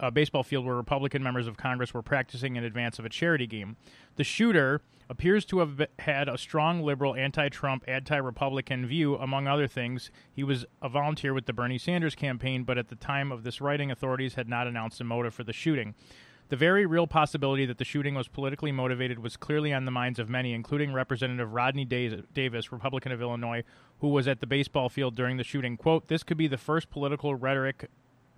A 0.00 0.10
baseball 0.10 0.44
field 0.44 0.66
where 0.66 0.76
Republican 0.76 1.22
members 1.22 1.46
of 1.48 1.56
Congress 1.56 1.94
were 1.94 2.02
practicing 2.02 2.56
in 2.56 2.62
advance 2.62 2.98
of 2.98 3.06
a 3.06 3.08
charity 3.08 3.46
game. 3.46 3.76
The 4.16 4.22
shooter 4.22 4.82
appears 5.08 5.44
to 5.46 5.60
have 5.60 5.86
had 5.98 6.28
a 6.28 6.38
strong 6.38 6.82
liberal, 6.82 7.16
anti 7.16 7.48
Trump, 7.48 7.84
anti 7.88 8.16
Republican 8.16 8.86
view, 8.86 9.16
among 9.16 9.48
other 9.48 9.66
things. 9.66 10.10
He 10.30 10.44
was 10.44 10.66
a 10.82 10.88
volunteer 10.90 11.32
with 11.32 11.46
the 11.46 11.52
Bernie 11.52 11.78
Sanders 11.78 12.14
campaign, 12.14 12.64
but 12.64 12.78
at 12.78 12.88
the 12.88 12.96
time 12.96 13.32
of 13.32 13.42
this 13.42 13.60
writing, 13.60 13.90
authorities 13.90 14.34
had 14.34 14.48
not 14.48 14.66
announced 14.66 15.00
a 15.00 15.04
motive 15.04 15.34
for 15.34 15.42
the 15.42 15.54
shooting. 15.54 15.94
The 16.48 16.56
very 16.56 16.86
real 16.86 17.06
possibility 17.06 17.66
that 17.66 17.76
the 17.76 17.84
shooting 17.84 18.14
was 18.14 18.26
politically 18.26 18.72
motivated 18.72 19.18
was 19.18 19.36
clearly 19.36 19.72
on 19.74 19.84
the 19.84 19.90
minds 19.90 20.18
of 20.18 20.30
many, 20.30 20.54
including 20.54 20.94
Representative 20.94 21.52
Rodney 21.52 21.84
Davis, 21.84 22.72
Republican 22.72 23.12
of 23.12 23.20
Illinois, 23.20 23.64
who 24.00 24.08
was 24.08 24.26
at 24.26 24.40
the 24.40 24.46
baseball 24.46 24.88
field 24.88 25.14
during 25.14 25.36
the 25.36 25.44
shooting. 25.44 25.76
Quote, 25.76 26.08
This 26.08 26.22
could 26.22 26.38
be 26.38 26.48
the 26.48 26.56
first 26.56 26.88
political 26.88 27.34
rhetoric, 27.34 27.90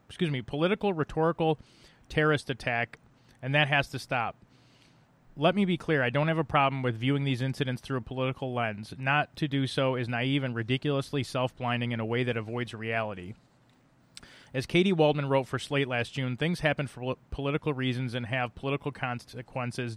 excuse 0.08 0.30
me, 0.30 0.42
political 0.42 0.92
rhetorical 0.92 1.60
terrorist 2.08 2.50
attack, 2.50 2.98
and 3.40 3.54
that 3.54 3.68
has 3.68 3.88
to 3.88 3.98
stop. 4.00 4.34
Let 5.36 5.54
me 5.54 5.64
be 5.64 5.76
clear, 5.76 6.02
I 6.02 6.10
don't 6.10 6.28
have 6.28 6.36
a 6.36 6.44
problem 6.44 6.82
with 6.82 6.96
viewing 6.96 7.22
these 7.22 7.40
incidents 7.40 7.80
through 7.80 7.98
a 7.98 8.02
political 8.02 8.52
lens. 8.52 8.92
Not 8.98 9.36
to 9.36 9.46
do 9.46 9.68
so 9.68 9.94
is 9.94 10.08
naive 10.08 10.42
and 10.42 10.56
ridiculously 10.56 11.22
self 11.22 11.56
blinding 11.56 11.92
in 11.92 12.00
a 12.00 12.04
way 12.04 12.24
that 12.24 12.36
avoids 12.36 12.74
reality. 12.74 13.34
As 14.52 14.66
Katy 14.66 14.92
Waldman 14.92 15.28
wrote 15.28 15.46
for 15.46 15.58
Slate 15.58 15.88
last 15.88 16.12
June, 16.12 16.36
things 16.36 16.60
happen 16.60 16.86
for 16.86 17.16
political 17.30 17.72
reasons 17.72 18.14
and 18.14 18.26
have 18.26 18.54
political 18.54 18.90
consequences. 18.90 19.96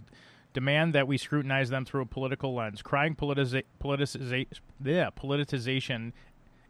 Demand 0.52 0.94
that 0.94 1.08
we 1.08 1.18
scrutinize 1.18 1.70
them 1.70 1.84
through 1.84 2.02
a 2.02 2.06
political 2.06 2.54
lens. 2.54 2.80
Crying 2.80 3.16
politiza- 3.16 3.64
politiza- 3.82 4.46
yeah, 4.84 5.10
politicization 5.10 6.12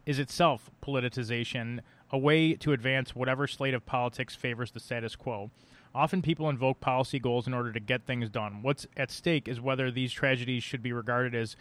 is 0.07 0.17
itself 0.17 0.71
politicization, 0.81 1.81
a 2.09 2.17
way 2.17 2.53
to 2.53 2.71
advance 2.71 3.15
whatever 3.15 3.45
slate 3.45 3.75
of 3.75 3.85
politics 3.85 4.35
favors 4.35 4.71
the 4.71 4.79
status 4.79 5.15
quo. 5.15 5.51
Often 5.93 6.23
people 6.23 6.49
invoke 6.49 6.81
policy 6.81 7.19
goals 7.19 7.47
in 7.47 7.53
order 7.53 7.71
to 7.71 7.79
get 7.79 8.05
things 8.05 8.29
done. 8.29 8.63
What's 8.63 8.87
at 8.97 9.11
stake 9.11 9.47
is 9.47 9.61
whether 9.61 9.91
these 9.91 10.11
tragedies 10.11 10.63
should 10.63 10.81
be 10.81 10.91
regarded 10.91 11.35
as 11.35 11.55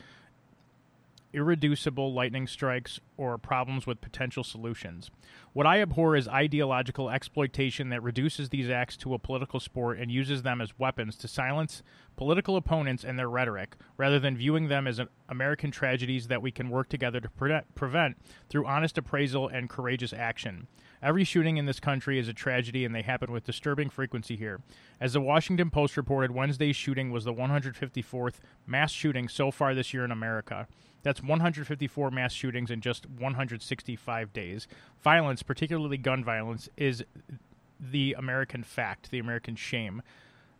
irreducible 1.34 2.14
lightning 2.14 2.46
strikes, 2.46 3.00
or 3.16 3.36
problems 3.36 3.86
with 3.86 4.00
potential 4.00 4.44
solutions. 4.44 5.10
What 5.52 5.66
I 5.66 5.80
abhor 5.80 6.16
is 6.16 6.26
ideological 6.28 7.10
exploitation 7.10 7.90
that 7.90 8.02
reduces 8.02 8.48
these 8.48 8.70
acts 8.70 8.96
to 8.98 9.14
a 9.14 9.18
political 9.18 9.60
sport 9.60 9.98
and 9.98 10.10
uses 10.10 10.42
them 10.42 10.60
as 10.60 10.78
weapons 10.78 11.16
to 11.18 11.28
silence 11.28 11.82
political 12.16 12.56
opponents 12.56 13.04
and 13.04 13.18
their 13.18 13.28
rhetoric, 13.28 13.76
rather 13.96 14.18
than 14.18 14.36
viewing 14.36 14.68
them 14.68 14.86
as 14.86 15.00
American 15.28 15.70
tragedies 15.70 16.28
that 16.28 16.42
we 16.42 16.50
can 16.50 16.70
work 16.70 16.88
together 16.88 17.20
to 17.20 17.28
pre- 17.28 17.60
prevent 17.74 18.16
through 18.48 18.66
honest 18.66 18.96
appraisal 18.96 19.48
and 19.48 19.68
courageous 19.68 20.12
action. 20.12 20.66
Every 21.02 21.24
shooting 21.24 21.58
in 21.58 21.66
this 21.66 21.80
country 21.80 22.18
is 22.18 22.28
a 22.28 22.32
tragedy, 22.32 22.84
and 22.84 22.94
they 22.94 23.02
happen 23.02 23.30
with 23.30 23.44
disturbing 23.44 23.90
frequency 23.90 24.36
here. 24.36 24.62
As 25.00 25.12
the 25.12 25.20
Washington 25.20 25.70
Post 25.70 25.96
reported, 25.98 26.30
Wednesday's 26.30 26.76
shooting 26.76 27.10
was 27.10 27.24
the 27.24 27.34
154th 27.34 28.36
mass 28.66 28.90
shooting 28.90 29.28
so 29.28 29.50
far 29.50 29.74
this 29.74 29.92
year 29.92 30.04
in 30.04 30.10
America. 30.10 30.66
That's 31.04 31.22
154 31.22 32.10
mass 32.10 32.32
shootings 32.32 32.70
in 32.70 32.80
just 32.80 33.06
165 33.06 34.32
days. 34.32 34.66
Violence, 35.02 35.42
particularly 35.42 35.98
gun 35.98 36.24
violence, 36.24 36.68
is 36.76 37.04
the 37.78 38.16
American 38.18 38.64
fact, 38.64 39.10
the 39.10 39.18
American 39.18 39.54
shame. 39.54 40.02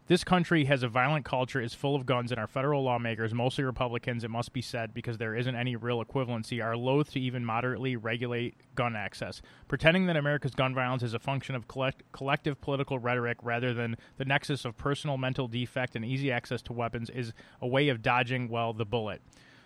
This 0.07 0.22
country 0.22 0.66
has 0.66 0.82
a 0.82 0.88
violent 0.88 1.24
culture, 1.24 1.62
is 1.62 1.72
full 1.72 1.97
of 1.97 2.05
guns, 2.05 2.30
and 2.30 2.38
our 2.38 2.47
federal 2.47 2.82
lawmakers, 2.82 3.32
mostly 3.32 3.64
Republicans, 3.64 4.22
it 4.22 4.28
must 4.28 4.53
be 4.53 4.61
said, 4.61 4.92
because 4.92 5.16
there 5.16 5.34
isn't 5.34 5.57
any 5.57 5.76
real 5.76 6.05
equivalency, 6.05 6.62
are 6.62 6.76
loath 6.76 7.12
to 7.12 7.20
even 7.20 7.42
moderately 7.42 7.97
regulate 7.97 8.55
gun 8.74 8.95
access. 8.95 9.40
Pretending 9.66 10.05
that 10.05 10.16
America's 10.18 10.55
gun 10.55 10.74
violence 10.74 11.03
is 11.03 11.14
a 11.14 11.18
function 11.18 11.55
of 11.55 11.68
collect- 11.68 12.03
collective 12.12 12.61
political 12.61 12.99
rhetoric 12.99 13.38
rather 13.42 13.72
than 13.72 13.97
the 14.18 14.26
nexus 14.26 14.66
of 14.66 14.76
personal 14.76 15.16
mental 15.16 15.49
defect 15.49 15.97
and 15.97 16.05
easy 16.05 16.30
access 16.30 16.61
to 16.61 16.74
weapons 16.74 17.09
is 17.09 17.32
a 17.62 17.66
way 17.66 17.88
of 17.88 18.03
dodging, 18.03 18.51
well, 18.51 18.74
the 18.74 18.84
bullet. 18.84 19.22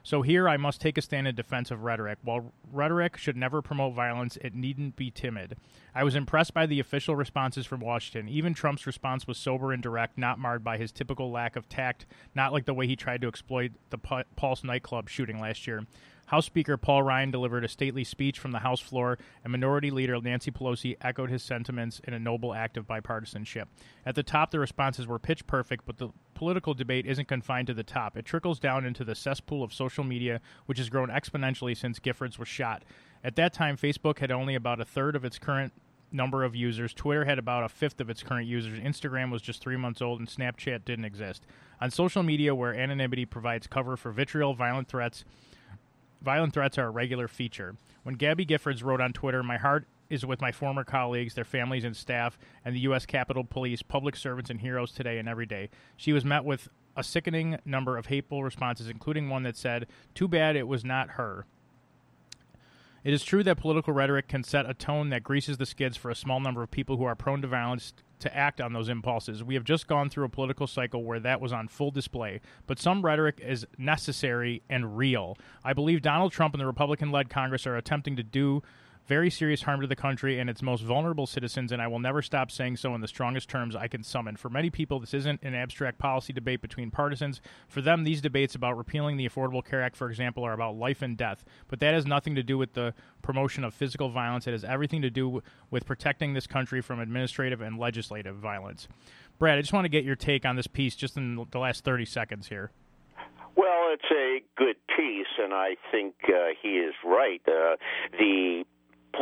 So 0.09 0.22
here 0.22 0.48
I 0.48 0.56
must 0.56 0.80
take 0.80 0.96
a 0.96 1.02
stand 1.02 1.28
in 1.28 1.34
defense 1.34 1.70
of 1.70 1.82
rhetoric. 1.82 2.16
While 2.22 2.54
rhetoric 2.72 3.18
should 3.18 3.36
never 3.36 3.61
promote 3.61 3.92
violence, 3.92 4.38
it 4.40 4.54
needn't 4.54 4.96
be 4.96 5.11
timid. 5.11 5.59
I 5.94 6.02
was 6.02 6.14
impressed 6.14 6.54
by 6.54 6.64
the 6.64 6.80
official 6.80 7.14
responses 7.14 7.66
from 7.66 7.80
Washington. 7.80 8.26
Even 8.26 8.54
Trump's 8.54 8.86
response 8.86 9.26
was 9.26 9.36
sober 9.36 9.70
and 9.70 9.82
direct, 9.82 10.16
not 10.16 10.38
marred 10.38 10.64
by 10.64 10.78
his 10.78 10.92
typical 10.92 11.30
lack 11.30 11.56
of 11.56 11.68
tact, 11.68 12.06
not 12.34 12.54
like 12.54 12.64
the 12.64 12.72
way 12.72 12.86
he 12.86 12.96
tried 12.96 13.20
to 13.20 13.28
exploit 13.28 13.72
the 13.90 13.98
Pulse 13.98 14.64
nightclub 14.64 15.11
shooting 15.11 15.40
last 15.40 15.66
year. 15.66 15.84
House 16.28 16.44
Speaker 16.44 16.76
Paul 16.76 17.02
Ryan 17.02 17.30
delivered 17.30 17.64
a 17.64 17.68
stately 17.68 18.04
speech 18.04 18.38
from 18.38 18.50
the 18.50 18.58
House 18.58 18.80
floor, 18.80 19.18
and 19.42 19.50
Minority 19.50 19.90
Leader 19.90 20.20
Nancy 20.20 20.50
Pelosi 20.50 20.94
echoed 21.00 21.30
his 21.30 21.42
sentiments 21.42 22.02
in 22.04 22.12
a 22.12 22.18
noble 22.18 22.52
act 22.52 22.76
of 22.76 22.86
bipartisanship. 22.86 23.64
At 24.04 24.14
the 24.14 24.22
top, 24.22 24.50
the 24.50 24.58
responses 24.58 25.06
were 25.06 25.18
pitch 25.18 25.46
perfect, 25.46 25.86
but 25.86 25.96
the 25.96 26.10
political 26.34 26.74
debate 26.74 27.06
isn't 27.06 27.28
confined 27.28 27.66
to 27.68 27.74
the 27.74 27.82
top. 27.82 28.14
It 28.14 28.26
trickles 28.26 28.58
down 28.58 28.84
into 28.84 29.04
the 29.04 29.14
cesspool 29.14 29.62
of 29.62 29.72
social 29.72 30.04
media, 30.04 30.42
which 30.66 30.76
has 30.76 30.90
grown 30.90 31.08
exponentially 31.08 31.74
since 31.74 31.98
Giffords 31.98 32.38
was 32.38 32.46
shot. 32.46 32.84
At 33.24 33.36
that 33.36 33.54
time, 33.54 33.78
Facebook 33.78 34.18
had 34.18 34.30
only 34.30 34.54
about 34.54 34.82
a 34.82 34.84
third 34.84 35.16
of 35.16 35.24
its 35.24 35.38
current 35.38 35.72
number 36.12 36.44
of 36.44 36.54
users. 36.54 36.92
Twitter 36.92 37.24
had 37.24 37.38
about 37.38 37.64
a 37.64 37.70
fifth 37.70 38.02
of 38.02 38.10
its 38.10 38.22
current 38.22 38.46
users. 38.46 38.78
Instagram 38.80 39.30
was 39.30 39.40
just 39.40 39.62
three 39.62 39.76
months 39.76 40.02
old, 40.02 40.18
and 40.20 40.28
Snapchat 40.28 40.84
didn't 40.84 41.06
exist. 41.06 41.46
On 41.80 41.90
social 41.90 42.22
media, 42.22 42.54
where 42.54 42.74
anonymity 42.74 43.24
provides 43.24 43.66
cover 43.66 43.96
for 43.96 44.12
vitriol, 44.12 44.52
violent 44.52 44.88
threats, 44.88 45.24
Violent 46.22 46.52
threats 46.52 46.78
are 46.78 46.86
a 46.86 46.90
regular 46.90 47.28
feature. 47.28 47.76
When 48.02 48.16
Gabby 48.16 48.44
Giffords 48.44 48.82
wrote 48.82 49.00
on 49.00 49.12
Twitter, 49.12 49.42
My 49.42 49.56
heart 49.56 49.86
is 50.10 50.24
with 50.24 50.40
my 50.40 50.50
former 50.50 50.84
colleagues, 50.84 51.34
their 51.34 51.44
families 51.44 51.84
and 51.84 51.96
staff, 51.96 52.38
and 52.64 52.74
the 52.74 52.80
U.S. 52.80 53.06
Capitol 53.06 53.44
Police, 53.44 53.82
public 53.82 54.16
servants 54.16 54.50
and 54.50 54.60
heroes 54.60 54.92
today 54.92 55.18
and 55.18 55.28
every 55.28 55.46
day. 55.46 55.68
She 55.96 56.12
was 56.12 56.24
met 56.24 56.44
with 56.44 56.68
a 56.96 57.04
sickening 57.04 57.58
number 57.64 57.96
of 57.96 58.06
hateful 58.06 58.42
responses, 58.42 58.88
including 58.88 59.28
one 59.28 59.44
that 59.44 59.56
said, 59.56 59.86
Too 60.14 60.26
bad 60.26 60.56
it 60.56 60.66
was 60.66 60.84
not 60.84 61.10
her. 61.10 61.46
It 63.04 63.14
is 63.14 63.22
true 63.22 63.44
that 63.44 63.58
political 63.58 63.92
rhetoric 63.92 64.26
can 64.28 64.42
set 64.42 64.68
a 64.68 64.74
tone 64.74 65.10
that 65.10 65.22
greases 65.22 65.58
the 65.58 65.66
skids 65.66 65.96
for 65.96 66.10
a 66.10 66.16
small 66.16 66.40
number 66.40 66.62
of 66.62 66.70
people 66.70 66.96
who 66.96 67.04
are 67.04 67.14
prone 67.14 67.40
to 67.42 67.48
violence 67.48 67.92
to 68.20 68.36
act 68.36 68.60
on 68.60 68.72
those 68.72 68.88
impulses. 68.88 69.44
We 69.44 69.54
have 69.54 69.64
just 69.64 69.86
gone 69.86 70.10
through 70.10 70.24
a 70.24 70.28
political 70.28 70.66
cycle 70.66 71.04
where 71.04 71.20
that 71.20 71.40
was 71.40 71.52
on 71.52 71.68
full 71.68 71.90
display, 71.90 72.40
but 72.66 72.78
some 72.78 73.04
rhetoric 73.04 73.40
is 73.44 73.66
necessary 73.76 74.62
and 74.68 74.96
real. 74.96 75.36
I 75.64 75.72
believe 75.72 76.02
Donald 76.02 76.32
Trump 76.32 76.54
and 76.54 76.60
the 76.60 76.66
Republican 76.66 77.10
led 77.10 77.30
Congress 77.30 77.66
are 77.66 77.76
attempting 77.76 78.16
to 78.16 78.22
do 78.22 78.62
very 79.09 79.30
serious 79.30 79.62
harm 79.62 79.80
to 79.80 79.86
the 79.86 79.96
country 79.96 80.38
and 80.38 80.50
its 80.50 80.61
most 80.61 80.82
vulnerable 80.82 81.26
citizens, 81.26 81.72
and 81.72 81.80
I 81.80 81.86
will 81.86 81.98
never 81.98 82.20
stop 82.20 82.50
saying 82.50 82.76
so 82.76 82.94
in 82.94 83.00
the 83.00 83.09
strongest 83.09 83.48
terms 83.48 83.74
I 83.74 83.88
can 83.88 84.02
summon. 84.02 84.36
For 84.36 84.50
many 84.50 84.68
people, 84.68 85.00
this 85.00 85.14
isn't 85.14 85.42
an 85.42 85.54
abstract 85.54 85.98
policy 85.98 86.34
debate 86.34 86.61
between 86.61 86.90
partisans. 86.90 87.40
For 87.68 87.80
them, 87.80 88.04
these 88.04 88.20
debates 88.20 88.54
about 88.54 88.76
repealing 88.76 89.16
the 89.16 89.26
Affordable 89.26 89.64
Care 89.64 89.82
Act, 89.82 89.96
for 89.96 90.11
example, 90.11 90.44
are 90.44 90.52
about 90.52 90.76
life 90.76 91.00
and 91.00 91.16
death. 91.16 91.42
But 91.68 91.80
that 91.80 91.94
has 91.94 92.04
nothing 92.04 92.34
to 92.34 92.42
do 92.42 92.59
with 92.59 92.74
the 92.74 92.92
promotion 93.22 93.64
of 93.64 93.72
physical 93.72 94.11
violence. 94.11 94.46
It 94.46 94.52
has 94.52 94.62
everything 94.62 95.00
to 95.00 95.11
do 95.11 95.42
with 95.70 95.86
protecting 95.86 96.34
this 96.34 96.46
country 96.46 96.82
from 96.82 97.00
administrative 97.00 97.62
and 97.62 97.78
legislative 97.78 98.36
violence. 98.36 98.88
Brad, 99.38 99.56
I 99.56 99.62
just 99.62 99.72
want 99.72 99.86
to 99.86 99.90
get 99.90 100.04
your 100.04 100.16
take 100.16 100.44
on 100.44 100.56
this 100.56 100.66
piece 100.66 100.94
just 100.94 101.16
in 101.16 101.46
the 101.50 101.59
last 101.59 101.82
30 101.82 102.04
seconds 102.04 102.48
here. 102.48 102.72
Well, 103.56 103.88
it's 103.92 104.11
a 104.12 104.42
good 104.56 104.76
piece, 104.94 105.26
and 105.42 105.54
I 105.54 105.76
think 105.90 106.14
uh, 106.28 106.48
he 106.62 106.76
is 106.76 106.94
right. 107.04 107.40
Uh, 107.48 107.76
the 108.12 108.64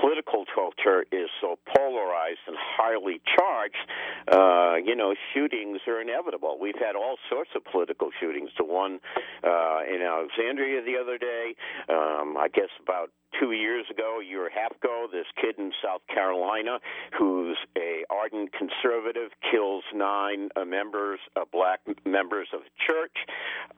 political 0.01 0.44
culture 0.55 1.05
is 1.12 1.28
so 1.40 1.57
polarized 1.76 2.40
and 2.47 2.57
highly 2.59 3.20
charged, 3.36 3.84
uh, 4.32 4.76
you 4.84 4.97
know, 4.97 5.14
shootings 5.34 5.80
are 5.86 6.01
inevitable. 6.01 6.59
We've 6.61 6.78
had 6.78 6.97
all 6.97 7.16
sorts 7.30 7.51
of 7.55 7.64
political 7.64 8.11
shootings. 8.20 8.51
The 8.59 8.64
one 8.64 9.01
uh, 9.44 9.80
in 9.88 10.03
Alexandria 10.03 10.82
the 10.82 10.97
other 11.01 11.18
day, 11.18 11.55
um, 11.88 12.36
I 12.36 12.49
guess 12.53 12.70
about 12.82 13.11
two 13.40 13.53
years 13.53 13.84
ago, 13.90 14.20
a 14.20 14.24
year 14.24 14.47
and 14.47 14.55
a 14.57 14.61
half 14.61 14.72
ago, 14.72 15.07
this 15.11 15.26
kid 15.40 15.57
in 15.59 15.72
South 15.82 16.01
Carolina 16.12 16.78
who's 17.18 17.57
a 17.76 18.05
ardent 18.11 18.51
conservative 18.53 19.30
kills 19.51 19.84
nine 19.94 20.49
uh, 20.57 20.64
members, 20.64 21.20
uh, 21.36 21.40
black 21.53 21.80
members 22.05 22.49
of 22.53 22.61
the 22.61 22.70
church. 22.86 23.16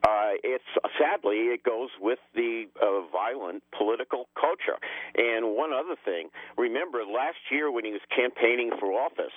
Uh, 0.07 0.39
it's 0.43 0.63
sadly 0.97 1.51
it 1.51 1.63
goes 1.63 1.89
with 1.99 2.19
the 2.35 2.65
uh, 2.81 3.01
violent 3.11 3.63
political 3.77 4.28
culture. 4.49 4.77
And 5.15 5.55
one 5.55 5.71
other 5.73 5.95
thing, 6.05 6.29
remember 6.57 6.99
last 7.05 7.37
year 7.51 7.71
when 7.71 7.85
he 7.85 7.91
was 7.91 8.01
campaigning 8.09 8.71
for 8.79 8.93
office. 8.93 9.35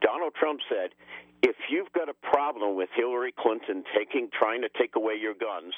Donald 0.00 0.34
Trump 0.34 0.60
said, 0.68 0.90
if 1.42 1.56
you've 1.70 1.92
got 1.92 2.08
a 2.08 2.14
problem 2.22 2.76
with 2.76 2.88
Hillary 2.94 3.32
Clinton 3.32 3.84
taking 3.96 4.28
trying 4.36 4.62
to 4.62 4.68
take 4.78 4.94
away 4.96 5.14
your 5.20 5.34
guns, 5.34 5.74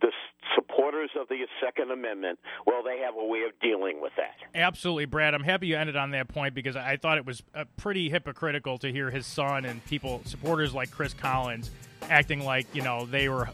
the 0.00 0.12
supporters 0.54 1.10
of 1.18 1.28
the 1.28 1.46
Second 1.62 1.90
Amendment, 1.90 2.38
well, 2.66 2.82
they 2.82 2.98
have 2.98 3.14
a 3.16 3.24
way 3.24 3.42
of 3.42 3.58
dealing 3.60 4.00
with 4.00 4.12
that. 4.16 4.34
Absolutely, 4.54 5.04
Brad. 5.04 5.34
I'm 5.34 5.42
happy 5.42 5.68
you 5.68 5.76
ended 5.76 5.96
on 5.96 6.10
that 6.12 6.28
point 6.28 6.54
because 6.54 6.76
I 6.76 6.96
thought 6.96 7.18
it 7.18 7.26
was 7.26 7.42
uh, 7.54 7.64
pretty 7.76 8.10
hypocritical 8.10 8.78
to 8.78 8.90
hear 8.90 9.10
his 9.10 9.26
son 9.26 9.64
and 9.64 9.84
people, 9.86 10.22
supporters 10.24 10.74
like 10.74 10.90
Chris 10.90 11.14
Collins, 11.14 11.70
acting 12.08 12.44
like 12.44 12.66
you 12.74 12.82
know 12.82 13.06
they 13.06 13.28
were 13.28 13.48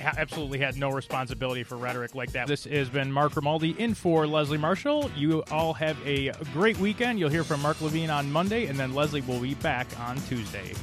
absolutely 0.00 0.58
had 0.58 0.76
no 0.76 0.90
responsibility 0.90 1.62
for 1.62 1.76
rhetoric 1.76 2.14
like 2.14 2.32
that. 2.32 2.46
This 2.46 2.64
has 2.64 2.88
been 2.88 3.10
Mark 3.10 3.32
Grimaldi 3.32 3.70
in 3.78 3.94
for 3.94 4.26
Leslie 4.26 4.58
Marshall. 4.58 5.10
You 5.16 5.42
all 5.50 5.74
have 5.74 5.96
a 6.06 6.32
great 6.52 6.78
weekend. 6.78 7.18
You'll 7.18 7.30
hear 7.30 7.44
from 7.44 7.62
Mark 7.62 7.80
Levine 7.80 8.10
on 8.10 8.30
Monday, 8.30 8.66
and 8.66 8.78
then 8.78 8.94
Leslie 8.94 9.22
will 9.22 9.40
be 9.40 9.54
back 9.54 9.86
on 10.00 10.16
Tuesday. 10.22 10.74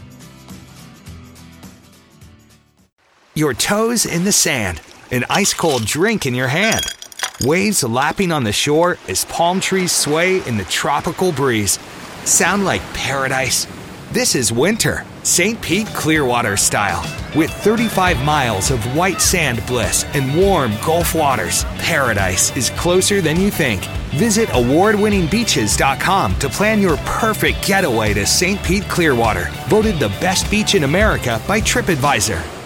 Your 3.36 3.56
toes 3.56 4.06
in 4.06 4.26
the 4.26 4.32
sand 4.32 4.80
an 5.12 5.26
ice 5.30 5.54
cold 5.54 5.86
drink 5.86 6.26
in 6.26 6.34
your 6.34 6.48
hand. 6.48 6.86
Waves 7.42 7.84
lapping 7.84 8.32
on 8.32 8.44
the 8.44 8.52
shore 8.52 8.98
as 9.08 9.26
palm 9.26 9.60
trees 9.60 9.92
sway 9.92 10.46
in 10.48 10.58
the 10.58 10.64
tropical 10.66 11.32
breeze. 11.32 11.80
Sound 12.26 12.64
like 12.64 12.82
paradise? 12.94 13.68
This 14.12 14.36
is 14.36 14.52
winter, 14.52 15.04
St. 15.24 15.60
Pete 15.62 15.88
Clearwater 15.88 16.56
style. 16.56 17.02
With 17.36 17.52
35 17.52 18.24
miles 18.24 18.70
of 18.70 18.96
white 18.96 19.20
sand 19.20 19.66
bliss 19.66 20.06
and 20.14 20.38
warm 20.38 20.72
Gulf 20.86 21.16
waters, 21.16 21.64
paradise 21.80 22.56
is 22.56 22.70
closer 22.72 23.22
than 23.22 23.40
you 23.40 23.50
think. 23.50 23.84
Visit 24.14 24.50
award-winningbeaches.com 24.54 26.36
to 26.38 26.50
plan 26.50 26.80
your 26.80 26.98
perfect 26.98 27.66
getaway 27.66 28.14
to 28.14 28.28
St. 28.28 28.62
Pete 28.64 28.84
Clearwater, 28.84 29.50
voted 29.68 29.98
the 29.98 30.10
best 30.22 30.50
beach 30.52 30.76
in 30.76 30.84
America 30.84 31.42
by 31.48 31.60
TripAdvisor. 31.60 32.63